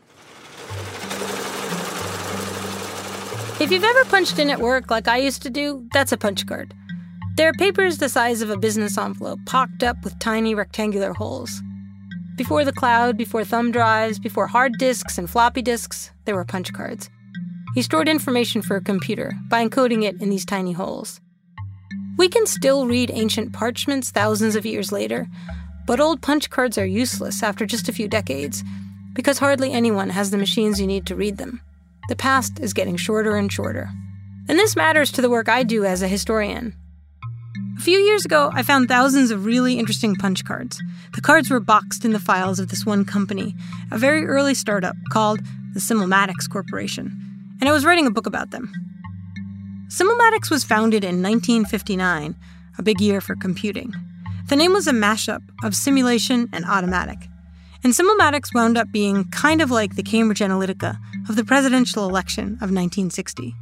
If 3.59 3.71
you've 3.71 3.83
ever 3.83 4.05
punched 4.05 4.39
in 4.39 4.49
at 4.49 4.61
work 4.61 4.89
like 4.89 5.09
I 5.09 5.17
used 5.17 5.41
to 5.41 5.49
do, 5.49 5.85
that's 5.91 6.13
a 6.13 6.17
punch 6.17 6.47
card. 6.47 6.73
They're 7.35 7.51
papers 7.51 7.97
the 7.97 8.07
size 8.07 8.41
of 8.41 8.49
a 8.49 8.57
business 8.57 8.97
envelope, 8.97 9.39
pocked 9.45 9.83
up 9.83 9.97
with 10.01 10.17
tiny 10.19 10.55
rectangular 10.55 11.11
holes. 11.11 11.61
Before 12.37 12.63
the 12.63 12.71
cloud, 12.71 13.17
before 13.17 13.43
thumb 13.43 13.73
drives, 13.73 14.17
before 14.17 14.47
hard 14.47 14.77
disks 14.79 15.17
and 15.17 15.29
floppy 15.29 15.61
disks, 15.61 16.09
there 16.23 16.35
were 16.35 16.45
punch 16.45 16.71
cards. 16.71 17.09
He 17.75 17.81
stored 17.81 18.07
information 18.07 18.61
for 18.61 18.77
a 18.77 18.81
computer 18.81 19.33
by 19.49 19.67
encoding 19.67 20.05
it 20.05 20.21
in 20.21 20.29
these 20.29 20.45
tiny 20.45 20.71
holes. 20.71 21.19
We 22.17 22.29
can 22.29 22.45
still 22.45 22.87
read 22.87 23.11
ancient 23.13 23.51
parchments 23.51 24.09
thousands 24.09 24.55
of 24.55 24.65
years 24.65 24.93
later, 24.93 25.27
but 25.85 25.99
old 25.99 26.21
punch 26.21 26.49
cards 26.49 26.77
are 26.77 26.85
useless 26.85 27.43
after 27.43 27.65
just 27.65 27.89
a 27.89 27.93
few 27.93 28.07
decades 28.07 28.63
because 29.13 29.39
hardly 29.39 29.73
anyone 29.73 30.11
has 30.11 30.31
the 30.31 30.37
machines 30.37 30.79
you 30.79 30.87
need 30.87 31.05
to 31.07 31.15
read 31.15 31.35
them. 31.35 31.59
The 32.09 32.15
past 32.15 32.59
is 32.59 32.73
getting 32.73 32.97
shorter 32.97 33.35
and 33.35 33.51
shorter. 33.51 33.87
And 34.47 34.57
this 34.57 34.75
matters 34.75 35.11
to 35.11 35.21
the 35.21 35.29
work 35.29 35.47
I 35.47 35.61
do 35.61 35.85
as 35.85 36.01
a 36.01 36.07
historian. 36.07 36.75
A 37.77 37.81
few 37.81 37.99
years 37.99 38.25
ago, 38.25 38.49
I 38.51 38.63
found 38.63 38.87
thousands 38.87 39.29
of 39.29 39.45
really 39.45 39.77
interesting 39.77 40.15
punch 40.15 40.43
cards. 40.43 40.81
The 41.13 41.21
cards 41.21 41.51
were 41.51 41.59
boxed 41.59 42.03
in 42.03 42.11
the 42.11 42.19
files 42.19 42.59
of 42.59 42.69
this 42.69 42.83
one 42.83 43.05
company, 43.05 43.55
a 43.91 43.99
very 43.99 44.25
early 44.25 44.55
startup 44.55 44.95
called 45.11 45.39
the 45.75 45.79
Simulmatics 45.79 46.49
Corporation, 46.49 47.15
and 47.61 47.69
I 47.69 47.71
was 47.71 47.85
writing 47.85 48.07
a 48.07 48.11
book 48.11 48.25
about 48.25 48.49
them. 48.49 48.73
Simulmatics 49.89 50.49
was 50.49 50.63
founded 50.63 51.03
in 51.03 51.21
1959, 51.21 52.35
a 52.79 52.83
big 52.83 52.99
year 52.99 53.21
for 53.21 53.35
computing. 53.35 53.93
The 54.47 54.55
name 54.55 54.73
was 54.73 54.87
a 54.87 54.93
mashup 54.93 55.43
of 55.63 55.75
simulation 55.75 56.49
and 56.53 56.65
automatic. 56.65 57.28
And 57.83 57.93
Simulmatics 57.93 58.53
wound 58.53 58.77
up 58.77 58.91
being 58.91 59.23
kind 59.31 59.61
of 59.61 59.71
like 59.71 59.95
the 59.95 60.03
Cambridge 60.03 60.39
Analytica 60.39 60.97
of 61.29 61.35
the 61.35 61.45
presidential 61.45 62.07
election 62.07 62.53
of 62.55 62.71
1960. 62.71 63.55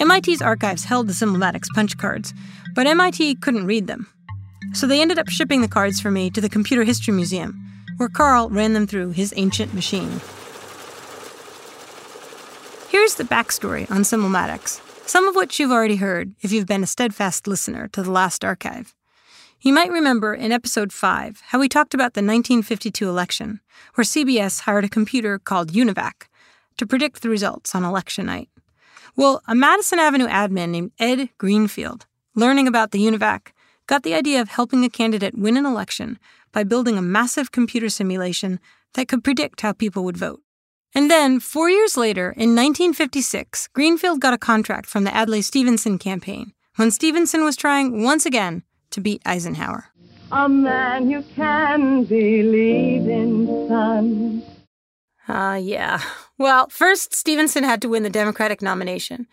MIT's 0.00 0.42
archives 0.42 0.84
held 0.84 1.06
the 1.06 1.12
Simulmatics 1.12 1.68
punch 1.74 1.96
cards, 1.96 2.34
but 2.74 2.86
MIT 2.86 3.36
couldn't 3.36 3.66
read 3.66 3.86
them. 3.86 4.08
So 4.72 4.86
they 4.86 5.00
ended 5.00 5.18
up 5.18 5.28
shipping 5.28 5.62
the 5.62 5.68
cards 5.68 6.00
for 6.00 6.10
me 6.10 6.28
to 6.30 6.40
the 6.40 6.48
Computer 6.48 6.84
History 6.84 7.14
Museum, 7.14 7.54
where 7.96 8.08
Carl 8.08 8.50
ran 8.50 8.72
them 8.72 8.86
through 8.86 9.10
his 9.10 9.32
ancient 9.36 9.72
machine. 9.72 10.20
Here's 12.88 13.14
the 13.14 13.24
backstory 13.24 13.90
on 13.90 14.02
Simulmatics, 14.02 14.80
some 15.08 15.28
of 15.28 15.36
which 15.36 15.58
you've 15.60 15.70
already 15.70 15.96
heard 15.96 16.34
if 16.42 16.52
you've 16.52 16.66
been 16.66 16.82
a 16.82 16.86
steadfast 16.86 17.46
listener 17.46 17.88
to 17.88 18.02
the 18.02 18.10
last 18.10 18.44
archive. 18.44 18.94
You 19.62 19.72
might 19.72 19.90
remember 19.90 20.34
in 20.34 20.52
episode 20.52 20.92
5 20.92 21.42
how 21.46 21.58
we 21.58 21.68
talked 21.68 21.94
about 21.94 22.12
the 22.12 22.20
1952 22.20 23.08
election, 23.08 23.60
where 23.94 24.04
CBS 24.04 24.60
hired 24.60 24.84
a 24.84 24.88
computer 24.88 25.38
called 25.38 25.72
UNIVAC 25.72 26.28
to 26.76 26.86
predict 26.86 27.22
the 27.22 27.30
results 27.30 27.74
on 27.74 27.82
election 27.82 28.26
night. 28.26 28.50
Well, 29.16 29.40
a 29.48 29.54
Madison 29.54 29.98
Avenue 29.98 30.26
admin 30.26 30.68
named 30.68 30.92
Ed 30.98 31.30
Greenfield, 31.38 32.04
learning 32.34 32.68
about 32.68 32.90
the 32.90 32.98
UNIVAC, 32.98 33.52
got 33.86 34.02
the 34.02 34.14
idea 34.14 34.42
of 34.42 34.50
helping 34.50 34.84
a 34.84 34.90
candidate 34.90 35.38
win 35.38 35.56
an 35.56 35.64
election 35.64 36.18
by 36.52 36.62
building 36.62 36.98
a 36.98 37.02
massive 37.02 37.50
computer 37.50 37.88
simulation 37.88 38.60
that 38.92 39.08
could 39.08 39.24
predict 39.24 39.62
how 39.62 39.72
people 39.72 40.04
would 40.04 40.18
vote. 40.18 40.42
And 40.94 41.10
then, 41.10 41.40
four 41.40 41.70
years 41.70 41.96
later, 41.96 42.30
in 42.32 42.54
1956, 42.54 43.68
Greenfield 43.68 44.20
got 44.20 44.34
a 44.34 44.38
contract 44.38 44.86
from 44.86 45.04
the 45.04 45.16
Adlai 45.16 45.40
Stevenson 45.40 45.98
campaign 45.98 46.52
when 46.76 46.90
Stevenson 46.90 47.42
was 47.42 47.56
trying 47.56 48.02
once 48.02 48.26
again 48.26 48.62
to 48.90 49.00
beat 49.00 49.22
Eisenhower. 49.26 49.86
A 50.32 50.48
man 50.48 51.08
you 51.10 51.22
can 51.34 52.04
believe 52.04 53.08
in, 53.08 53.68
son. 53.68 54.42
Ah, 55.28 55.52
uh, 55.52 55.54
yeah. 55.54 56.00
Well, 56.38 56.68
first, 56.68 57.14
Stevenson 57.14 57.64
had 57.64 57.82
to 57.82 57.88
win 57.88 58.02
the 58.02 58.10
Democratic 58.10 58.62
nomination. 58.62 59.26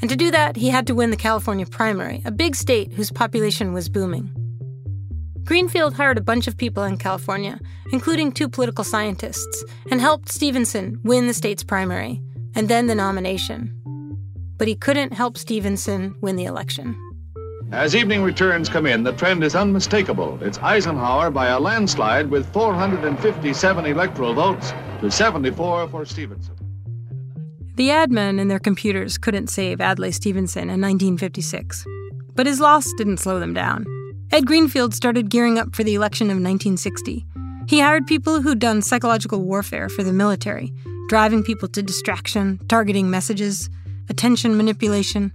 And 0.00 0.10
to 0.10 0.16
do 0.16 0.30
that, 0.30 0.56
he 0.56 0.68
had 0.68 0.86
to 0.88 0.94
win 0.94 1.10
the 1.10 1.16
California 1.16 1.66
primary, 1.66 2.22
a 2.24 2.30
big 2.30 2.56
state 2.56 2.92
whose 2.92 3.10
population 3.10 3.72
was 3.72 3.88
booming. 3.88 4.34
Greenfield 5.44 5.94
hired 5.94 6.18
a 6.18 6.22
bunch 6.22 6.48
of 6.48 6.56
people 6.56 6.82
in 6.82 6.96
California, 6.96 7.60
including 7.92 8.32
two 8.32 8.48
political 8.48 8.82
scientists, 8.82 9.64
and 9.90 10.00
helped 10.00 10.32
Stevenson 10.32 11.00
win 11.04 11.28
the 11.28 11.34
state's 11.34 11.62
primary, 11.62 12.20
and 12.56 12.68
then 12.68 12.88
the 12.88 12.96
nomination. 12.96 13.72
But 14.58 14.66
he 14.66 14.74
couldn't 14.74 15.12
help 15.12 15.38
Stevenson 15.38 16.16
win 16.20 16.34
the 16.34 16.46
election. 16.46 17.00
As 17.72 17.96
evening 17.96 18.22
returns 18.22 18.68
come 18.68 18.86
in, 18.86 19.02
the 19.02 19.12
trend 19.12 19.42
is 19.42 19.56
unmistakable. 19.56 20.38
It's 20.40 20.58
Eisenhower 20.58 21.32
by 21.32 21.48
a 21.48 21.58
landslide 21.58 22.30
with 22.30 22.50
457 22.52 23.86
electoral 23.86 24.34
votes 24.34 24.72
to 25.00 25.10
74 25.10 25.88
for 25.88 26.04
Stevenson. 26.04 26.54
The 27.74 27.88
admen 27.88 28.40
and 28.40 28.48
their 28.48 28.60
computers 28.60 29.18
couldn't 29.18 29.48
save 29.48 29.80
Adlai 29.80 30.10
Stevenson 30.10 30.70
in 30.70 30.80
1956. 30.80 31.84
But 32.34 32.46
his 32.46 32.60
loss 32.60 32.86
didn't 32.96 33.18
slow 33.18 33.40
them 33.40 33.52
down. 33.52 33.84
Ed 34.30 34.46
Greenfield 34.46 34.94
started 34.94 35.28
gearing 35.28 35.58
up 35.58 35.74
for 35.74 35.82
the 35.82 35.94
election 35.94 36.26
of 36.26 36.36
1960. 36.36 37.26
He 37.68 37.80
hired 37.80 38.06
people 38.06 38.42
who'd 38.42 38.60
done 38.60 38.80
psychological 38.80 39.42
warfare 39.42 39.88
for 39.88 40.04
the 40.04 40.12
military, 40.12 40.72
driving 41.08 41.42
people 41.42 41.68
to 41.68 41.82
distraction, 41.82 42.60
targeting 42.68 43.10
messages, 43.10 43.68
attention 44.08 44.56
manipulation. 44.56 45.32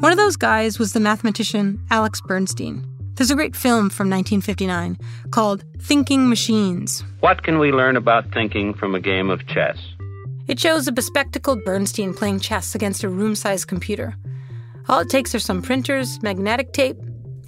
One 0.00 0.12
of 0.12 0.16
those 0.16 0.36
guys 0.36 0.78
was 0.78 0.94
the 0.94 1.00
mathematician 1.00 1.78
Alex 1.90 2.22
Bernstein. 2.22 2.86
There's 3.16 3.30
a 3.30 3.34
great 3.34 3.54
film 3.54 3.90
from 3.90 4.08
1959 4.08 4.96
called 5.30 5.62
Thinking 5.78 6.26
Machines. 6.26 7.04
What 7.20 7.42
can 7.42 7.58
we 7.58 7.70
learn 7.70 7.96
about 7.96 8.32
thinking 8.32 8.72
from 8.72 8.94
a 8.94 9.00
game 9.00 9.28
of 9.28 9.46
chess? 9.46 9.76
It 10.48 10.58
shows 10.58 10.88
a 10.88 10.92
bespectacled 10.92 11.66
Bernstein 11.66 12.14
playing 12.14 12.40
chess 12.40 12.74
against 12.74 13.04
a 13.04 13.10
room 13.10 13.34
sized 13.34 13.68
computer. 13.68 14.16
All 14.88 15.00
it 15.00 15.10
takes 15.10 15.34
are 15.34 15.38
some 15.38 15.60
printers, 15.60 16.22
magnetic 16.22 16.72
tape, 16.72 16.96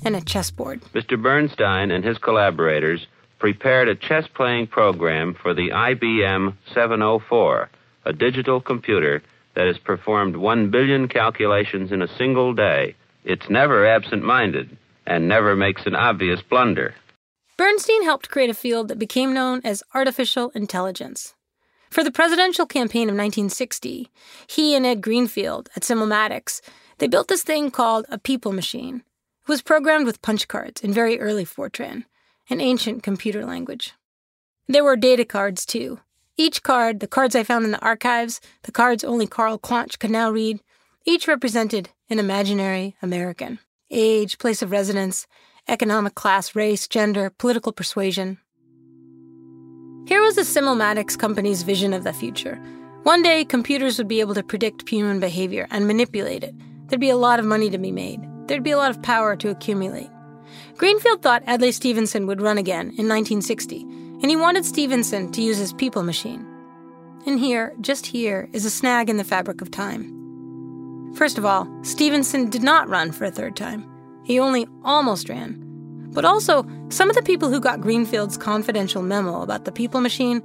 and 0.04 0.14
a 0.14 0.20
chessboard. 0.20 0.82
Mr. 0.94 1.20
Bernstein 1.20 1.90
and 1.90 2.04
his 2.04 2.18
collaborators 2.18 3.06
prepared 3.38 3.88
a 3.88 3.94
chess 3.94 4.26
playing 4.34 4.66
program 4.66 5.34
for 5.42 5.54
the 5.54 5.70
IBM 5.70 6.54
704, 6.74 7.70
a 8.04 8.12
digital 8.12 8.60
computer 8.60 9.22
that 9.54 9.66
has 9.66 9.78
performed 9.78 10.36
1 10.36 10.70
billion 10.70 11.08
calculations 11.08 11.92
in 11.92 12.02
a 12.02 12.16
single 12.16 12.54
day. 12.54 12.94
It's 13.24 13.48
never 13.50 13.86
absent 13.86 14.22
minded 14.22 14.76
and 15.06 15.28
never 15.28 15.54
makes 15.56 15.86
an 15.86 15.94
obvious 15.94 16.40
blunder. 16.42 16.94
Bernstein 17.56 18.04
helped 18.04 18.30
create 18.30 18.50
a 18.50 18.54
field 18.54 18.88
that 18.88 18.98
became 18.98 19.32
known 19.32 19.60
as 19.64 19.82
artificial 19.94 20.50
intelligence. 20.54 21.34
For 21.90 22.02
the 22.02 22.10
presidential 22.10 22.64
campaign 22.64 23.08
of 23.10 23.16
1960, 23.16 24.08
he 24.46 24.74
and 24.74 24.86
Ed 24.86 25.02
Greenfield 25.02 25.68
at 25.76 25.82
Simulmatics, 25.82 26.62
they 26.98 27.06
built 27.06 27.28
this 27.28 27.42
thing 27.42 27.70
called 27.70 28.06
a 28.08 28.18
people 28.18 28.52
machine. 28.52 29.02
It 29.42 29.48
was 29.48 29.60
programmed 29.60 30.06
with 30.06 30.22
punch 30.22 30.48
cards 30.48 30.80
in 30.80 30.92
very 30.92 31.20
early 31.20 31.44
Fortran, 31.44 32.04
an 32.48 32.60
ancient 32.60 33.02
computer 33.02 33.44
language. 33.44 33.92
There 34.68 34.84
were 34.84 34.96
data 34.96 35.24
cards, 35.24 35.66
too. 35.66 36.00
Each 36.36 36.62
card, 36.62 37.00
the 37.00 37.06
cards 37.06 37.36
I 37.36 37.44
found 37.44 37.64
in 37.64 37.72
the 37.72 37.84
archives, 37.84 38.40
the 38.62 38.72
cards 38.72 39.04
only 39.04 39.26
Carl 39.26 39.58
Claunch 39.58 39.98
could 39.98 40.10
now 40.10 40.30
read, 40.30 40.60
each 41.04 41.28
represented 41.28 41.90
an 42.08 42.18
imaginary 42.18 42.96
American. 43.02 43.58
Age, 43.90 44.38
place 44.38 44.62
of 44.62 44.70
residence, 44.70 45.26
economic 45.68 46.14
class, 46.14 46.54
race, 46.54 46.88
gender, 46.88 47.30
political 47.30 47.72
persuasion. 47.72 48.38
Here 50.06 50.22
was 50.22 50.36
the 50.36 50.42
Simulmatics 50.42 51.18
company's 51.18 51.62
vision 51.62 51.92
of 51.92 52.04
the 52.04 52.12
future. 52.12 52.56
One 53.02 53.22
day, 53.22 53.44
computers 53.44 53.98
would 53.98 54.08
be 54.08 54.20
able 54.20 54.34
to 54.34 54.42
predict 54.42 54.88
human 54.88 55.20
behavior 55.20 55.66
and 55.70 55.86
manipulate 55.86 56.44
it. 56.44 56.54
There'd 56.86 57.00
be 57.00 57.10
a 57.10 57.16
lot 57.16 57.40
of 57.40 57.44
money 57.44 57.68
to 57.70 57.78
be 57.78 57.92
made. 57.92 58.20
There'd 58.46 58.62
be 58.62 58.70
a 58.70 58.76
lot 58.76 58.90
of 58.90 59.02
power 59.02 59.36
to 59.36 59.50
accumulate. 59.50 60.10
Greenfield 60.76 61.22
thought 61.22 61.46
Adlai 61.46 61.70
Stevenson 61.70 62.26
would 62.26 62.40
run 62.40 62.58
again 62.58 62.86
in 62.98 63.08
1960, 63.08 63.86
and 64.22 64.30
he 64.30 64.36
wanted 64.36 64.64
Stevenson 64.64 65.30
to 65.32 65.42
use 65.42 65.58
his 65.58 65.72
people 65.72 66.02
machine. 66.02 66.46
And 67.26 67.38
here, 67.38 67.74
just 67.80 68.06
here, 68.06 68.48
is 68.52 68.64
a 68.64 68.70
snag 68.70 69.10
in 69.10 69.16
the 69.16 69.24
fabric 69.24 69.60
of 69.60 69.70
time. 69.70 71.12
First 71.14 71.38
of 71.38 71.44
all, 71.44 71.68
Stevenson 71.82 72.48
did 72.48 72.62
not 72.62 72.88
run 72.88 73.12
for 73.12 73.24
a 73.24 73.30
third 73.30 73.56
time. 73.56 73.88
He 74.24 74.38
only 74.38 74.66
almost 74.84 75.28
ran. 75.28 75.58
But 76.12 76.24
also, 76.24 76.66
some 76.88 77.10
of 77.10 77.16
the 77.16 77.22
people 77.22 77.50
who 77.50 77.60
got 77.60 77.80
Greenfield's 77.80 78.36
confidential 78.36 79.02
memo 79.02 79.42
about 79.42 79.64
the 79.64 79.72
people 79.72 80.00
machine, 80.00 80.42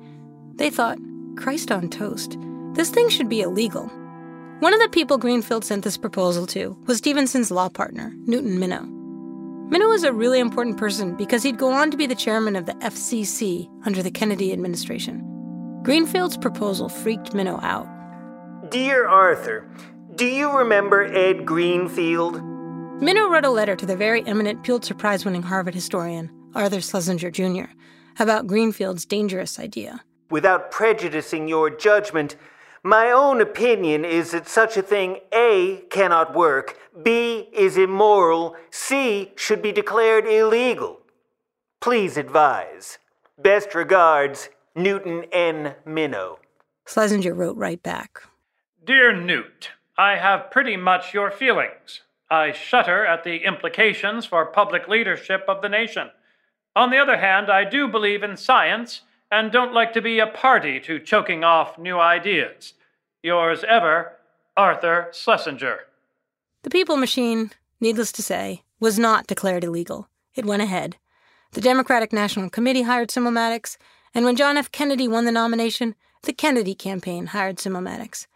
they 0.55 0.69
thought, 0.69 0.97
Christ 1.35 1.71
on 1.71 1.89
toast, 1.89 2.37
this 2.73 2.89
thing 2.89 3.09
should 3.09 3.29
be 3.29 3.41
illegal. 3.41 3.87
One 4.59 4.73
of 4.73 4.79
the 4.79 4.89
people 4.89 5.17
Greenfield 5.17 5.63
sent 5.63 5.83
this 5.83 5.97
proposal 5.97 6.47
to 6.47 6.75
was 6.87 6.97
Stevenson's 6.97 7.51
law 7.51 7.69
partner, 7.69 8.11
Newton 8.25 8.57
Minow. 8.57 8.96
Minow 9.69 9.89
was 9.89 10.03
a 10.03 10.13
really 10.13 10.39
important 10.39 10.77
person 10.77 11.13
because 11.15 11.43
he'd 11.43 11.57
go 11.57 11.73
on 11.73 11.91
to 11.91 11.97
be 11.97 12.07
the 12.07 12.15
chairman 12.15 12.55
of 12.55 12.65
the 12.65 12.73
FCC 12.75 13.69
under 13.85 14.01
the 14.01 14.09
Kennedy 14.09 14.53
administration. 14.53 15.21
Greenfield's 15.83 16.37
proposal 16.37 16.87
freaked 16.87 17.33
Minow 17.33 17.61
out. 17.61 17.85
Dear 18.71 19.05
Arthur, 19.05 19.69
do 20.15 20.25
you 20.25 20.57
remember 20.57 21.03
Ed 21.03 21.45
Greenfield? 21.45 22.35
Minow 23.01 23.29
wrote 23.29 23.43
a 23.43 23.49
letter 23.49 23.75
to 23.75 23.85
the 23.85 23.97
very 23.97 24.25
eminent 24.25 24.63
Pulitzer 24.63 24.93
Prize 24.93 25.25
winning 25.25 25.43
Harvard 25.43 25.75
historian, 25.75 26.31
Arthur 26.55 26.79
Schlesinger 26.79 27.29
Jr., 27.29 27.69
about 28.19 28.47
Greenfield's 28.47 29.05
dangerous 29.05 29.59
idea. 29.59 30.01
Without 30.31 30.71
prejudicing 30.71 31.49
your 31.49 31.69
judgment, 31.69 32.37
my 32.87 33.11
own 33.11 33.41
opinion 33.41 34.05
is 34.05 34.31
that 34.31 34.47
such 34.47 34.77
a 34.77 34.81
thing 34.81 35.17
A 35.33 35.83
cannot 35.89 36.33
work, 36.33 36.79
B 37.03 37.49
is 37.51 37.75
immoral, 37.75 38.55
C 38.71 39.33
should 39.35 39.61
be 39.61 39.73
declared 39.73 40.25
illegal. 40.25 40.99
Please 41.81 42.15
advise. 42.15 42.97
Best 43.37 43.75
regards, 43.75 44.47
Newton 44.73 45.25
N. 45.33 45.75
Minow. 45.85 46.37
Schlesinger 46.85 47.33
wrote 47.33 47.57
right 47.57 47.83
back 47.83 48.21
Dear 48.85 49.13
Newt, 49.13 49.71
I 49.97 50.15
have 50.15 50.49
pretty 50.49 50.77
much 50.77 51.13
your 51.13 51.29
feelings. 51.29 52.03
I 52.31 52.53
shudder 52.53 53.05
at 53.05 53.25
the 53.25 53.43
implications 53.43 54.25
for 54.25 54.45
public 54.45 54.87
leadership 54.87 55.43
of 55.49 55.61
the 55.61 55.69
nation. 55.69 56.09
On 56.73 56.89
the 56.89 56.99
other 56.99 57.17
hand, 57.17 57.49
I 57.51 57.65
do 57.65 57.89
believe 57.89 58.23
in 58.23 58.37
science 58.37 59.01
and 59.29 59.51
don't 59.51 59.73
like 59.73 59.91
to 59.91 60.01
be 60.01 60.19
a 60.19 60.27
party 60.27 60.79
to 60.79 60.99
choking 60.99 61.43
off 61.43 61.77
new 61.77 61.99
ideas. 61.99 62.75
Yours 63.27 63.65
ever, 63.67 64.13
Arthur 64.55 65.09
Schlesinger. 65.11 65.79
The 66.63 66.69
People 66.69 66.95
Machine, 66.95 67.51
needless 67.81 68.13
to 68.13 68.23
say, 68.23 68.63
was 68.79 68.97
not 68.97 69.27
declared 69.27 69.65
illegal. 69.65 70.07
It 70.33 70.45
went 70.45 70.61
ahead. 70.61 70.95
The 71.51 71.59
Democratic 71.59 72.13
National 72.13 72.49
Committee 72.49 72.83
hired 72.83 73.09
Simulmatics, 73.09 73.75
and 74.15 74.23
when 74.23 74.37
John 74.37 74.55
F. 74.55 74.71
Kennedy 74.71 75.09
won 75.09 75.25
the 75.25 75.33
nomination, 75.33 75.93
the 76.23 76.31
Kennedy 76.31 76.73
campaign 76.73 77.25
hired 77.25 77.57
Simulmatics. 77.57 78.27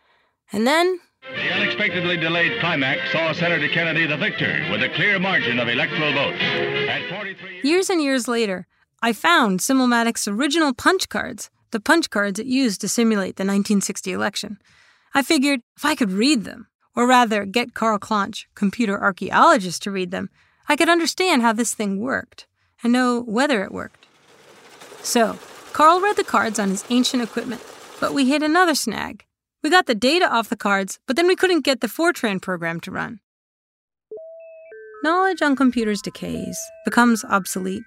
And 0.51 0.67
then. 0.67 0.99
The 1.21 1.53
unexpectedly 1.53 2.17
delayed 2.17 2.59
climax 2.59 3.13
saw 3.13 3.31
Senator 3.31 3.69
Kennedy 3.69 4.05
the 4.05 4.17
victor 4.17 4.67
with 4.69 4.83
a 4.83 4.89
clear 4.89 5.19
margin 5.19 5.57
of 5.61 5.69
electoral 5.69 6.11
votes. 6.11 6.41
At 6.41 7.09
43 7.09 7.61
years 7.63 7.89
and 7.89 8.03
years 8.03 8.27
later, 8.27 8.67
I 9.01 9.13
found 9.13 9.61
Simulmatics' 9.61 10.27
original 10.27 10.73
punch 10.73 11.07
cards, 11.07 11.49
the 11.71 11.79
punch 11.79 12.09
cards 12.09 12.39
it 12.41 12.45
used 12.45 12.81
to 12.81 12.89
simulate 12.89 13.37
the 13.37 13.45
1960 13.45 14.11
election. 14.11 14.57
I 15.13 15.21
figured 15.21 15.61
if 15.75 15.85
I 15.85 15.95
could 15.95 16.11
read 16.11 16.43
them, 16.45 16.67
or 16.95 17.07
rather 17.07 17.45
get 17.45 17.73
Carl 17.73 17.99
Claunch, 17.99 18.45
computer 18.55 18.99
archaeologist, 18.99 19.83
to 19.83 19.91
read 19.91 20.11
them, 20.11 20.29
I 20.69 20.75
could 20.75 20.89
understand 20.89 21.41
how 21.41 21.53
this 21.53 21.73
thing 21.73 21.99
worked 21.99 22.47
and 22.83 22.93
know 22.93 23.21
whether 23.21 23.63
it 23.63 23.71
worked. 23.71 24.05
So, 25.01 25.37
Carl 25.73 25.99
read 25.99 26.15
the 26.15 26.23
cards 26.23 26.59
on 26.59 26.69
his 26.69 26.85
ancient 26.89 27.23
equipment, 27.23 27.61
but 27.99 28.13
we 28.13 28.29
hit 28.29 28.43
another 28.43 28.75
snag. 28.75 29.25
We 29.63 29.69
got 29.69 29.85
the 29.85 29.95
data 29.95 30.31
off 30.31 30.49
the 30.49 30.55
cards, 30.55 30.99
but 31.07 31.15
then 31.15 31.27
we 31.27 31.35
couldn't 31.35 31.65
get 31.65 31.81
the 31.81 31.87
Fortran 31.87 32.41
program 32.41 32.79
to 32.81 32.91
run. 32.91 33.19
Knowledge 35.03 35.41
on 35.41 35.55
computers 35.55 36.01
decays, 36.01 36.57
becomes 36.85 37.25
obsolete. 37.25 37.83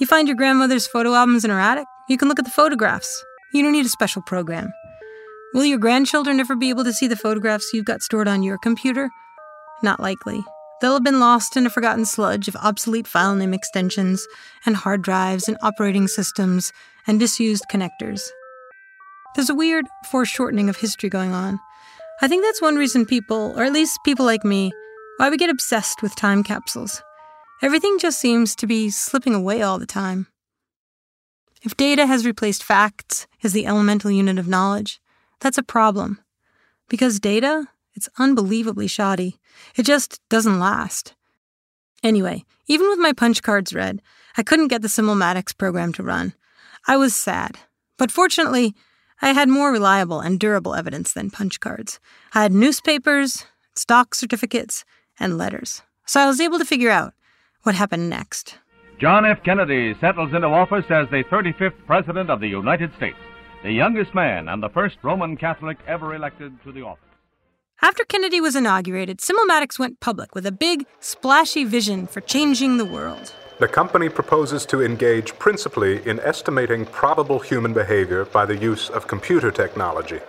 You 0.00 0.06
find 0.06 0.28
your 0.28 0.36
grandmother's 0.36 0.86
photo 0.86 1.14
albums 1.14 1.44
in 1.44 1.50
her 1.50 1.58
attic, 1.58 1.86
you 2.08 2.18
can 2.18 2.28
look 2.28 2.38
at 2.38 2.44
the 2.44 2.50
photographs. 2.50 3.24
You 3.52 3.62
don't 3.62 3.72
need 3.72 3.86
a 3.86 3.90
special 3.90 4.22
program. 4.22 4.72
Will 5.54 5.64
your 5.64 5.78
grandchildren 5.78 6.40
ever 6.40 6.54
be 6.54 6.68
able 6.68 6.84
to 6.84 6.92
see 6.92 7.06
the 7.06 7.16
photographs 7.16 7.72
you've 7.72 7.86
got 7.86 8.02
stored 8.02 8.28
on 8.28 8.42
your 8.42 8.58
computer? 8.58 9.08
Not 9.82 9.98
likely. 9.98 10.44
They'll 10.80 10.92
have 10.92 11.02
been 11.02 11.20
lost 11.20 11.56
in 11.56 11.66
a 11.66 11.70
forgotten 11.70 12.04
sludge 12.04 12.48
of 12.48 12.56
obsolete 12.56 13.08
file 13.08 13.34
name 13.34 13.54
extensions, 13.54 14.26
and 14.66 14.76
hard 14.76 15.02
drives, 15.02 15.48
and 15.48 15.56
operating 15.62 16.06
systems, 16.06 16.72
and 17.06 17.18
disused 17.18 17.64
connectors. 17.72 18.20
There's 19.34 19.50
a 19.50 19.54
weird 19.54 19.86
foreshortening 20.10 20.68
of 20.68 20.76
history 20.76 21.08
going 21.08 21.32
on. 21.32 21.58
I 22.20 22.28
think 22.28 22.44
that's 22.44 22.60
one 22.60 22.76
reason 22.76 23.06
people, 23.06 23.54
or 23.56 23.64
at 23.64 23.72
least 23.72 23.98
people 24.04 24.26
like 24.26 24.44
me, 24.44 24.70
why 25.16 25.30
we 25.30 25.36
get 25.36 25.50
obsessed 25.50 26.02
with 26.02 26.14
time 26.14 26.42
capsules. 26.42 27.02
Everything 27.62 27.98
just 27.98 28.20
seems 28.20 28.54
to 28.56 28.66
be 28.66 28.90
slipping 28.90 29.34
away 29.34 29.62
all 29.62 29.78
the 29.78 29.86
time. 29.86 30.26
If 31.62 31.76
data 31.76 32.06
has 32.06 32.26
replaced 32.26 32.62
facts 32.62 33.26
as 33.42 33.52
the 33.52 33.66
elemental 33.66 34.10
unit 34.10 34.38
of 34.38 34.46
knowledge, 34.46 35.00
that's 35.40 35.58
a 35.58 35.62
problem. 35.62 36.18
Because 36.88 37.20
data, 37.20 37.68
it's 37.94 38.08
unbelievably 38.18 38.86
shoddy. 38.86 39.38
It 39.76 39.84
just 39.84 40.20
doesn't 40.28 40.58
last. 40.58 41.14
Anyway, 42.02 42.44
even 42.66 42.88
with 42.88 42.98
my 42.98 43.12
punch 43.12 43.42
cards 43.42 43.74
read, 43.74 44.00
I 44.36 44.42
couldn't 44.42 44.68
get 44.68 44.82
the 44.82 44.88
Simulmatics 44.88 45.56
program 45.56 45.92
to 45.94 46.02
run. 46.02 46.34
I 46.86 46.96
was 46.96 47.14
sad. 47.14 47.58
But 47.96 48.12
fortunately, 48.12 48.74
I 49.20 49.32
had 49.32 49.48
more 49.48 49.72
reliable 49.72 50.20
and 50.20 50.38
durable 50.38 50.74
evidence 50.74 51.12
than 51.12 51.30
punch 51.30 51.58
cards. 51.58 51.98
I 52.34 52.42
had 52.42 52.52
newspapers, 52.52 53.44
stock 53.74 54.14
certificates, 54.14 54.84
and 55.18 55.36
letters. 55.36 55.82
So 56.06 56.20
I 56.20 56.26
was 56.26 56.40
able 56.40 56.58
to 56.58 56.64
figure 56.64 56.90
out 56.90 57.14
what 57.64 57.74
happened 57.74 58.08
next. 58.08 58.56
John 59.00 59.26
F. 59.26 59.42
Kennedy 59.44 59.94
settles 60.00 60.32
into 60.32 60.46
office 60.46 60.84
as 60.90 61.08
the 61.10 61.24
35th 61.24 61.84
President 61.86 62.30
of 62.30 62.40
the 62.40 62.48
United 62.48 62.94
States, 62.96 63.18
the 63.62 63.72
youngest 63.72 64.14
man 64.14 64.48
and 64.48 64.62
the 64.62 64.68
first 64.68 64.96
Roman 65.02 65.36
Catholic 65.36 65.78
ever 65.86 66.14
elected 66.14 66.52
to 66.62 66.72
the 66.72 66.82
office. 66.82 67.02
After 67.82 68.04
Kennedy 68.04 68.40
was 68.40 68.56
inaugurated, 68.56 69.18
Simulmatics 69.18 69.78
went 69.78 70.00
public 70.00 70.34
with 70.34 70.46
a 70.46 70.52
big, 70.52 70.86
splashy 71.00 71.64
vision 71.64 72.06
for 72.06 72.20
changing 72.20 72.78
the 72.78 72.84
world. 72.84 73.32
The 73.58 73.68
company 73.68 74.08
proposes 74.08 74.64
to 74.66 74.84
engage 74.84 75.36
principally 75.38 76.06
in 76.08 76.20
estimating 76.20 76.86
probable 76.86 77.40
human 77.40 77.72
behavior 77.72 78.24
by 78.26 78.46
the 78.46 78.56
use 78.56 78.88
of 78.90 79.08
computer 79.08 79.50
technology. 79.50 80.20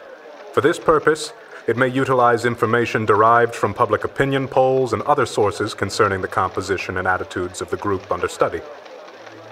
For 0.53 0.61
this 0.61 0.79
purpose, 0.79 1.33
it 1.67 1.77
may 1.77 1.87
utilize 1.87 2.45
information 2.45 3.05
derived 3.05 3.53
from 3.53 3.75
public 3.75 4.03
opinion 4.03 4.47
polls 4.47 4.93
and 4.93 5.03
other 5.03 5.27
sources 5.27 5.75
concerning 5.75 6.21
the 6.21 6.27
composition 6.27 6.97
and 6.97 7.07
attitudes 7.07 7.61
of 7.61 7.69
the 7.69 7.77
group 7.77 8.11
under 8.11 8.27
study. 8.27 8.61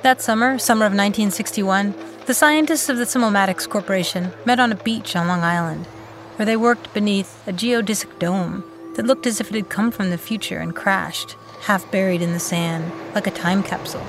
That 0.03 0.21
summer, 0.21 0.59
summer 0.59 0.85
of 0.85 0.91
1961, 0.91 1.95
the 2.27 2.33
scientists 2.35 2.87
of 2.87 2.97
the 2.97 3.05
Simulmatics 3.05 3.67
Corporation 3.67 4.31
met 4.45 4.59
on 4.59 4.71
a 4.71 4.75
beach 4.75 5.15
on 5.15 5.27
Long 5.27 5.41
Island, 5.41 5.87
where 6.35 6.45
they 6.45 6.55
worked 6.55 6.93
beneath 6.93 7.45
a 7.47 7.51
geodesic 7.51 8.19
dome 8.19 8.63
that 8.95 9.07
looked 9.07 9.25
as 9.25 9.41
if 9.41 9.49
it 9.49 9.55
had 9.55 9.69
come 9.69 9.89
from 9.89 10.11
the 10.11 10.17
future 10.19 10.59
and 10.59 10.75
crashed, 10.75 11.35
half 11.61 11.89
buried 11.91 12.21
in 12.21 12.31
the 12.31 12.39
sand, 12.39 12.91
like 13.15 13.25
a 13.25 13.31
time 13.31 13.63
capsule. 13.63 14.05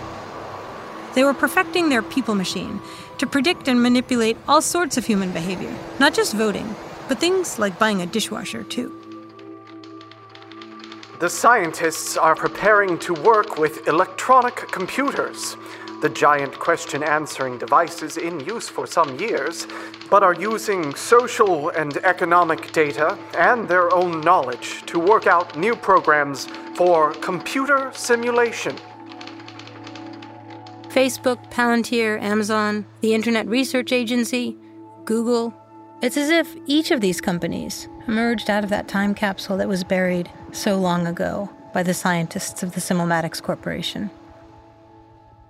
They 1.14 1.24
were 1.24 1.34
perfecting 1.34 1.88
their 1.88 2.02
people 2.02 2.34
machine 2.34 2.80
to 3.16 3.26
predict 3.26 3.66
and 3.66 3.82
manipulate 3.82 4.36
all 4.46 4.60
sorts 4.60 4.98
of 4.98 5.06
human 5.06 5.32
behavior, 5.32 5.74
not 5.98 6.12
just 6.12 6.34
voting, 6.34 6.76
but 7.08 7.18
things 7.18 7.58
like 7.58 7.78
buying 7.78 8.02
a 8.02 8.06
dishwasher, 8.06 8.62
too. 8.62 8.94
The 11.18 11.28
scientists 11.28 12.16
are 12.16 12.36
preparing 12.36 12.96
to 13.00 13.12
work 13.12 13.58
with 13.58 13.88
electronic 13.88 14.54
computers, 14.54 15.56
the 16.00 16.08
giant 16.08 16.56
question 16.60 17.02
answering 17.02 17.58
devices 17.58 18.18
in 18.18 18.38
use 18.38 18.68
for 18.68 18.86
some 18.86 19.18
years, 19.18 19.66
but 20.10 20.22
are 20.22 20.34
using 20.34 20.94
social 20.94 21.70
and 21.70 21.96
economic 22.04 22.70
data 22.70 23.18
and 23.36 23.66
their 23.66 23.92
own 23.92 24.20
knowledge 24.20 24.82
to 24.86 25.00
work 25.00 25.26
out 25.26 25.58
new 25.58 25.74
programs 25.74 26.46
for 26.76 27.14
computer 27.14 27.90
simulation. 27.92 28.76
Facebook, 30.90 31.50
Palantir, 31.50 32.22
Amazon, 32.22 32.86
the 33.00 33.12
Internet 33.12 33.48
Research 33.48 33.90
Agency, 33.90 34.56
Google, 35.04 35.52
it's 36.00 36.16
as 36.16 36.30
if 36.30 36.54
each 36.66 36.92
of 36.92 37.00
these 37.00 37.20
companies 37.20 37.88
emerged 38.08 38.48
out 38.48 38.64
of 38.64 38.70
that 38.70 38.88
time 38.88 39.14
capsule 39.14 39.58
that 39.58 39.68
was 39.68 39.84
buried 39.84 40.30
so 40.50 40.76
long 40.78 41.06
ago 41.06 41.50
by 41.74 41.82
the 41.82 41.92
scientists 41.92 42.62
of 42.62 42.72
the 42.72 42.80
Simulmatics 42.80 43.42
Corporation. 43.42 44.10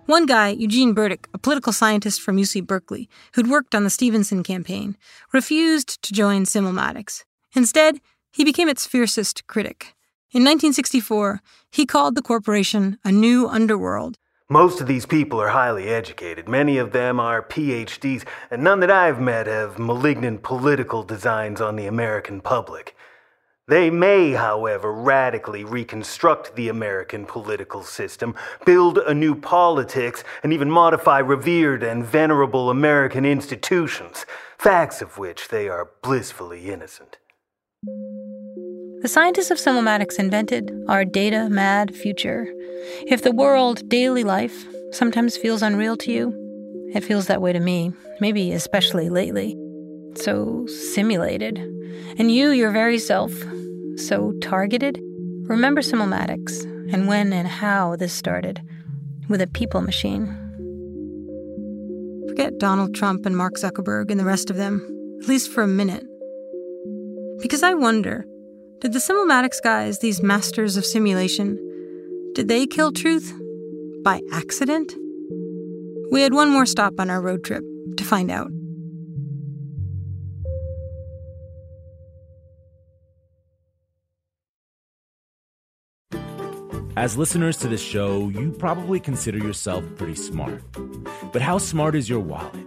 One 0.07 0.27
guy, 0.27 0.49
Eugene 0.49 0.93
Burdick, 0.93 1.29
a 1.33 1.39
political 1.39 1.73
scientist 1.73 2.21
from 2.21 2.37
UC 2.37 2.67
Berkeley, 2.67 3.09
who'd 3.35 3.49
worked 3.49 3.75
on 3.75 3.85
the 3.85 3.91
Stevenson 3.91 4.43
campaign, 4.43 4.97
refused 5.33 6.03
to 6.03 6.13
join 6.13 6.45
Simulmatics. 6.45 7.25
Instead, 7.55 8.01
he 8.33 8.45
became 8.45 8.69
its 8.69 8.87
fiercest 8.87 9.47
critic. 9.47 9.95
In 10.33 10.43
1964, 10.43 11.41
he 11.71 11.87
called 11.87 12.15
the 12.15 12.23
corporation 12.23 12.99
a 13.05 13.13
new 13.13 13.47
underworld. 13.47 14.19
Most 14.51 14.81
of 14.81 14.87
these 14.87 15.05
people 15.05 15.39
are 15.43 15.49
highly 15.49 15.89
educated. 15.89 16.49
Many 16.49 16.79
of 16.79 16.93
them 16.93 17.21
are 17.21 17.43
PhDs, 17.43 18.25
and 18.51 18.65
none 18.65 18.81
that 18.81 18.91
I've 18.91 19.21
met 19.21 19.47
have 19.47 19.79
malignant 19.79 20.43
political 20.43 21.03
designs 21.03 21.61
on 21.61 21.77
the 21.77 21.87
American 21.87 22.41
public. 22.41 22.97
They 23.67 23.91
may, 23.91 24.33
however, 24.33 24.91
radically 24.91 25.65
reconstruct 25.65 26.57
the 26.57 26.71
American 26.71 27.27
political 27.27 27.83
system, 27.83 28.35
build 28.65 28.97
a 28.97 29.13
new 29.13 29.35
politics, 29.35 30.25
and 30.43 30.51
even 30.51 30.71
modify 30.71 31.19
revered 31.19 31.83
and 31.83 32.03
venerable 32.03 32.71
American 32.71 33.27
institutions, 33.27 34.25
facts 34.57 35.03
of 35.03 35.19
which 35.19 35.49
they 35.49 35.69
are 35.69 35.91
blissfully 36.01 36.71
innocent. 36.71 37.19
The 39.09 39.15
scientists 39.15 39.51
of 39.51 39.57
Simulmatics 39.57 40.19
invented 40.19 40.71
our 40.87 41.03
data 41.03 41.49
mad 41.49 41.97
future. 41.97 42.47
If 43.07 43.23
the 43.23 43.33
world, 43.33 43.89
daily 43.89 44.23
life, 44.23 44.67
sometimes 44.93 45.35
feels 45.35 45.63
unreal 45.63 45.97
to 45.97 46.13
you, 46.13 46.91
it 46.95 47.03
feels 47.03 47.27
that 47.27 47.41
way 47.41 47.55
to 47.55 47.59
me, 47.59 47.91
maybe 48.21 48.53
especially 48.53 49.09
lately. 49.09 49.57
So 50.17 50.67
simulated. 50.67 51.57
And 52.19 52.31
you, 52.31 52.51
your 52.51 52.71
very 52.71 52.99
self, 52.99 53.33
so 53.97 54.35
targeted? 54.43 55.01
Remember 55.45 55.81
Simulmatics 55.81 56.65
and 56.93 57.09
when 57.09 57.33
and 57.33 57.49
how 57.49 57.97
this 57.97 58.13
started 58.13 58.61
with 59.31 59.41
a 59.41 59.47
people 59.47 59.81
machine. 59.81 60.27
Forget 62.29 62.59
Donald 62.59 62.95
Trump 62.95 63.25
and 63.25 63.35
Mark 63.35 63.55
Zuckerberg 63.55 64.11
and 64.11 64.21
the 64.21 64.27
rest 64.27 64.51
of 64.51 64.57
them, 64.57 64.83
at 65.23 65.29
least 65.29 65.51
for 65.51 65.63
a 65.63 65.67
minute. 65.67 66.05
Because 67.41 67.63
I 67.63 67.73
wonder 67.73 68.27
did 68.81 68.93
the 68.93 69.01
Simulmatics 69.01 69.61
guys, 69.63 69.99
these 69.99 70.23
masters 70.23 70.77
of 70.77 70.87
simulation, 70.87 71.57
did 72.35 72.47
they 72.47 72.67
kill 72.67 72.93
truth 72.93 73.33
by 74.05 74.21
accident? 74.33 74.93
We 76.13 76.23
had 76.23 76.33
one 76.33 76.51
more 76.51 76.65
stop 76.65 76.95
on 76.99 77.11
our 77.11 77.21
road 77.21 77.43
trip 77.45 77.65
to 77.97 78.05
find 78.05 78.31
out. 78.31 78.51
As 86.97 87.17
listeners 87.17 87.57
to 87.59 87.69
this 87.69 87.81
show, 87.81 88.29
you 88.29 88.53
probably 88.53 88.99
consider 88.99 89.39
yourself 89.39 89.85
pretty 89.97 90.17
smart. 90.17 90.63
But 91.33 91.43
how 91.43 91.59
smart 91.59 91.95
is 91.95 92.09
your 92.09 92.21
wallet? 92.21 92.67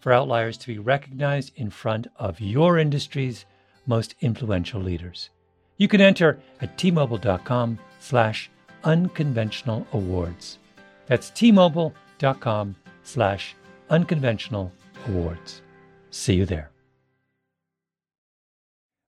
for 0.00 0.12
outliers 0.12 0.56
to 0.58 0.66
be 0.66 0.78
recognized 0.78 1.52
in 1.56 1.70
front 1.70 2.08
of 2.16 2.40
your 2.40 2.78
industry's 2.78 3.44
most 3.86 4.14
influential 4.20 4.80
leaders. 4.80 5.30
You 5.76 5.88
can 5.88 6.00
enter 6.00 6.38
at 6.60 6.76
tmobile.com 6.76 7.78
slash 8.00 8.50
unconventional 8.84 9.86
awards. 9.92 10.58
That's 11.06 11.30
tmobile.com 11.30 12.76
slash 13.04 13.54
unconventional 13.88 14.72
awards. 15.08 15.62
See 16.10 16.34
you 16.34 16.46
there. 16.46 16.70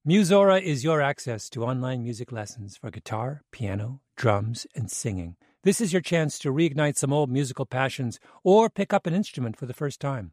Musora 0.07 0.61
is 0.61 0.83
your 0.83 1.01
access 1.01 1.49
to 1.51 1.65
online 1.65 2.03
music 2.03 2.33
lessons 2.33 2.77
for 2.77 2.91
guitar, 2.91 3.43
piano, 3.53 4.01
drums, 4.17 4.67
and 4.75 4.91
singing. 4.91 5.37
This 5.63 5.81
is 5.81 5.93
your 5.93 6.03
chance 6.03 6.41
to 6.41 6.53
reignite 6.53 6.97
some 6.97 7.13
old 7.13 7.31
musical 7.31 7.67
passions 7.67 8.19
or 8.43 8.69
pick 8.69 8.93
up 8.93 9.07
an 9.07 9.15
instrument 9.15 9.57
for 9.57 9.67
the 9.67 9.75
first 9.75 10.01
time. 10.01 10.33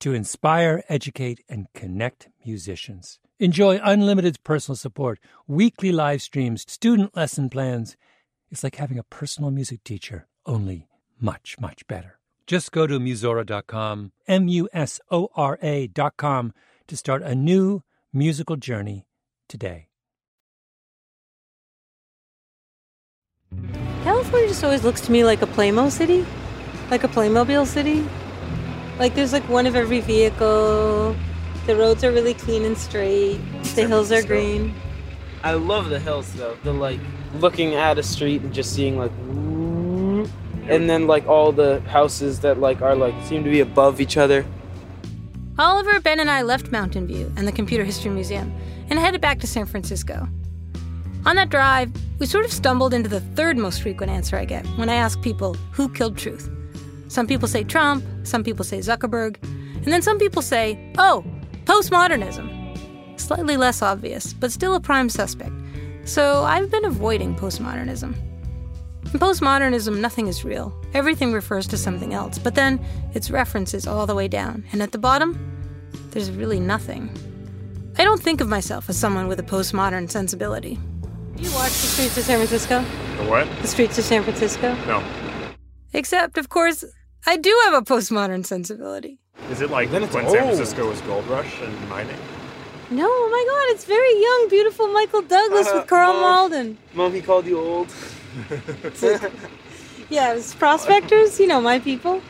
to 0.00 0.14
inspire, 0.14 0.82
educate, 0.88 1.44
and 1.48 1.66
connect 1.74 2.28
musicians. 2.44 3.18
Enjoy 3.38 3.78
unlimited 3.82 4.42
personal 4.42 4.76
support, 4.76 5.20
weekly 5.46 5.92
live 5.92 6.22
streams, 6.22 6.64
student 6.66 7.16
lesson 7.16 7.48
plans. 7.48 7.96
It's 8.50 8.64
like 8.64 8.76
having 8.76 8.98
a 8.98 9.04
personal 9.04 9.50
music 9.50 9.84
teacher, 9.84 10.26
only 10.46 10.88
much, 11.20 11.56
much 11.60 11.86
better. 11.86 12.18
Just 12.46 12.72
go 12.72 12.86
to 12.86 12.98
Musora.com, 12.98 14.12
M 14.26 14.48
U 14.48 14.68
S 14.72 15.00
O 15.10 15.28
R 15.36 15.58
A.com, 15.62 16.54
to 16.86 16.96
start 16.96 17.22
a 17.22 17.34
new 17.34 17.82
musical 18.12 18.56
journey 18.56 19.06
today. 19.48 19.88
California 24.02 24.48
just 24.48 24.64
always 24.64 24.84
looks 24.84 25.00
to 25.02 25.12
me 25.12 25.24
like 25.24 25.42
a 25.42 25.46
Playmo 25.46 25.90
city, 25.90 26.24
like 26.90 27.04
a 27.04 27.08
Playmobil 27.08 27.66
city. 27.66 28.04
Like 28.98 29.14
there's 29.14 29.32
like 29.32 29.48
one 29.48 29.66
of 29.66 29.76
every 29.76 30.00
vehicle. 30.00 31.14
The 31.66 31.76
roads 31.76 32.02
are 32.02 32.10
really 32.10 32.34
clean 32.34 32.64
and 32.64 32.76
straight. 32.76 33.38
The 33.74 33.86
hills 33.86 34.10
are 34.10 34.22
green. 34.22 34.74
I 35.44 35.52
love 35.52 35.88
the 35.88 36.00
hills 36.00 36.32
though. 36.32 36.56
The 36.64 36.72
like 36.72 36.98
looking 37.34 37.74
at 37.74 37.98
a 37.98 38.02
street 38.02 38.42
and 38.42 38.52
just 38.52 38.74
seeing 38.74 38.98
like 38.98 39.12
and 40.68 40.90
then 40.90 41.06
like 41.06 41.26
all 41.26 41.52
the 41.52 41.80
houses 41.82 42.40
that 42.40 42.58
like 42.58 42.82
are 42.82 42.96
like 42.96 43.14
seem 43.24 43.44
to 43.44 43.50
be 43.50 43.60
above 43.60 44.00
each 44.00 44.16
other. 44.16 44.44
Oliver, 45.58 46.00
Ben, 46.00 46.20
and 46.20 46.30
I 46.30 46.42
left 46.42 46.70
Mountain 46.70 47.06
View 47.06 47.32
and 47.36 47.46
the 47.46 47.52
Computer 47.52 47.84
History 47.84 48.10
Museum 48.10 48.52
and 48.90 48.98
headed 48.98 49.20
back 49.20 49.40
to 49.40 49.46
San 49.46 49.66
Francisco. 49.66 50.28
On 51.26 51.36
that 51.36 51.50
drive, 51.50 51.90
we 52.18 52.26
sort 52.26 52.44
of 52.44 52.52
stumbled 52.52 52.94
into 52.94 53.08
the 53.08 53.20
third 53.20 53.58
most 53.58 53.82
frequent 53.82 54.10
answer 54.10 54.36
I 54.36 54.44
get 54.44 54.66
when 54.76 54.88
I 54.88 54.94
ask 54.94 55.20
people 55.20 55.54
who 55.72 55.88
killed 55.88 56.16
truth. 56.16 56.48
Some 57.08 57.26
people 57.26 57.48
say 57.48 57.64
Trump, 57.64 58.04
some 58.22 58.44
people 58.44 58.64
say 58.64 58.78
Zuckerberg, 58.78 59.42
and 59.42 59.86
then 59.86 60.02
some 60.02 60.18
people 60.18 60.42
say, 60.42 60.92
oh, 60.98 61.24
postmodernism. 61.64 62.54
Slightly 63.18 63.56
less 63.56 63.82
obvious, 63.82 64.32
but 64.32 64.52
still 64.52 64.74
a 64.74 64.80
prime 64.80 65.08
suspect. 65.08 65.52
So 66.04 66.44
I've 66.44 66.70
been 66.70 66.84
avoiding 66.84 67.34
postmodernism. 67.34 68.14
In 69.04 69.18
postmodernism, 69.18 70.00
nothing 70.00 70.26
is 70.26 70.44
real. 70.44 70.74
Everything 70.92 71.32
refers 71.32 71.66
to 71.68 71.78
something 71.78 72.12
else, 72.12 72.38
but 72.38 72.54
then 72.54 72.84
it's 73.14 73.30
references 73.30 73.86
all 73.86 74.06
the 74.06 74.14
way 74.14 74.28
down, 74.28 74.64
and 74.72 74.82
at 74.82 74.92
the 74.92 74.98
bottom, 74.98 75.38
there's 76.10 76.30
really 76.30 76.60
nothing. 76.60 77.10
I 77.98 78.04
don't 78.04 78.22
think 78.22 78.40
of 78.40 78.48
myself 78.48 78.88
as 78.90 78.98
someone 78.98 79.26
with 79.26 79.40
a 79.40 79.42
postmodern 79.42 80.10
sensibility. 80.10 80.78
You 81.36 81.50
watch 81.52 81.70
the 81.70 81.86
streets 81.86 82.18
of 82.18 82.24
San 82.24 82.36
Francisco? 82.36 82.80
The 83.16 83.30
what? 83.30 83.48
The 83.62 83.68
streets 83.68 83.98
of 83.98 84.04
San 84.04 84.22
Francisco? 84.22 84.74
No. 84.86 85.02
Except, 85.92 86.36
of 86.36 86.48
course, 86.48 86.84
I 87.26 87.36
do 87.36 87.54
have 87.66 87.74
a 87.74 87.82
postmodern 87.84 88.44
sensibility. 88.46 89.18
Is 89.50 89.60
it 89.60 89.70
like 89.70 89.90
when 89.92 90.02
it's 90.02 90.12
San. 90.12 90.26
Francisco 90.26 90.88
was 90.88 91.00
gold 91.02 91.26
rush 91.26 91.60
and 91.60 91.88
mining? 91.88 92.16
No, 92.90 93.06
oh 93.06 93.28
my 93.30 93.44
God, 93.46 93.74
it's 93.74 93.84
very 93.84 94.20
young, 94.20 94.48
beautiful 94.48 94.88
Michael 94.88 95.22
Douglas 95.22 95.68
Uh, 95.68 95.72
with 95.76 95.86
Carl 95.86 96.14
Mom. 96.14 96.22
Malden. 96.22 96.78
Mom, 96.94 97.12
he 97.12 97.20
called 97.20 97.46
you 97.46 97.58
old. 97.58 97.88
Yeah, 100.10 100.32
it's 100.32 100.54
prospectors, 100.54 101.38
you 101.38 101.46
know, 101.46 101.60
my 101.60 101.78
people. 101.80 102.22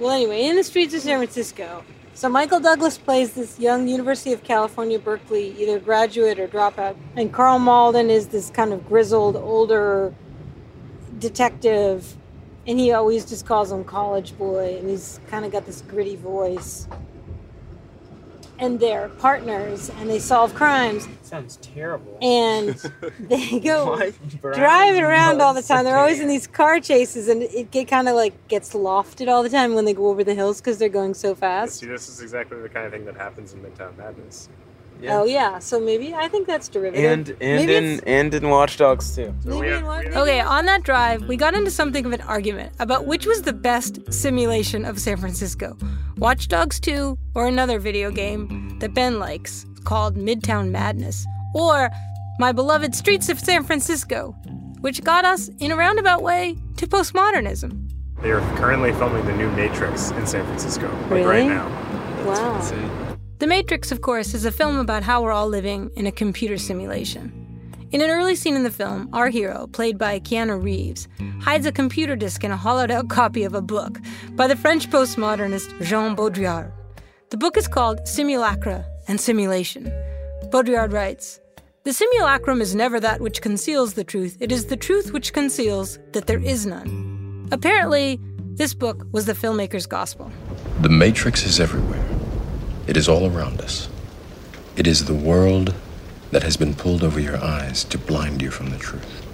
Well, 0.00 0.10
anyway, 0.10 0.46
in 0.46 0.56
the 0.56 0.64
streets 0.64 0.94
of 0.94 1.00
San 1.02 1.18
Francisco. 1.18 1.84
So 2.14 2.28
Michael 2.28 2.58
Douglas 2.58 2.98
plays 2.98 3.34
this 3.34 3.56
young 3.60 3.86
University 3.86 4.32
of 4.32 4.42
California, 4.42 4.98
Berkeley, 4.98 5.54
either 5.56 5.78
graduate 5.78 6.40
or 6.40 6.48
dropout. 6.48 6.96
And 7.16 7.32
Carl 7.32 7.60
Malden 7.60 8.10
is 8.10 8.26
this 8.28 8.50
kind 8.50 8.72
of 8.72 8.84
grizzled, 8.88 9.36
older 9.36 10.12
detective. 11.20 12.16
And 12.66 12.78
he 12.78 12.92
always 12.92 13.24
just 13.24 13.46
calls 13.46 13.72
him 13.72 13.84
college 13.84 14.36
boy. 14.36 14.76
And 14.78 14.88
he's 14.88 15.20
kind 15.28 15.44
of 15.44 15.52
got 15.52 15.66
this 15.66 15.82
gritty 15.82 16.16
voice. 16.16 16.86
And 18.58 18.78
they're 18.78 19.08
partners 19.08 19.90
and 19.98 20.10
they 20.10 20.18
solve 20.18 20.54
crimes. 20.54 21.08
Sounds 21.22 21.56
terrible. 21.62 22.18
And 22.20 22.74
they 23.20 23.58
go 23.58 24.12
driving 24.40 25.02
around 25.02 25.40
all 25.40 25.54
the 25.54 25.62
time. 25.62 25.84
They're 25.84 25.96
always 25.96 26.20
in 26.20 26.28
these 26.28 26.46
car 26.46 26.78
chases, 26.78 27.28
and 27.28 27.42
it 27.42 27.70
get 27.70 27.88
kind 27.88 28.06
of 28.08 28.16
like 28.16 28.48
gets 28.48 28.74
lofted 28.74 29.28
all 29.28 29.42
the 29.42 29.48
time 29.48 29.74
when 29.74 29.86
they 29.86 29.94
go 29.94 30.08
over 30.08 30.24
the 30.24 30.34
hills 30.34 30.60
because 30.60 30.76
they're 30.76 30.90
going 30.90 31.14
so 31.14 31.34
fast. 31.34 31.78
See, 31.78 31.86
this 31.86 32.08
is 32.08 32.20
exactly 32.20 32.60
the 32.60 32.68
kind 32.68 32.84
of 32.84 32.92
thing 32.92 33.06
that 33.06 33.16
happens 33.16 33.54
in 33.54 33.62
Midtown 33.62 33.96
Madness. 33.96 34.50
Oh 35.08 35.24
yeah, 35.24 35.58
so 35.58 35.78
maybe 35.80 36.14
I 36.14 36.28
think 36.28 36.46
that's 36.46 36.68
derivative. 36.68 37.10
And 37.10 37.28
and 37.40 37.66
maybe 37.66 37.74
in 37.76 38.00
and 38.06 38.34
in 38.34 38.48
Watch 38.50 38.76
Dogs 38.76 39.14
too. 39.14 39.34
maybe 39.44 39.68
in 39.68 39.84
what- 39.86 40.06
Okay, 40.06 40.40
on 40.40 40.66
that 40.66 40.82
drive, 40.82 41.22
we 41.28 41.36
got 41.36 41.54
into 41.54 41.70
something 41.70 42.04
of 42.04 42.12
an 42.12 42.20
argument 42.22 42.72
about 42.78 43.06
which 43.06 43.26
was 43.26 43.42
the 43.42 43.52
best 43.52 44.12
simulation 44.12 44.84
of 44.84 44.98
San 45.00 45.16
Francisco 45.16 45.76
Watch 46.18 46.48
Dogs 46.48 46.78
2 46.80 47.16
or 47.34 47.46
another 47.46 47.78
video 47.78 48.10
game 48.10 48.76
that 48.80 48.92
Ben 48.94 49.18
likes 49.18 49.64
called 49.84 50.16
Midtown 50.16 50.70
Madness, 50.70 51.24
or 51.54 51.88
my 52.38 52.52
beloved 52.52 52.94
Streets 52.94 53.28
of 53.30 53.38
San 53.40 53.64
Francisco, 53.64 54.32
which 54.80 55.02
got 55.04 55.24
us, 55.24 55.48
in 55.60 55.70
a 55.72 55.76
roundabout 55.76 56.22
way, 56.22 56.56
to 56.76 56.86
postmodernism. 56.86 57.88
They 58.22 58.30
are 58.32 58.40
currently 58.58 58.92
filming 58.92 59.24
the 59.24 59.32
new 59.34 59.50
Matrix 59.52 60.10
in 60.10 60.26
San 60.26 60.44
Francisco, 60.44 60.88
like 61.04 61.10
Really? 61.10 61.24
right 61.24 61.46
now. 61.48 61.68
Wow. 62.26 62.60
The 63.40 63.46
Matrix, 63.46 63.90
of 63.90 64.02
course, 64.02 64.34
is 64.34 64.44
a 64.44 64.52
film 64.52 64.76
about 64.76 65.02
how 65.02 65.22
we're 65.22 65.32
all 65.32 65.48
living 65.48 65.90
in 65.96 66.06
a 66.06 66.12
computer 66.12 66.58
simulation. 66.58 67.32
In 67.90 68.02
an 68.02 68.10
early 68.10 68.36
scene 68.36 68.54
in 68.54 68.64
the 68.64 68.70
film, 68.70 69.08
our 69.14 69.30
hero, 69.30 69.66
played 69.68 69.96
by 69.96 70.20
Keanu 70.20 70.62
Reeves, 70.62 71.08
hides 71.40 71.64
a 71.64 71.72
computer 71.72 72.16
disk 72.16 72.44
in 72.44 72.50
a 72.50 72.56
hollowed 72.58 72.90
out 72.90 73.08
copy 73.08 73.44
of 73.44 73.54
a 73.54 73.62
book 73.62 73.98
by 74.32 74.46
the 74.46 74.56
French 74.56 74.90
postmodernist 74.90 75.70
Jean 75.80 76.14
Baudrillard. 76.14 76.70
The 77.30 77.38
book 77.38 77.56
is 77.56 77.66
called 77.66 78.06
Simulacra 78.06 78.84
and 79.08 79.18
Simulation. 79.18 79.90
Baudrillard 80.50 80.92
writes 80.92 81.40
The 81.84 81.94
simulacrum 81.94 82.60
is 82.60 82.74
never 82.74 83.00
that 83.00 83.22
which 83.22 83.40
conceals 83.40 83.94
the 83.94 84.04
truth, 84.04 84.36
it 84.38 84.52
is 84.52 84.66
the 84.66 84.76
truth 84.76 85.14
which 85.14 85.32
conceals 85.32 85.98
that 86.12 86.26
there 86.26 86.44
is 86.44 86.66
none. 86.66 87.48
Apparently, 87.52 88.20
this 88.58 88.74
book 88.74 89.06
was 89.12 89.24
the 89.24 89.32
filmmaker's 89.32 89.86
gospel. 89.86 90.30
The 90.82 90.90
Matrix 90.90 91.46
is 91.46 91.58
everywhere. 91.58 92.09
It 92.90 92.96
is 92.96 93.08
all 93.08 93.30
around 93.30 93.60
us. 93.60 93.88
It 94.74 94.88
is 94.88 95.04
the 95.04 95.14
world 95.14 95.72
that 96.32 96.42
has 96.42 96.56
been 96.56 96.74
pulled 96.74 97.04
over 97.04 97.20
your 97.20 97.36
eyes 97.36 97.84
to 97.84 97.96
blind 97.96 98.42
you 98.42 98.50
from 98.50 98.70
the 98.70 98.78
truth. 98.78 99.24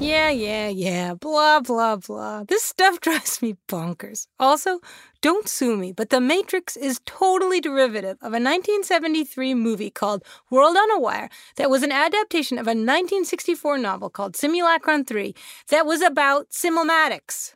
Yeah, 0.00 0.28
yeah, 0.30 0.66
yeah, 0.66 1.14
blah, 1.14 1.60
blah, 1.60 1.94
blah. 1.94 2.42
This 2.42 2.64
stuff 2.64 2.98
drives 3.06 3.40
me 3.40 3.54
bonkers. 3.68 4.26
Also, 4.40 4.80
don't 5.20 5.48
sue 5.48 5.76
me, 5.76 5.92
but 5.92 6.10
The 6.10 6.20
Matrix 6.20 6.76
is 6.76 7.00
totally 7.06 7.60
derivative 7.60 8.18
of 8.20 8.32
a 8.32 8.42
1973 8.42 9.54
movie 9.54 9.90
called 9.90 10.24
World 10.50 10.76
on 10.76 10.90
a 10.90 10.98
Wire 10.98 11.28
that 11.58 11.70
was 11.70 11.84
an 11.84 11.92
adaptation 11.92 12.58
of 12.58 12.66
a 12.66 12.74
1964 12.74 13.78
novel 13.78 14.10
called 14.10 14.34
Simulacron 14.34 15.06
3 15.06 15.32
that 15.68 15.86
was 15.86 16.02
about 16.02 16.50
simulmatics. 16.50 17.54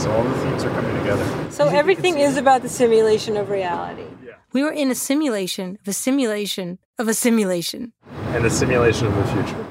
So 0.00 0.10
all 0.10 0.24
the 0.24 0.34
themes 0.40 0.64
are 0.64 0.70
coming 0.70 0.91
together. 1.16 1.50
So 1.50 1.68
everything 1.68 2.18
is 2.18 2.36
about 2.36 2.62
the 2.62 2.68
simulation 2.68 3.36
of 3.36 3.50
reality. 3.50 4.04
We 4.52 4.62
were 4.62 4.72
in 4.72 4.90
a 4.90 4.94
simulation 4.94 5.78
of 5.80 5.88
a 5.88 5.92
simulation 5.92 6.78
of 6.98 7.08
a 7.08 7.14
simulation. 7.14 7.92
And 8.34 8.44
the 8.44 8.50
simulation 8.50 9.06
of 9.06 9.14
the 9.14 9.24
future. 9.24 9.66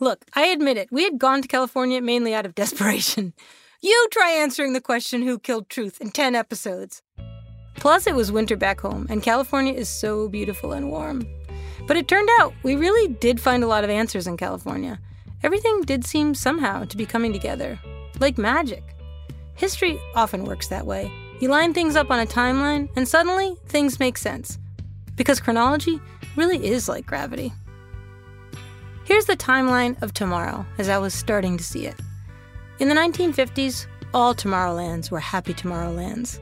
Look, 0.00 0.24
I 0.34 0.46
admit 0.46 0.76
it, 0.76 0.88
we 0.90 1.04
had 1.04 1.18
gone 1.18 1.42
to 1.42 1.48
California 1.48 2.00
mainly 2.00 2.34
out 2.34 2.46
of 2.46 2.54
desperation. 2.54 3.34
You 3.82 4.08
try 4.10 4.30
answering 4.30 4.72
the 4.72 4.80
question 4.80 5.22
who 5.22 5.38
killed 5.38 5.68
truth 5.68 6.00
in 6.00 6.10
10 6.10 6.34
episodes. 6.34 7.02
Plus, 7.76 8.06
it 8.06 8.16
was 8.16 8.32
winter 8.32 8.56
back 8.56 8.80
home, 8.80 9.06
and 9.10 9.22
California 9.22 9.74
is 9.74 9.88
so 9.88 10.30
beautiful 10.30 10.72
and 10.72 10.90
warm. 10.90 11.28
But 11.86 11.98
it 11.98 12.08
turned 12.08 12.30
out 12.40 12.54
we 12.62 12.74
really 12.74 13.12
did 13.12 13.38
find 13.38 13.62
a 13.62 13.66
lot 13.66 13.84
of 13.84 13.90
answers 13.90 14.26
in 14.26 14.38
California. 14.38 14.98
Everything 15.44 15.82
did 15.82 16.06
seem 16.06 16.34
somehow 16.34 16.84
to 16.86 16.96
be 16.96 17.04
coming 17.04 17.34
together, 17.34 17.78
like 18.18 18.38
magic. 18.38 18.95
History 19.56 19.98
often 20.14 20.44
works 20.44 20.68
that 20.68 20.86
way. 20.86 21.10
You 21.40 21.48
line 21.48 21.74
things 21.74 21.96
up 21.96 22.10
on 22.10 22.20
a 22.20 22.26
timeline, 22.26 22.88
and 22.96 23.08
suddenly 23.08 23.56
things 23.66 23.98
make 23.98 24.18
sense. 24.18 24.58
Because 25.16 25.40
chronology 25.40 26.00
really 26.36 26.66
is 26.66 26.88
like 26.88 27.06
gravity. 27.06 27.52
Here's 29.04 29.26
the 29.26 29.36
timeline 29.36 30.00
of 30.02 30.12
tomorrow 30.12 30.66
as 30.78 30.88
I 30.88 30.98
was 30.98 31.14
starting 31.14 31.56
to 31.56 31.64
see 31.64 31.86
it. 31.86 31.94
In 32.80 32.88
the 32.88 32.94
1950s, 32.94 33.86
all 34.12 34.34
Tomorrowlands 34.34 35.10
were 35.10 35.20
happy 35.20 35.54
Tomorrowlands. 35.54 36.38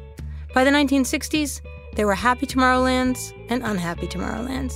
By 0.53 0.65
the 0.65 0.71
1960s, 0.71 1.61
there 1.95 2.07
were 2.07 2.15
happy 2.15 2.47
Tomorrowlands 2.47 3.33
and 3.49 3.63
unhappy 3.63 4.09
Tomorrowlands. 4.09 4.75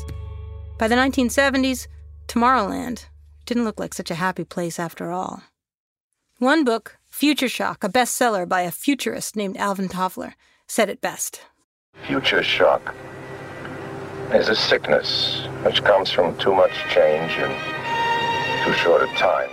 By 0.79 0.87
the 0.87 0.95
1970s, 0.95 1.89
Tomorrowland 2.29 3.07
didn't 3.47 3.65
look 3.65 3.81
like 3.81 3.95
such 3.95 4.11
a 4.11 4.17
happy 4.17 4.45
place 4.45 4.79
after 4.79 5.11
all. 5.11 5.43
One 6.39 6.63
book, 6.65 6.99
Future 7.19 7.49
Shock, 7.49 7.83
a 7.83 7.89
bestseller 7.89 8.49
by 8.49 8.61
a 8.61 8.71
futurist 8.71 9.35
named 9.35 9.57
Alvin 9.57 9.89
Toffler, 9.89 10.35
said 10.69 10.89
it 10.89 11.01
best. 11.01 11.41
Future 12.07 12.45
shock 12.45 12.95
is 14.33 14.49
a 14.49 14.55
sickness 14.55 15.43
which 15.65 15.83
comes 15.83 16.13
from 16.13 16.39
too 16.39 16.55
much 16.55 16.71
change 16.95 17.33
in 17.33 17.51
too 18.65 18.73
short 18.75 19.03
a 19.03 19.13
time. 19.17 19.51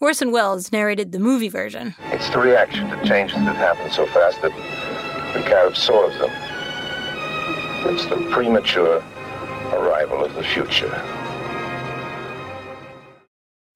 Orson 0.00 0.32
Welles 0.32 0.70
narrated 0.70 1.12
the 1.12 1.18
movie 1.18 1.48
version. 1.48 1.94
It's 2.10 2.28
the 2.28 2.40
reaction 2.40 2.90
to 2.90 3.02
changes 3.08 3.38
that 3.38 3.56
happen 3.56 3.90
so 3.90 4.04
fast 4.08 4.42
that 4.42 4.52
we 5.34 5.42
can't 5.44 5.68
absorb 5.68 6.12
them. 6.18 6.30
It's 7.90 8.04
the 8.04 8.16
premature 8.30 9.02
arrival 9.72 10.22
of 10.22 10.34
the 10.34 10.42
future. 10.42 10.92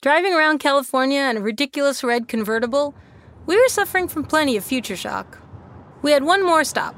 Driving 0.03 0.35
around 0.35 0.59
California 0.59 1.23
in 1.23 1.39
a 1.39 1.41
ridiculous 1.41 2.05
red 2.05 2.29
convertible, 2.29 2.95
we 3.47 3.57
were 3.57 3.69
suffering 3.69 4.09
from 4.09 4.25
plenty 4.25 4.57
of 4.57 4.65
future 4.65 4.97
shock. 4.97 5.39
We 6.03 6.13
had 6.13 6.25
one 6.25 6.45
more 6.45 6.65
stop. 6.65 6.95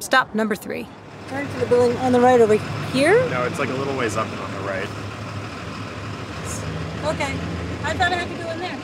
Stop 0.00 0.34
number 0.34 0.54
three. 0.54 0.86
Turn 1.28 1.48
to 1.48 1.58
the 1.58 1.66
building 1.66 1.96
on 1.98 2.12
the 2.12 2.20
right 2.20 2.40
over 2.40 2.56
here. 2.92 3.28
No, 3.30 3.44
it's 3.44 3.58
like 3.58 3.70
a 3.70 3.74
little 3.74 3.96
ways 3.96 4.16
up 4.16 4.28
and 4.28 4.40
on 4.40 4.52
the 4.52 4.60
right. 4.60 4.88
Okay. 7.14 7.32
I 7.82 7.94
thought 7.94 8.12
I 8.12 8.16
had 8.16 8.28
to 8.36 8.44
go 8.44 8.50
in 8.50 8.58
there. 8.58 8.78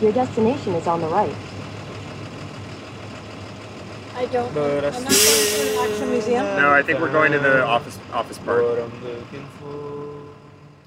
Your 0.00 0.12
destination 0.12 0.74
is 0.74 0.86
on 0.86 1.00
the 1.00 1.08
right. 1.08 1.34
I 4.14 4.26
don't. 4.26 4.52
But 4.54 4.84
I 4.84 4.88
I'm 4.88 5.04
not 5.04 5.12
going 5.12 5.12
to 5.12 5.84
an 5.84 5.90
actual 5.90 6.06
museum. 6.08 6.44
No, 6.56 6.70
I 6.70 6.82
think 6.82 7.00
we're 7.00 7.12
going 7.12 7.32
to 7.32 7.38
the 7.38 7.64
office 7.64 7.98
office 8.12 8.38
part. 8.38 8.64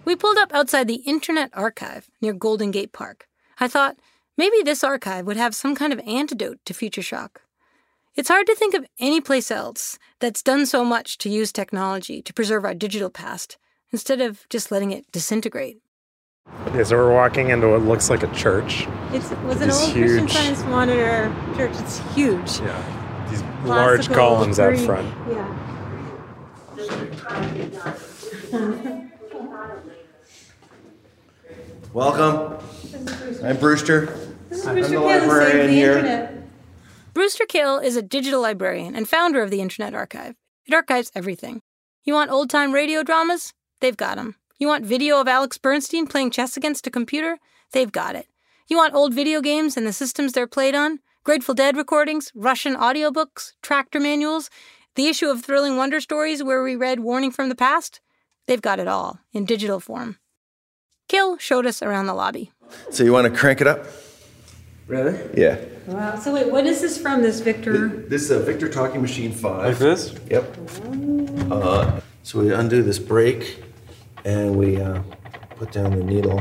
We 0.03 0.15
pulled 0.15 0.37
up 0.37 0.53
outside 0.53 0.87
the 0.87 1.01
Internet 1.05 1.49
Archive 1.53 2.09
near 2.21 2.33
Golden 2.33 2.71
Gate 2.71 2.91
Park. 2.91 3.27
I 3.59 3.67
thought 3.67 3.97
maybe 4.37 4.61
this 4.63 4.83
archive 4.83 5.25
would 5.25 5.37
have 5.37 5.55
some 5.55 5.75
kind 5.75 5.93
of 5.93 5.99
antidote 5.99 6.59
to 6.65 6.73
future 6.73 7.01
shock. 7.01 7.41
It's 8.15 8.29
hard 8.29 8.47
to 8.47 8.55
think 8.55 8.73
of 8.73 8.85
any 8.99 9.19
place 9.19 9.51
else 9.51 9.99
that's 10.19 10.41
done 10.41 10.65
so 10.65 10.85
much 10.85 11.17
to 11.19 11.29
use 11.29 11.51
technology 11.51 12.21
to 12.21 12.33
preserve 12.33 12.63
our 12.63 12.73
digital 12.73 13.09
past 13.09 13.57
instead 13.91 14.21
of 14.21 14.47
just 14.49 14.71
letting 14.71 14.91
it 14.91 15.05
disintegrate. 15.11 15.79
Okay, 16.67 16.83
so 16.83 16.95
we're 16.95 17.13
walking 17.13 17.49
into 17.49 17.67
what 17.69 17.81
looks 17.81 18.09
like 18.09 18.23
a 18.23 18.33
church. 18.33 18.87
It's, 19.11 19.31
it 19.31 19.39
was 19.39 19.61
an 19.61 19.69
It's 19.69 19.81
old 19.81 19.93
Christian 19.93 20.27
huge. 20.27 20.31
Science 20.31 20.63
Monitor 20.63 21.35
church. 21.57 21.71
It's 21.79 21.97
huge. 22.13 22.59
Yeah, 22.59 23.27
these 23.29 23.41
large 23.65 24.07
Classical 24.07 24.15
columns 24.15 24.59
out 24.59 24.77
front. 24.77 25.07
Yeah. 25.29 25.51
Welcome. 31.95 32.57
I'm 33.41 33.55
Brewster. 33.55 34.07
This 34.49 34.59
is 34.59 34.67
I'm 34.67 34.75
Brewster 34.75 34.95
the 34.95 34.99
Kahle 34.99 35.07
saved 35.07 35.27
librarian 35.27 35.67
the 35.67 35.73
here. 35.73 35.91
internet. 35.93 36.43
Brewster 37.13 37.45
Kahle 37.45 37.79
is 37.79 37.95
a 37.95 38.01
digital 38.01 38.41
librarian 38.41 38.97
and 38.97 39.07
founder 39.07 39.41
of 39.41 39.49
the 39.49 39.61
Internet 39.61 39.93
Archive. 39.93 40.35
It 40.65 40.73
archives 40.73 41.09
everything. 41.15 41.61
You 42.03 42.13
want 42.13 42.31
old 42.31 42.49
time 42.49 42.73
radio 42.73 43.01
dramas? 43.01 43.53
They've 43.79 43.95
got 43.95 44.17
'em. 44.17 44.35
You 44.59 44.67
want 44.67 44.85
video 44.85 45.21
of 45.21 45.29
Alex 45.29 45.57
Bernstein 45.57 46.05
playing 46.05 46.31
chess 46.31 46.57
against 46.57 46.85
a 46.85 46.91
computer? 46.91 47.39
They've 47.71 47.93
got 47.93 48.17
it. 48.17 48.27
You 48.67 48.75
want 48.75 48.93
old 48.93 49.13
video 49.13 49.39
games 49.39 49.77
and 49.77 49.87
the 49.87 49.93
systems 49.93 50.33
they're 50.33 50.47
played 50.47 50.75
on? 50.75 50.99
Grateful 51.23 51.55
Dead 51.55 51.77
recordings, 51.77 52.29
Russian 52.35 52.75
audiobooks, 52.75 53.53
tractor 53.61 54.01
manuals, 54.01 54.49
the 54.95 55.07
issue 55.07 55.29
of 55.29 55.45
Thrilling 55.45 55.77
Wonder 55.77 56.01
Stories 56.01 56.43
where 56.43 56.61
we 56.61 56.75
read 56.75 56.99
Warning 56.99 57.31
from 57.31 57.47
the 57.47 57.55
Past? 57.55 58.01
They've 58.47 58.61
got 58.61 58.81
it 58.81 58.89
all 58.89 59.21
in 59.31 59.45
digital 59.45 59.79
form. 59.79 60.19
Kahle 61.07 61.37
showed 61.39 61.65
us 61.65 61.81
around 61.81 62.07
the 62.07 62.13
lobby. 62.13 62.51
So 62.89 63.03
you 63.03 63.13
want 63.13 63.31
to 63.31 63.39
crank 63.39 63.61
it 63.61 63.67
up? 63.67 63.85
Really? 64.87 65.17
Yeah. 65.35 65.57
Wow. 65.87 66.17
So 66.17 66.33
wait, 66.33 66.51
what 66.51 66.65
is 66.65 66.81
this 66.81 66.97
from? 66.97 67.21
This 67.21 67.39
Victor? 67.39 67.87
This 67.87 68.23
is 68.23 68.31
a 68.31 68.39
Victor 68.39 68.69
Talking 68.69 69.01
Machine 69.01 69.31
5. 69.31 69.65
Like 69.65 69.77
this? 69.77 70.15
Yep. 70.29 70.57
Uh, 71.51 71.99
so 72.23 72.39
we 72.39 72.53
undo 72.53 72.81
this 72.81 72.99
brake 72.99 73.63
and 74.23 74.55
we 74.55 74.81
uh, 74.81 75.01
put 75.57 75.71
down 75.71 75.91
the 75.91 76.03
needle. 76.03 76.39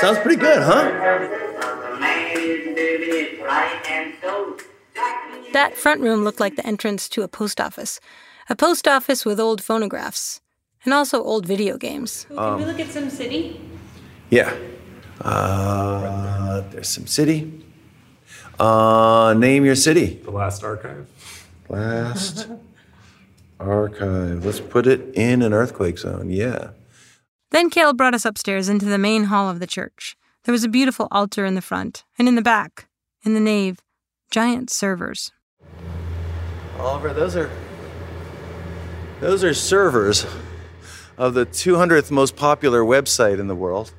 Sounds 0.00 0.18
pretty 0.18 0.36
good, 0.36 0.62
huh? 0.62 1.28
That 5.52 5.76
front 5.76 6.00
room 6.00 6.24
looked 6.24 6.40
like 6.40 6.56
the 6.56 6.66
entrance 6.66 7.08
to 7.10 7.22
a 7.22 7.28
post 7.28 7.60
office. 7.60 8.00
A 8.48 8.56
post 8.56 8.88
office 8.88 9.24
with 9.24 9.38
old 9.38 9.62
phonographs. 9.62 10.40
And 10.84 10.94
also 10.94 11.22
old 11.22 11.46
video 11.46 11.76
games. 11.76 12.26
Can 12.28 12.56
we 12.56 12.64
look 12.64 12.80
at 12.80 12.90
some 12.90 13.10
city? 13.10 13.60
Yeah. 14.30 14.52
Uh, 15.20 16.62
there's 16.70 16.88
some 16.88 17.06
city. 17.06 17.64
Uh, 18.58 19.34
name 19.36 19.64
your 19.64 19.76
city. 19.76 20.20
The 20.24 20.30
last 20.30 20.64
archive. 20.64 21.06
Last 21.68 22.48
archive. 23.60 24.44
Let's 24.44 24.60
put 24.60 24.86
it 24.86 25.14
in 25.14 25.42
an 25.42 25.52
earthquake 25.52 25.98
zone. 25.98 26.30
Yeah. 26.30 26.70
Then 27.50 27.70
Kahle 27.70 27.92
brought 27.94 28.14
us 28.14 28.24
upstairs 28.24 28.68
into 28.68 28.86
the 28.86 28.98
main 28.98 29.24
hall 29.24 29.50
of 29.50 29.60
the 29.60 29.66
church. 29.66 30.16
There 30.44 30.52
was 30.52 30.64
a 30.64 30.68
beautiful 30.68 31.06
altar 31.10 31.44
in 31.44 31.54
the 31.54 31.60
front, 31.60 32.04
and 32.18 32.26
in 32.26 32.34
the 32.34 32.42
back, 32.42 32.88
in 33.24 33.34
the 33.34 33.40
nave, 33.40 33.80
giant 34.30 34.70
servers. 34.70 35.32
Oliver, 36.78 37.12
those 37.12 37.36
are 37.36 37.50
those 39.20 39.44
are 39.44 39.54
servers 39.54 40.26
of 41.16 41.34
the 41.34 41.46
200th 41.46 42.10
most 42.10 42.34
popular 42.34 42.82
website 42.82 43.38
in 43.38 43.46
the 43.46 43.54
world. 43.54 43.92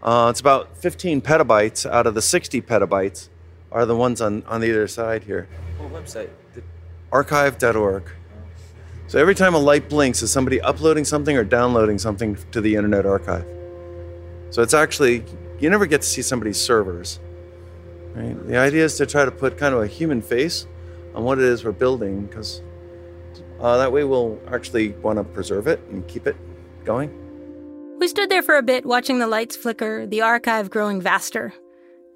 Uh, 0.00 0.28
it's 0.30 0.38
about 0.38 0.76
15 0.76 1.20
petabytes 1.20 1.90
out 1.90 2.06
of 2.06 2.14
the 2.14 2.22
60 2.22 2.62
petabytes 2.62 3.28
are 3.72 3.84
the 3.84 3.96
ones 3.96 4.20
on, 4.20 4.44
on 4.44 4.62
either 4.62 4.86
side 4.86 5.24
here. 5.24 5.48
What 5.78 6.04
website? 6.04 6.30
Did- 6.54 6.64
Archive.org. 7.10 8.04
So 9.08 9.18
every 9.18 9.34
time 9.34 9.54
a 9.54 9.58
light 9.58 9.88
blinks, 9.88 10.22
is 10.22 10.30
somebody 10.30 10.60
uploading 10.60 11.04
something 11.04 11.36
or 11.36 11.42
downloading 11.42 11.98
something 11.98 12.36
to 12.52 12.60
the 12.60 12.76
Internet 12.76 13.06
Archive? 13.06 13.46
So 14.50 14.62
it's 14.62 14.74
actually, 14.74 15.24
you 15.58 15.70
never 15.70 15.86
get 15.86 16.02
to 16.02 16.06
see 16.06 16.22
somebody's 16.22 16.60
servers. 16.60 17.18
Right? 18.14 18.46
The 18.46 18.56
idea 18.56 18.84
is 18.84 18.96
to 18.96 19.06
try 19.06 19.24
to 19.24 19.30
put 19.30 19.58
kind 19.58 19.74
of 19.74 19.82
a 19.82 19.86
human 19.86 20.22
face 20.22 20.66
on 21.14 21.24
what 21.24 21.38
it 21.38 21.44
is 21.44 21.64
we're 21.64 21.72
building, 21.72 22.26
because 22.26 22.62
uh, 23.60 23.76
that 23.78 23.92
way 23.92 24.04
we'll 24.04 24.40
actually 24.52 24.92
want 24.92 25.18
to 25.18 25.24
preserve 25.24 25.66
it 25.66 25.80
and 25.90 26.06
keep 26.08 26.26
it 26.26 26.36
going. 26.84 27.10
We 27.98 28.08
stood 28.08 28.30
there 28.30 28.42
for 28.42 28.56
a 28.56 28.62
bit 28.62 28.86
watching 28.86 29.18
the 29.18 29.26
lights 29.26 29.56
flicker, 29.56 30.06
the 30.06 30.22
archive 30.22 30.70
growing 30.70 31.00
vaster. 31.00 31.52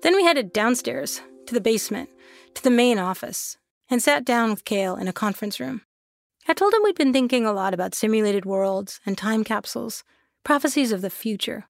Then 0.02 0.14
we 0.14 0.24
headed 0.24 0.52
downstairs, 0.52 1.20
to 1.46 1.54
the 1.54 1.60
basement, 1.60 2.10
to 2.54 2.62
the 2.62 2.70
main 2.70 2.98
office, 2.98 3.56
and 3.90 4.02
sat 4.02 4.24
down 4.24 4.50
with 4.50 4.64
Kahle 4.64 4.96
in 4.96 5.08
a 5.08 5.12
conference 5.12 5.58
room. 5.58 5.82
I 6.48 6.54
told 6.54 6.72
him 6.74 6.82
we'd 6.82 6.96
been 6.96 7.12
thinking 7.12 7.46
a 7.46 7.52
lot 7.52 7.74
about 7.74 7.94
simulated 7.94 8.44
worlds 8.44 9.00
and 9.06 9.16
time 9.16 9.44
capsules, 9.44 10.04
prophecies 10.44 10.92
of 10.92 11.00
the 11.00 11.10
future. 11.10 11.68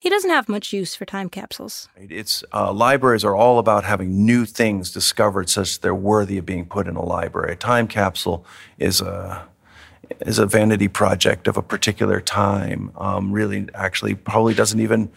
He 0.00 0.08
doesn't 0.08 0.30
have 0.30 0.48
much 0.48 0.72
use 0.72 0.94
for 0.94 1.04
time 1.04 1.28
capsules. 1.28 1.90
It's 1.94 2.42
uh, 2.54 2.72
libraries 2.72 3.22
are 3.22 3.36
all 3.36 3.58
about 3.58 3.84
having 3.84 4.24
new 4.24 4.46
things 4.46 4.90
discovered 4.90 5.50
such 5.50 5.74
that 5.74 5.82
they're 5.82 5.94
worthy 5.94 6.38
of 6.38 6.46
being 6.46 6.64
put 6.64 6.88
in 6.88 6.96
a 6.96 7.04
library. 7.04 7.52
A 7.52 7.56
time 7.56 7.86
capsule 7.86 8.46
is 8.78 9.02
a 9.02 9.46
is 10.20 10.38
a 10.38 10.46
vanity 10.46 10.88
project 10.88 11.46
of 11.46 11.58
a 11.58 11.62
particular 11.62 12.18
time. 12.18 12.90
Um, 12.96 13.30
really, 13.30 13.68
actually, 13.74 14.14
probably 14.14 14.54
doesn't 14.54 14.80
even 14.80 15.10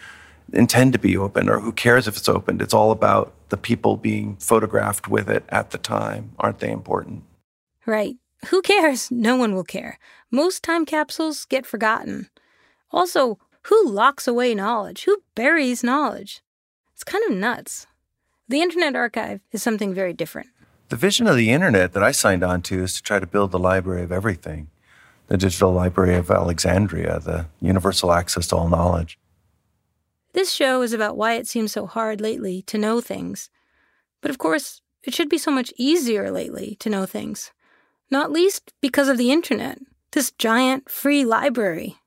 intend 0.51 0.91
to 0.93 0.99
be 0.99 1.15
open, 1.15 1.49
or 1.49 1.61
who 1.61 1.71
cares 1.71 2.05
if 2.05 2.17
it's 2.17 2.27
opened? 2.27 2.61
It's 2.61 2.73
all 2.73 2.91
about 2.91 3.33
the 3.47 3.57
people 3.57 3.95
being 3.95 4.35
photographed 4.35 5.07
with 5.07 5.29
it 5.29 5.45
at 5.47 5.71
the 5.71 5.77
time. 5.77 6.33
Aren't 6.39 6.59
they 6.59 6.71
important? 6.71 7.23
Right. 7.85 8.17
Who 8.49 8.61
cares? 8.61 9.09
No 9.09 9.37
one 9.37 9.55
will 9.55 9.63
care. 9.63 9.97
Most 10.29 10.61
time 10.61 10.85
capsules 10.85 11.45
get 11.45 11.65
forgotten. 11.65 12.29
Also, 12.91 13.39
who 13.63 13.89
locks 13.89 14.27
away 14.27 14.53
knowledge? 14.55 15.03
Who 15.05 15.23
buries 15.35 15.83
knowledge? 15.83 16.41
It's 16.93 17.03
kind 17.03 17.23
of 17.29 17.37
nuts. 17.37 17.87
The 18.47 18.61
Internet 18.61 18.95
Archive 18.95 19.41
is 19.51 19.63
something 19.63 19.93
very 19.93 20.13
different. 20.13 20.49
The 20.89 20.95
vision 20.95 21.27
of 21.27 21.35
the 21.35 21.49
internet 21.51 21.93
that 21.93 22.03
I 22.03 22.11
signed 22.11 22.43
on 22.43 22.61
to 22.63 22.83
is 22.83 22.93
to 22.95 23.01
try 23.01 23.19
to 23.19 23.25
build 23.25 23.51
the 23.51 23.59
library 23.59 24.03
of 24.03 24.11
everything, 24.11 24.67
the 25.27 25.37
digital 25.37 25.71
library 25.71 26.15
of 26.15 26.29
Alexandria, 26.29 27.19
the 27.19 27.47
universal 27.61 28.11
access 28.11 28.47
to 28.47 28.57
all 28.57 28.69
knowledge. 28.69 29.17
This 30.33 30.51
show 30.51 30.81
is 30.81 30.93
about 30.93 31.17
why 31.17 31.33
it 31.33 31.47
seems 31.47 31.71
so 31.71 31.87
hard 31.87 32.19
lately 32.19 32.61
to 32.63 32.77
know 32.77 33.01
things. 33.01 33.49
But 34.21 34.29
of 34.29 34.37
course, 34.37 34.81
it 35.03 35.13
should 35.13 35.29
be 35.29 35.37
so 35.37 35.51
much 35.51 35.73
easier 35.77 36.29
lately 36.29 36.75
to 36.79 36.89
know 36.89 37.05
things. 37.05 37.51
Not 38.11 38.31
least 38.31 38.73
because 38.81 39.07
of 39.07 39.17
the 39.17 39.31
internet, 39.31 39.79
this 40.11 40.31
giant 40.31 40.89
free 40.89 41.25
library. 41.25 41.97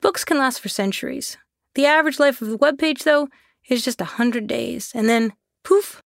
Books 0.00 0.24
can 0.24 0.38
last 0.38 0.60
for 0.60 0.68
centuries. 0.68 1.36
The 1.74 1.86
average 1.86 2.20
life 2.20 2.40
of 2.40 2.50
a 2.52 2.56
web 2.56 2.78
page, 2.78 3.04
though, 3.04 3.28
is 3.68 3.84
just 3.84 4.00
a 4.00 4.04
hundred 4.16 4.46
days, 4.46 4.92
and 4.94 5.08
then 5.08 5.32
poof. 5.64 6.02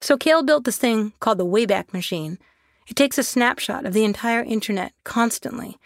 So 0.00 0.16
Kahle 0.16 0.42
built 0.42 0.64
this 0.64 0.76
thing 0.76 1.12
called 1.20 1.38
the 1.38 1.46
Wayback 1.46 1.92
Machine. 1.92 2.38
It 2.88 2.94
takes 2.94 3.18
a 3.18 3.22
snapshot 3.22 3.86
of 3.86 3.94
the 3.94 4.04
entire 4.04 4.42
internet 4.42 4.92
constantly. 5.04 5.78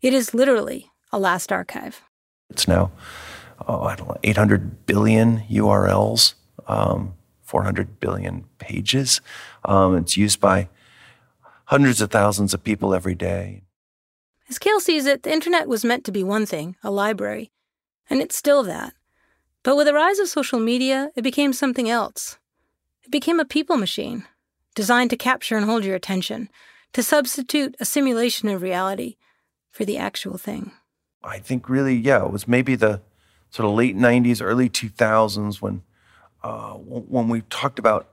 It 0.00 0.14
is 0.14 0.34
literally 0.34 0.90
a 1.12 1.18
last 1.18 1.52
archive. 1.52 2.02
It's 2.50 2.66
now, 2.66 2.90
oh, 3.66 3.82
I 3.82 3.94
don't 3.94 4.08
know, 4.08 4.16
800 4.24 4.86
billion 4.86 5.40
URLs, 5.50 6.34
um, 6.66 7.14
400 7.42 8.00
billion 8.00 8.44
pages. 8.58 9.20
Um, 9.64 9.96
it's 9.96 10.16
used 10.16 10.40
by 10.40 10.68
hundreds 11.66 12.00
of 12.00 12.10
thousands 12.10 12.54
of 12.54 12.64
people 12.64 12.94
every 12.94 13.14
day. 13.14 13.62
As 14.48 14.58
Kahle 14.58 14.80
sees 14.80 15.04
it, 15.04 15.24
the 15.24 15.32
internet 15.32 15.68
was 15.68 15.84
meant 15.84 16.04
to 16.04 16.12
be 16.12 16.24
one 16.24 16.46
thing, 16.46 16.76
a 16.82 16.90
library, 16.90 17.50
and 18.08 18.20
it's 18.20 18.36
still 18.36 18.62
that. 18.62 18.94
But 19.62 19.76
with 19.76 19.86
the 19.86 19.92
rise 19.92 20.18
of 20.18 20.28
social 20.28 20.58
media, 20.58 21.10
it 21.14 21.22
became 21.22 21.52
something 21.52 21.90
else. 21.90 22.38
It 23.02 23.10
became 23.10 23.40
a 23.40 23.44
people 23.44 23.76
machine, 23.76 24.24
designed 24.74 25.10
to 25.10 25.16
capture 25.16 25.56
and 25.56 25.66
hold 25.66 25.84
your 25.84 25.96
attention, 25.96 26.48
to 26.94 27.02
substitute 27.02 27.76
a 27.78 27.84
simulation 27.84 28.48
of 28.48 28.62
reality 28.62 29.16
for 29.70 29.84
the 29.84 29.98
actual 29.98 30.38
thing. 30.38 30.72
I 31.22 31.38
think 31.38 31.68
really, 31.68 31.94
yeah, 31.94 32.24
it 32.24 32.32
was 32.32 32.48
maybe 32.48 32.74
the 32.74 33.02
sort 33.50 33.68
of 33.68 33.74
late 33.74 33.96
90s, 33.96 34.40
early 34.40 34.70
2000s 34.70 35.60
when, 35.60 35.82
uh, 36.42 36.72
when 36.72 37.28
we 37.28 37.42
talked 37.42 37.78
about 37.78 38.08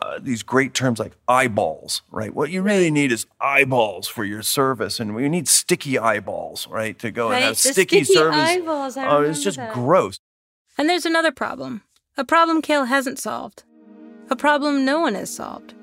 uh, 0.00 0.18
these 0.20 0.42
great 0.42 0.74
terms 0.74 0.98
like 0.98 1.12
eyeballs, 1.26 2.02
right? 2.10 2.34
What 2.34 2.50
you 2.50 2.62
really 2.62 2.90
need 2.90 3.12
is 3.12 3.26
eyeballs 3.40 4.06
for 4.08 4.24
your 4.24 4.42
service, 4.42 5.00
and 5.00 5.14
we 5.14 5.28
need 5.28 5.48
sticky 5.48 5.98
eyeballs, 5.98 6.66
right, 6.68 6.98
to 7.00 7.10
go 7.10 7.30
Right, 7.30 7.36
and 7.36 7.44
have 7.46 7.58
sticky, 7.58 8.04
sticky 8.04 8.04
service. 8.04 8.38
eyeballs, 8.38 8.96
I 8.96 9.06
oh, 9.08 9.22
it's 9.22 9.42
just 9.42 9.56
that. 9.56 9.74
gross. 9.74 10.18
And 10.76 10.88
there's 10.88 11.06
another 11.06 11.32
problem. 11.32 11.82
A 12.16 12.24
problem 12.24 12.62
Kahle 12.62 12.84
hasn't 12.86 13.18
solved. 13.18 13.64
A 14.30 14.36
problem 14.36 14.84
no 14.84 15.00
one 15.00 15.14
has 15.14 15.34
solved. 15.34 15.74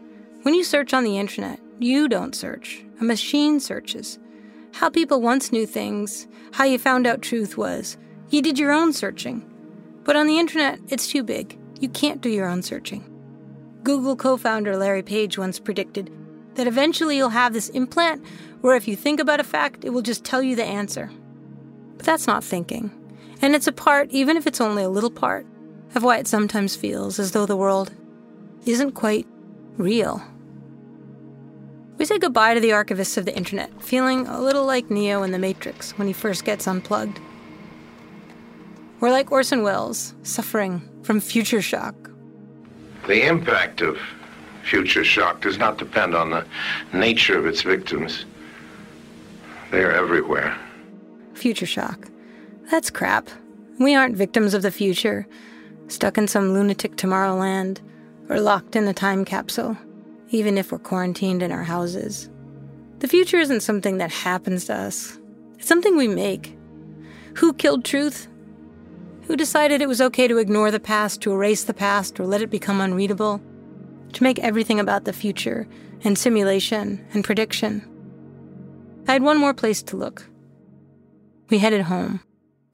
When 0.43 0.53
you 0.53 0.63
search 0.63 0.93
on 0.93 1.03
the 1.03 1.17
internet, 1.17 1.59
you 1.79 2.07
don't 2.07 2.35
search. 2.35 2.83
A 3.01 3.03
machine 3.03 3.59
searches. 3.59 4.19
How 4.73 4.89
people 4.89 5.21
once 5.21 5.51
knew 5.51 5.65
things, 5.65 6.27
how 6.51 6.63
you 6.65 6.77
found 6.77 7.07
out 7.07 7.21
truth 7.21 7.57
was. 7.57 7.97
You 8.29 8.41
did 8.41 8.59
your 8.59 8.71
own 8.71 8.93
searching. 8.93 9.49
But 10.03 10.15
on 10.15 10.27
the 10.27 10.37
internet, 10.37 10.79
it's 10.89 11.07
too 11.07 11.23
big. 11.23 11.57
You 11.79 11.89
can't 11.89 12.21
do 12.21 12.29
your 12.29 12.47
own 12.47 12.61
searching. 12.61 13.09
Google 13.85 14.15
co 14.15 14.35
founder 14.35 14.75
Larry 14.75 15.03
Page 15.03 15.37
once 15.37 15.59
predicted 15.59 16.11
that 16.55 16.65
eventually 16.65 17.17
you'll 17.17 17.29
have 17.29 17.53
this 17.53 17.69
implant 17.69 18.25
where 18.61 18.75
if 18.75 18.87
you 18.87 18.95
think 18.95 19.19
about 19.19 19.39
a 19.39 19.43
fact, 19.43 19.85
it 19.85 19.91
will 19.91 20.01
just 20.01 20.23
tell 20.23 20.41
you 20.41 20.55
the 20.55 20.65
answer. 20.65 21.11
But 21.95 22.05
that's 22.05 22.25
not 22.25 22.43
thinking. 22.43 22.89
And 23.43 23.53
it's 23.53 23.67
a 23.67 23.71
part, 23.71 24.09
even 24.09 24.37
if 24.37 24.47
it's 24.47 24.59
only 24.59 24.81
a 24.81 24.89
little 24.89 25.11
part, 25.11 25.45
of 25.93 26.01
why 26.01 26.17
it 26.17 26.27
sometimes 26.27 26.75
feels 26.75 27.19
as 27.19 27.31
though 27.31 27.45
the 27.45 27.55
world 27.55 27.91
isn't 28.65 28.93
quite 28.93 29.27
real. 29.77 30.23
We 31.99 32.05
say 32.05 32.17
goodbye 32.17 32.55
to 32.55 32.59
the 32.59 32.71
archivists 32.71 33.17
of 33.17 33.25
the 33.25 33.37
internet, 33.37 33.83
feeling 33.83 34.25
a 34.25 34.41
little 34.41 34.65
like 34.65 34.89
Neo 34.89 35.21
in 35.21 35.31
The 35.31 35.37
Matrix 35.37 35.95
when 35.99 36.07
he 36.07 36.13
first 36.13 36.43
gets 36.43 36.67
unplugged. 36.67 37.19
We're 38.99 39.11
like 39.11 39.31
Orson 39.31 39.61
Welles, 39.61 40.15
suffering 40.23 40.81
from 41.03 41.19
future 41.19 41.61
shock. 41.61 42.09
The 43.07 43.27
impact 43.27 43.81
of 43.81 43.99
future 44.63 45.03
shock 45.03 45.41
does 45.41 45.57
not 45.57 45.77
depend 45.77 46.15
on 46.15 46.31
the 46.31 46.45
nature 46.91 47.37
of 47.37 47.45
its 47.45 47.61
victims. 47.61 48.25
They 49.71 49.83
are 49.83 49.91
everywhere. 49.91 50.57
Future 51.33 51.67
shock. 51.67 52.09
That's 52.71 52.89
crap. 52.89 53.29
We 53.79 53.93
aren't 53.93 54.17
victims 54.17 54.53
of 54.53 54.63
the 54.63 54.71
future, 54.71 55.27
stuck 55.87 56.17
in 56.17 56.27
some 56.27 56.53
lunatic 56.53 56.95
Tomorrowland, 56.95 57.79
or 58.29 58.39
locked 58.39 58.75
in 58.75 58.87
a 58.87 58.93
time 58.93 59.23
capsule, 59.23 59.77
even 60.29 60.57
if 60.57 60.71
we're 60.71 60.79
quarantined 60.79 61.43
in 61.43 61.51
our 61.51 61.63
houses. 61.63 62.29
The 62.99 63.07
future 63.07 63.37
isn't 63.37 63.61
something 63.61 63.97
that 63.97 64.11
happens 64.11 64.65
to 64.65 64.75
us, 64.75 65.19
it's 65.59 65.67
something 65.67 65.95
we 65.95 66.07
make. 66.07 66.57
Who 67.35 67.53
killed 67.53 67.85
truth? 67.85 68.27
Who 69.27 69.35
decided 69.35 69.81
it 69.81 69.87
was 69.87 70.01
okay 70.01 70.27
to 70.27 70.37
ignore 70.37 70.69
the 70.69 70.79
past, 70.79 71.21
to 71.21 71.31
erase 71.31 71.63
the 71.63 71.73
past, 71.73 72.19
or 72.19 72.27
let 72.27 72.41
it 72.41 72.49
become 72.51 72.79
unreadable? 72.79 73.41
To 74.13 74.23
make 74.23 74.39
everything 74.39 74.79
about 74.79 75.05
the 75.05 75.13
future, 75.13 75.67
and 76.03 76.17
simulation, 76.17 77.03
and 77.13 77.23
prediction. 77.23 77.83
I 79.07 79.13
had 79.13 79.23
one 79.23 79.39
more 79.39 79.53
place 79.53 79.81
to 79.83 79.97
look. 79.97 80.27
We 81.49 81.57
headed 81.57 81.81
home, 81.81 82.21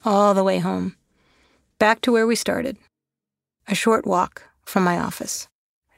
all 0.04 0.34
the 0.34 0.44
way 0.44 0.58
home, 0.58 0.96
back 1.78 2.02
to 2.02 2.12
where 2.12 2.26
we 2.26 2.36
started. 2.36 2.76
A 3.66 3.74
short 3.74 4.06
walk 4.06 4.42
from 4.64 4.84
my 4.84 4.98
office, 4.98 5.48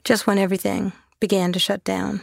just 0.04 0.26
when 0.26 0.38
everything 0.38 0.92
began 1.18 1.52
to 1.52 1.58
shut 1.58 1.82
down. 1.82 2.20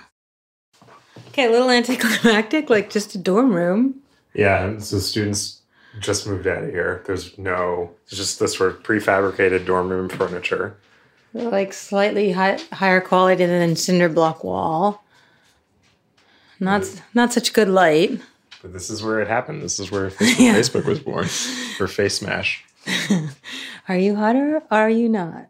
Okay, 1.30 1.48
a 1.48 1.52
little 1.52 1.70
anticlimactic, 1.70 2.70
like 2.70 2.90
just 2.90 3.14
a 3.14 3.18
dorm 3.18 3.54
room. 3.54 4.02
Yeah, 4.34 4.66
and 4.66 4.84
so 4.84 5.00
students 5.00 5.61
just 6.00 6.26
moved 6.28 6.48
out 6.48 6.64
of 6.64 6.70
here. 6.70 7.04
There's 7.06 7.38
no, 7.38 7.92
it's 8.04 8.16
just 8.16 8.40
this 8.40 8.56
sort 8.58 8.72
of 8.76 8.84
prefabricated 8.84 9.66
dorm 9.66 9.90
room 9.90 10.10
furniture. 10.10 10.76
Like 11.34 11.74
slightly 11.74 12.32
high, 12.34 12.60
higher 12.74 13.02
quality 13.02 13.46
than 13.46 13.76
cinder 13.76 14.10
block 14.10 14.44
wall. 14.44 15.04
Not 16.60 16.84
not 17.14 17.34
such 17.34 17.54
good 17.54 17.70
light. 17.70 18.20
But 18.62 18.74
this 18.74 18.90
is 18.90 19.02
where 19.02 19.20
it 19.22 19.28
happened. 19.28 19.62
This 19.62 19.80
is 19.80 19.90
where 19.92 20.10
Facebook, 20.12 20.40
Yeah. 20.40 20.56
Facebook 20.56 20.86
was 20.86 21.00
born, 21.00 21.26
or 21.80 21.88
Face 21.88 22.16
Smash. 22.20 22.64
Are 23.88 23.98
you 23.98 24.16
hotter? 24.16 24.62
are 24.70 24.90
you 24.90 25.10
not? 25.10 25.48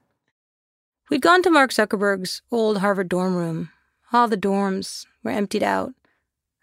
We'd 1.09 1.21
gone 1.21 1.43
to 1.43 1.49
Mark 1.49 1.71
Zuckerberg's 1.71 2.41
old 2.51 2.77
Harvard 2.77 3.09
dorm 3.09 3.35
room. 3.35 3.69
All 4.13 4.27
the 4.27 4.37
dorms 4.37 5.05
were 5.23 5.31
emptied 5.31 5.63
out. 5.63 5.93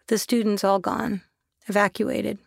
The 0.06 0.16
students 0.18 0.64
all 0.64 0.78
gone, 0.78 1.22
evacuated. 1.66 2.38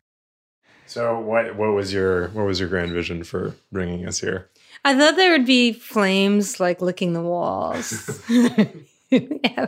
So 0.92 1.18
what 1.22 1.56
what 1.56 1.72
was 1.72 1.94
your 1.94 2.28
what 2.32 2.46
was 2.46 2.60
your 2.60 2.68
grand 2.68 2.92
vision 2.92 3.24
for 3.24 3.56
bringing 3.72 4.06
us 4.06 4.20
here? 4.20 4.50
I 4.84 4.94
thought 4.94 5.16
there 5.16 5.32
would 5.32 5.46
be 5.46 5.72
flames 5.72 6.60
like 6.60 6.82
licking 6.82 7.14
the 7.14 7.22
walls. 7.22 8.22
Yeah. 9.10 9.68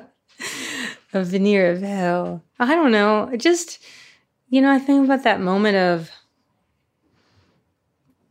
A 1.13 1.23
veneer 1.23 1.71
of 1.71 1.81
hell. 1.81 2.41
I 2.59 2.75
don't 2.75 2.91
know. 2.91 3.29
It 3.31 3.37
just, 3.37 3.79
you 4.49 4.61
know, 4.61 4.71
I 4.71 4.79
think 4.79 5.05
about 5.05 5.23
that 5.23 5.39
moment 5.39 5.77
of 5.77 6.09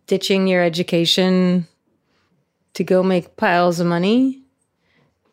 ditching 0.07 0.47
your 0.47 0.63
education 0.63 1.69
to 2.75 2.85
go 2.85 3.03
make 3.03 3.37
piles 3.37 3.79
of 3.81 3.87
money. 3.87 4.43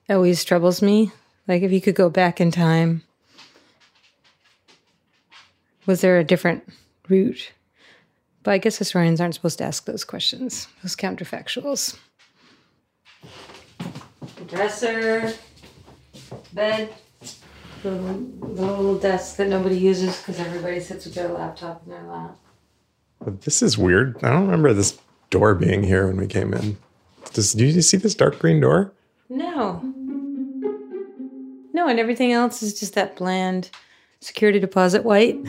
It 0.08 0.14
always 0.14 0.44
troubles 0.46 0.82
me. 0.82 1.12
Like 1.48 1.62
if 1.64 1.72
you 1.72 1.82
could 1.82 1.96
go 1.96 2.10
back 2.10 2.40
in 2.40 2.52
time, 2.52 3.04
was 5.86 6.02
there 6.02 6.20
a 6.20 6.24
different 6.24 6.64
route? 7.10 7.52
But 8.44 8.52
I 8.52 8.58
guess 8.58 8.78
historians 8.78 9.20
aren't 9.20 9.34
supposed 9.34 9.58
to 9.58 9.66
ask 9.66 9.86
those 9.86 10.04
questions, 10.04 10.68
those 10.82 10.96
counterfactuals. 10.96 11.98
Dresser, 14.48 15.34
bed, 16.54 16.94
the, 17.84 17.90
the 17.90 18.46
little 18.46 18.98
desk 18.98 19.38
that 19.38 19.48
nobody 19.48 19.78
uses 19.78 20.18
because 20.18 20.40
everybody 20.40 20.80
sits 20.80 21.06
with 21.06 21.16
their 21.16 21.28
laptop 21.30 21.84
in 21.86 21.92
their 21.92 22.04
lap. 22.04 22.36
This 23.26 23.62
is 23.62 23.78
weird. 23.78 24.18
I 24.24 24.30
don't 24.30 24.46
remember 24.46 24.74
this 24.74 24.98
door 25.30 25.54
being 25.54 25.84
here 25.84 26.08
when 26.08 26.18
we 26.18 26.28
came 26.28 26.54
in. 26.54 26.78
Does 27.34 27.54
do 27.54 27.66
you 27.66 27.82
see 27.82 27.98
this 27.98 28.16
dark 28.16 28.40
green 28.40 28.62
door? 28.62 28.92
No. 29.30 29.82
No, 31.74 31.88
and 31.88 32.00
everything 32.00 32.32
else 32.32 32.64
is 32.64 32.80
just 32.80 32.96
that 32.96 33.18
bland 33.18 33.70
security 34.22 34.60
deposit 34.60 35.04
white. 35.04 35.38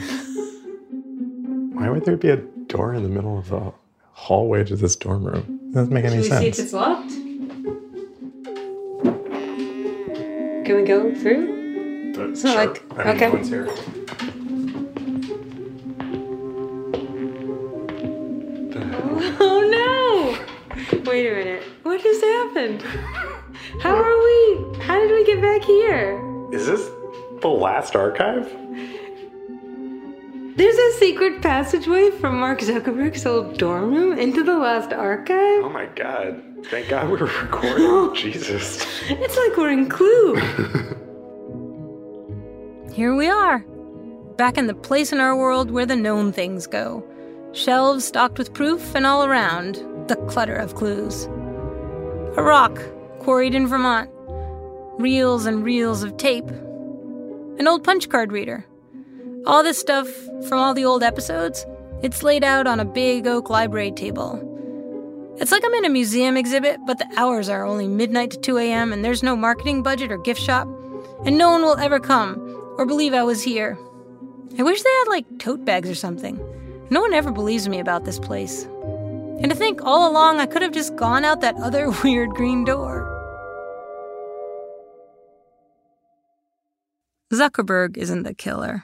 Why 1.81 1.89
would 1.89 2.05
there 2.05 2.15
be 2.15 2.29
a 2.29 2.37
door 2.37 2.93
in 2.93 3.01
the 3.01 3.09
middle 3.09 3.39
of 3.39 3.49
the 3.49 3.73
hallway 4.13 4.63
to 4.65 4.75
this 4.75 4.95
dorm 4.95 5.25
room? 5.25 5.71
Doesn't 5.73 5.91
make 5.91 6.05
any 6.05 6.21
Should 6.21 6.31
we 6.31 6.37
see 6.37 6.45
if 6.45 6.55
sense. 6.55 6.59
it's 6.59 6.73
locked? 6.73 7.09
Can 10.63 10.75
we 10.75 10.83
go 10.83 11.11
through? 11.15 12.13
It's 12.29 12.43
not 12.43 12.55
like 12.55 12.83
I 12.99 13.03
mean, 13.03 13.15
okay. 13.15 13.25
no 13.25 13.33
one's 13.33 13.49
here. 13.49 13.67
Oh 19.43 19.61
no! 19.71 21.01
Wait 21.11 21.27
a 21.27 21.33
minute. 21.33 21.63
What 21.81 22.01
just 22.03 22.23
happened? 22.23 22.83
How 23.81 23.95
are 23.95 24.17
we? 24.23 24.79
How 24.81 24.99
did 24.99 25.09
we 25.11 25.25
get 25.25 25.41
back 25.41 25.63
here? 25.63 26.21
Is 26.51 26.67
this 26.67 26.89
the 27.41 27.47
last 27.49 27.95
archive? 27.95 28.45
There's 30.55 30.75
a 30.75 30.99
secret 30.99 31.41
passageway 31.41 32.11
from 32.11 32.39
Mark 32.39 32.59
Zuckerberg's 32.59 33.25
old 33.25 33.57
dorm 33.57 33.93
room 33.93 34.17
into 34.17 34.43
the 34.43 34.57
last 34.57 34.91
archive. 34.91 35.63
Oh 35.63 35.69
my 35.69 35.85
god. 35.95 36.43
Thank 36.65 36.89
God 36.89 37.09
we 37.09 37.17
were 37.17 37.25
recording. 37.25 38.13
Jesus. 38.21 38.85
It's 39.09 39.37
like 39.37 39.55
we're 39.57 39.71
in 39.71 39.87
Clue. 39.87 40.35
Here 42.93 43.15
we 43.15 43.29
are, 43.29 43.59
back 44.35 44.57
in 44.57 44.67
the 44.67 44.73
place 44.73 45.13
in 45.13 45.21
our 45.21 45.37
world 45.37 45.71
where 45.71 45.85
the 45.85 45.95
known 45.95 46.33
things 46.33 46.67
go. 46.67 47.01
Shelves 47.53 48.03
stocked 48.05 48.37
with 48.37 48.53
proof, 48.53 48.93
and 48.93 49.05
all 49.05 49.25
around, 49.25 49.75
the 50.07 50.17
clutter 50.27 50.55
of 50.55 50.75
clues. 50.75 51.25
A 52.37 52.43
rock 52.43 52.77
quarried 53.19 53.55
in 53.55 53.67
Vermont, 53.67 54.09
reels 54.99 55.45
and 55.45 55.63
reels 55.63 56.03
of 56.03 56.17
tape, 56.17 56.49
an 56.49 57.67
old 57.67 57.83
punch 57.83 58.09
card 58.09 58.31
reader. 58.31 58.65
All 59.47 59.63
this 59.63 59.79
stuff 59.79 60.07
from 60.47 60.59
all 60.59 60.75
the 60.75 60.85
old 60.85 61.01
episodes, 61.01 61.65
it's 62.03 62.21
laid 62.21 62.43
out 62.43 62.67
on 62.67 62.79
a 62.79 62.85
big 62.85 63.25
oak 63.25 63.49
library 63.49 63.91
table. 63.91 64.47
It's 65.39 65.51
like 65.51 65.63
I'm 65.65 65.73
in 65.73 65.85
a 65.85 65.89
museum 65.89 66.37
exhibit, 66.37 66.79
but 66.85 66.99
the 66.99 67.07
hours 67.17 67.49
are 67.49 67.65
only 67.65 67.87
midnight 67.87 68.29
to 68.31 68.39
2 68.39 68.59
a.m., 68.59 68.93
and 68.93 69.03
there's 69.03 69.23
no 69.23 69.35
marketing 69.35 69.81
budget 69.81 70.11
or 70.11 70.19
gift 70.19 70.39
shop, 70.39 70.67
and 71.25 71.39
no 71.39 71.49
one 71.49 71.63
will 71.63 71.77
ever 71.77 71.99
come 71.99 72.37
or 72.77 72.85
believe 72.85 73.15
I 73.15 73.23
was 73.23 73.41
here. 73.41 73.79
I 74.59 74.63
wish 74.63 74.83
they 74.83 74.93
had 74.99 75.07
like 75.07 75.39
tote 75.39 75.65
bags 75.65 75.89
or 75.89 75.95
something. 75.95 76.39
No 76.91 77.01
one 77.01 77.13
ever 77.13 77.31
believes 77.31 77.67
me 77.67 77.79
about 77.79 78.05
this 78.05 78.19
place. 78.19 78.65
And 78.65 79.49
to 79.49 79.55
think 79.55 79.81
all 79.83 80.11
along 80.11 80.39
I 80.39 80.45
could 80.45 80.61
have 80.61 80.71
just 80.71 80.95
gone 80.97 81.25
out 81.25 81.41
that 81.41 81.55
other 81.55 81.89
weird 82.03 82.29
green 82.29 82.63
door. 82.63 83.07
Zuckerberg 87.33 87.97
isn't 87.97 88.21
the 88.21 88.35
killer. 88.35 88.83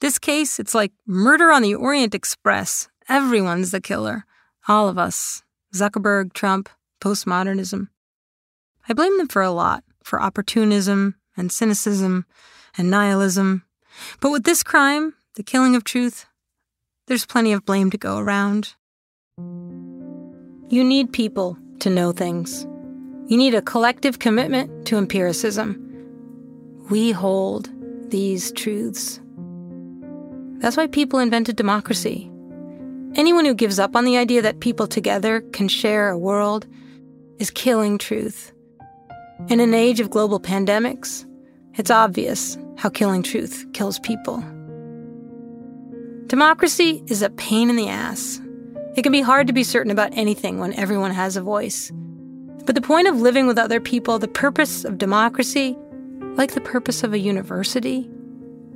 This 0.00 0.18
case, 0.18 0.60
it's 0.60 0.74
like 0.74 0.92
murder 1.06 1.50
on 1.50 1.62
the 1.62 1.74
Orient 1.74 2.14
Express. 2.14 2.88
Everyone's 3.08 3.70
the 3.70 3.80
killer. 3.80 4.24
All 4.68 4.88
of 4.88 4.98
us. 4.98 5.42
Zuckerberg, 5.74 6.32
Trump, 6.32 6.68
postmodernism. 7.00 7.88
I 8.88 8.92
blame 8.92 9.16
them 9.18 9.28
for 9.28 9.42
a 9.42 9.50
lot 9.50 9.84
for 10.04 10.22
opportunism 10.22 11.16
and 11.36 11.50
cynicism 11.50 12.26
and 12.78 12.90
nihilism. 12.90 13.64
But 14.20 14.30
with 14.30 14.44
this 14.44 14.62
crime, 14.62 15.14
the 15.34 15.42
killing 15.42 15.74
of 15.74 15.84
truth, 15.84 16.26
there's 17.06 17.26
plenty 17.26 17.52
of 17.52 17.64
blame 17.64 17.90
to 17.90 17.98
go 17.98 18.18
around. 18.18 18.74
You 20.68 20.84
need 20.84 21.12
people 21.12 21.56
to 21.80 21.90
know 21.90 22.12
things. 22.12 22.66
You 23.28 23.36
need 23.36 23.54
a 23.54 23.62
collective 23.62 24.18
commitment 24.18 24.86
to 24.86 24.96
empiricism. 24.98 25.82
We 26.90 27.12
hold 27.12 27.70
these 28.10 28.52
truths. 28.52 29.20
That's 30.66 30.76
why 30.76 30.88
people 30.88 31.20
invented 31.20 31.54
democracy. 31.54 32.28
Anyone 33.14 33.44
who 33.44 33.54
gives 33.54 33.78
up 33.78 33.94
on 33.94 34.04
the 34.04 34.16
idea 34.16 34.42
that 34.42 34.58
people 34.58 34.88
together 34.88 35.42
can 35.52 35.68
share 35.68 36.08
a 36.08 36.18
world 36.18 36.66
is 37.38 37.52
killing 37.52 37.98
truth. 37.98 38.52
In 39.48 39.60
an 39.60 39.74
age 39.74 40.00
of 40.00 40.10
global 40.10 40.40
pandemics, 40.40 41.24
it's 41.74 41.88
obvious 41.88 42.58
how 42.76 42.88
killing 42.88 43.22
truth 43.22 43.64
kills 43.74 44.00
people. 44.00 44.38
Democracy 46.26 47.04
is 47.06 47.22
a 47.22 47.30
pain 47.30 47.70
in 47.70 47.76
the 47.76 47.88
ass. 47.88 48.40
It 48.96 49.02
can 49.02 49.12
be 49.12 49.20
hard 49.20 49.46
to 49.46 49.52
be 49.52 49.62
certain 49.62 49.92
about 49.92 50.18
anything 50.18 50.58
when 50.58 50.72
everyone 50.72 51.12
has 51.12 51.36
a 51.36 51.42
voice. 51.42 51.92
But 52.64 52.74
the 52.74 52.80
point 52.80 53.06
of 53.06 53.20
living 53.20 53.46
with 53.46 53.56
other 53.56 53.78
people, 53.78 54.18
the 54.18 54.26
purpose 54.26 54.84
of 54.84 54.98
democracy, 54.98 55.78
like 56.34 56.54
the 56.54 56.60
purpose 56.60 57.04
of 57.04 57.12
a 57.12 57.20
university, 57.20 58.10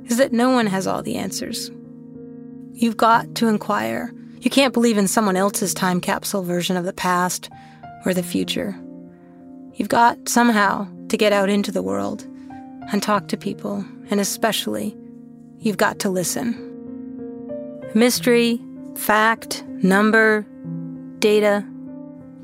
is 0.05 0.15
that 0.15 0.31
no 0.31 0.51
one 0.51 0.67
has 0.67 0.87
all 0.87 1.03
the 1.03 1.17
answers. 1.17 1.69
You've 2.73 2.97
got 2.97 3.35
to 3.35 3.47
inquire. 3.47 4.13
You 4.39 4.49
can't 4.49 4.73
believe 4.73 4.97
in 4.97 5.07
someone 5.07 5.35
else's 5.35 5.73
time 5.73 6.01
capsule 6.01 6.41
version 6.41 6.77
of 6.77 6.85
the 6.85 6.93
past 6.93 7.49
or 8.05 8.13
the 8.13 8.23
future. 8.23 8.75
You've 9.75 9.89
got 9.89 10.27
somehow 10.27 10.87
to 11.09 11.17
get 11.17 11.33
out 11.33 11.49
into 11.49 11.71
the 11.71 11.83
world 11.83 12.25
and 12.91 13.03
talk 13.03 13.27
to 13.27 13.37
people, 13.37 13.85
and 14.09 14.19
especially, 14.19 14.97
you've 15.59 15.77
got 15.77 15.99
to 15.99 16.09
listen. 16.09 16.55
Mystery, 17.93 18.59
fact, 18.95 19.63
number, 19.83 20.45
data. 21.19 21.65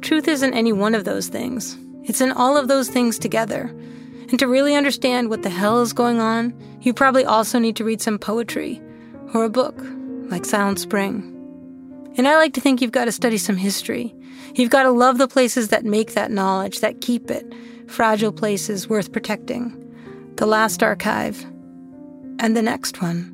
Truth 0.02 0.28
isn't 0.28 0.54
any 0.54 0.74
one 0.74 0.94
of 0.94 1.06
those 1.06 1.30
things. 1.30 1.78
It's 2.04 2.22
in 2.22 2.32
all 2.32 2.58
of 2.58 2.68
those 2.68 2.90
things 2.90 3.18
together. 3.18 3.76
And 4.30 4.38
to 4.40 4.48
really 4.48 4.76
understand 4.76 5.30
what 5.30 5.42
the 5.42 5.50
hell 5.50 5.82
is 5.82 5.94
going 5.94 6.20
on, 6.20 6.54
you 6.82 6.94
probably 6.94 7.26
also 7.26 7.60
need 7.60 7.76
to 7.78 7.84
read 7.84 8.02
some 8.02 8.20
poetry 8.20 8.82
or 9.34 9.46
a 9.46 9.50
book 9.50 9.76
like 10.30 10.46
Silent 10.46 10.80
Spring. 10.80 11.34
And 12.18 12.28
I 12.28 12.36
like 12.38 12.54
to 12.54 12.62
think 12.62 12.82
you've 12.82 12.92
got 12.92 13.06
to 13.06 13.12
study 13.12 13.38
some 13.38 13.58
history. 13.58 14.16
You've 14.56 14.70
got 14.70 14.84
to 14.84 14.92
love 14.92 15.18
the 15.18 15.28
places 15.28 15.70
that 15.70 15.86
make 15.86 16.14
that 16.14 16.32
knowledge, 16.32 16.80
that 16.80 17.02
keep 17.02 17.30
it, 17.30 17.46
fragile 17.88 18.32
places 18.32 18.90
worth 18.90 19.12
protecting. 19.12 19.84
The 20.38 20.46
last 20.46 20.84
archive, 20.84 21.44
and 22.40 22.56
the 22.56 22.62
next 22.62 23.02
one. 23.02 23.34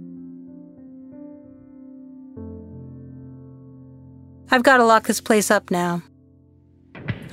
I've 4.51 4.63
got 4.63 4.77
to 4.77 4.85
lock 4.85 5.07
this 5.07 5.21
place 5.21 5.49
up 5.49 5.71
now. 5.71 6.03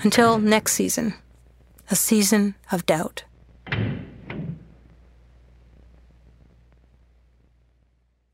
Until 0.02 0.38
next 0.38 0.72
season, 0.72 1.14
a 1.90 1.96
season 1.96 2.54
of 2.72 2.86
doubt. 2.86 3.24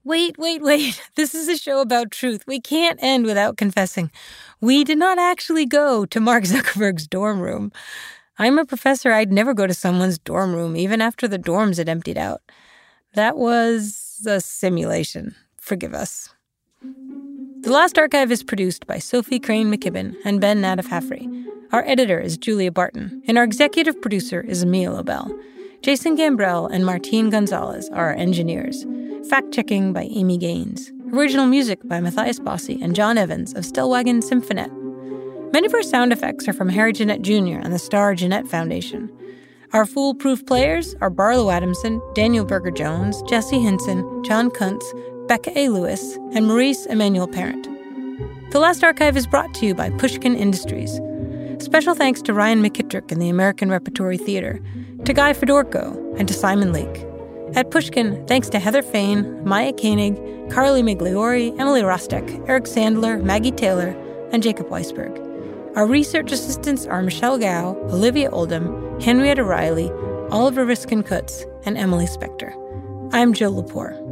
Wait, 0.06 0.38
wait, 0.38 0.62
wait. 0.62 1.02
This 1.16 1.34
is 1.34 1.48
a 1.48 1.56
show 1.56 1.80
about 1.80 2.12
truth. 2.12 2.46
We 2.46 2.60
can't 2.60 3.00
end 3.02 3.26
without 3.26 3.56
confessing. 3.56 4.12
We 4.60 4.84
did 4.84 4.98
not 4.98 5.18
actually 5.18 5.66
go 5.66 6.06
to 6.06 6.20
Mark 6.20 6.44
Zuckerberg's 6.52 7.08
dorm 7.08 7.40
room. 7.40 7.72
I'm 8.38 8.56
a 8.56 8.64
professor. 8.64 9.10
I'd 9.10 9.32
never 9.32 9.52
go 9.52 9.66
to 9.66 9.74
someone's 9.74 10.16
dorm 10.20 10.54
room, 10.54 10.76
even 10.76 11.00
after 11.00 11.26
the 11.26 11.40
dorms 11.40 11.78
had 11.78 11.88
emptied 11.88 12.18
out. 12.18 12.40
That 13.14 13.36
was 13.36 14.22
a 14.24 14.40
simulation. 14.40 15.34
Forgive 15.56 15.92
us. 15.92 16.28
The 17.62 17.72
Last 17.72 17.98
Archive 17.98 18.30
is 18.30 18.44
produced 18.44 18.86
by 18.86 18.98
Sophie 18.98 19.40
Crane 19.40 19.72
McKibben 19.72 20.14
and 20.24 20.40
Ben 20.40 20.62
Nadif 20.62 20.92
Our 21.72 21.82
editor 21.84 22.20
is 22.20 22.36
Julia 22.36 22.70
Barton, 22.70 23.24
and 23.26 23.36
our 23.36 23.42
executive 23.42 24.00
producer 24.00 24.40
is 24.40 24.62
Emil 24.62 24.92
Lobel. 24.92 25.36
Jason 25.82 26.16
Gambrell 26.16 26.70
and 26.70 26.86
Martine 26.86 27.28
Gonzalez 27.28 27.88
are 27.88 28.10
our 28.10 28.14
engineers. 28.14 28.86
Fact 29.28 29.52
checking 29.52 29.92
by 29.92 30.02
Amy 30.02 30.38
Gaines. 30.38 30.92
Original 31.12 31.46
music 31.46 31.80
by 31.88 31.98
Matthias 31.98 32.38
Bossi 32.38 32.80
and 32.80 32.94
John 32.94 33.18
Evans 33.18 33.54
of 33.54 33.64
Stellwagen 33.64 34.22
Symphonette. 34.22 34.70
Many 35.52 35.66
of 35.66 35.74
our 35.74 35.82
sound 35.82 36.12
effects 36.12 36.46
are 36.46 36.52
from 36.52 36.68
Harry 36.68 36.92
Jeanette 36.92 37.22
Jr. 37.22 37.58
and 37.58 37.72
the 37.72 37.78
Star 37.78 38.14
Jeanette 38.14 38.46
Foundation. 38.46 39.10
Our 39.72 39.84
foolproof 39.84 40.46
players 40.46 40.94
are 41.00 41.10
Barlow 41.10 41.50
Adamson, 41.50 42.00
Daniel 42.14 42.44
Berger 42.44 42.70
Jones, 42.70 43.20
Jesse 43.22 43.58
Hinson, 43.58 44.22
John 44.22 44.48
Kuntz, 44.48 44.94
Becca 45.26 45.58
A. 45.58 45.70
Lewis, 45.70 46.16
and 46.32 46.46
Maurice 46.46 46.86
Emmanuel 46.86 47.26
Parent. 47.26 47.68
The 48.52 48.60
Last 48.60 48.84
Archive 48.84 49.16
is 49.16 49.26
brought 49.26 49.52
to 49.54 49.66
you 49.66 49.74
by 49.74 49.90
Pushkin 49.90 50.36
Industries. 50.36 51.00
Special 51.58 51.94
thanks 51.94 52.22
to 52.22 52.32
Ryan 52.32 52.62
McKittrick 52.62 53.10
and 53.10 53.20
the 53.20 53.28
American 53.28 53.70
Repertory 53.70 54.18
Theater, 54.18 54.60
to 55.04 55.12
Guy 55.12 55.32
Fedorko, 55.32 56.16
and 56.16 56.28
to 56.28 56.34
Simon 56.34 56.72
Lake. 56.72 57.05
At 57.56 57.70
Pushkin, 57.70 58.22
thanks 58.26 58.50
to 58.50 58.58
Heather 58.58 58.82
Fain, 58.82 59.42
Maya 59.42 59.72
Koenig, 59.72 60.14
Carly 60.50 60.82
Migliori, 60.82 61.58
Emily 61.58 61.80
Rostek, 61.80 62.46
Eric 62.46 62.64
Sandler, 62.64 63.24
Maggie 63.24 63.50
Taylor, 63.50 63.96
and 64.30 64.42
Jacob 64.42 64.68
Weisberg. 64.68 65.74
Our 65.74 65.86
research 65.86 66.32
assistants 66.32 66.84
are 66.84 67.02
Michelle 67.02 67.38
Gao, 67.38 67.74
Olivia 67.84 68.30
Oldham, 68.30 69.00
Henrietta 69.00 69.42
Riley, 69.42 69.90
Oliver 70.30 70.66
Riskin 70.66 71.02
Kutz, 71.02 71.50
and 71.64 71.78
Emily 71.78 72.04
Spector. 72.04 72.52
I'm 73.14 73.32
Jill 73.32 73.62
Lepore. 73.62 74.02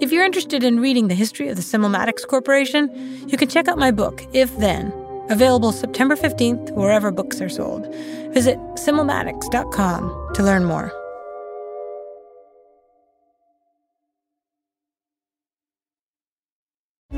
If 0.00 0.12
you're 0.12 0.24
interested 0.24 0.62
in 0.62 0.78
reading 0.78 1.08
the 1.08 1.16
history 1.16 1.48
of 1.48 1.56
the 1.56 1.62
Simulmatics 1.62 2.24
Corporation, 2.24 2.88
you 3.28 3.36
can 3.36 3.48
check 3.48 3.66
out 3.66 3.78
my 3.78 3.90
book, 3.90 4.22
If 4.32 4.56
Then, 4.58 4.92
available 5.28 5.72
September 5.72 6.14
15th 6.14 6.70
wherever 6.70 7.10
books 7.10 7.40
are 7.40 7.48
sold. 7.48 7.92
Visit 8.32 8.58
simulmatics.com 8.76 10.34
to 10.34 10.42
learn 10.44 10.64
more. 10.64 11.03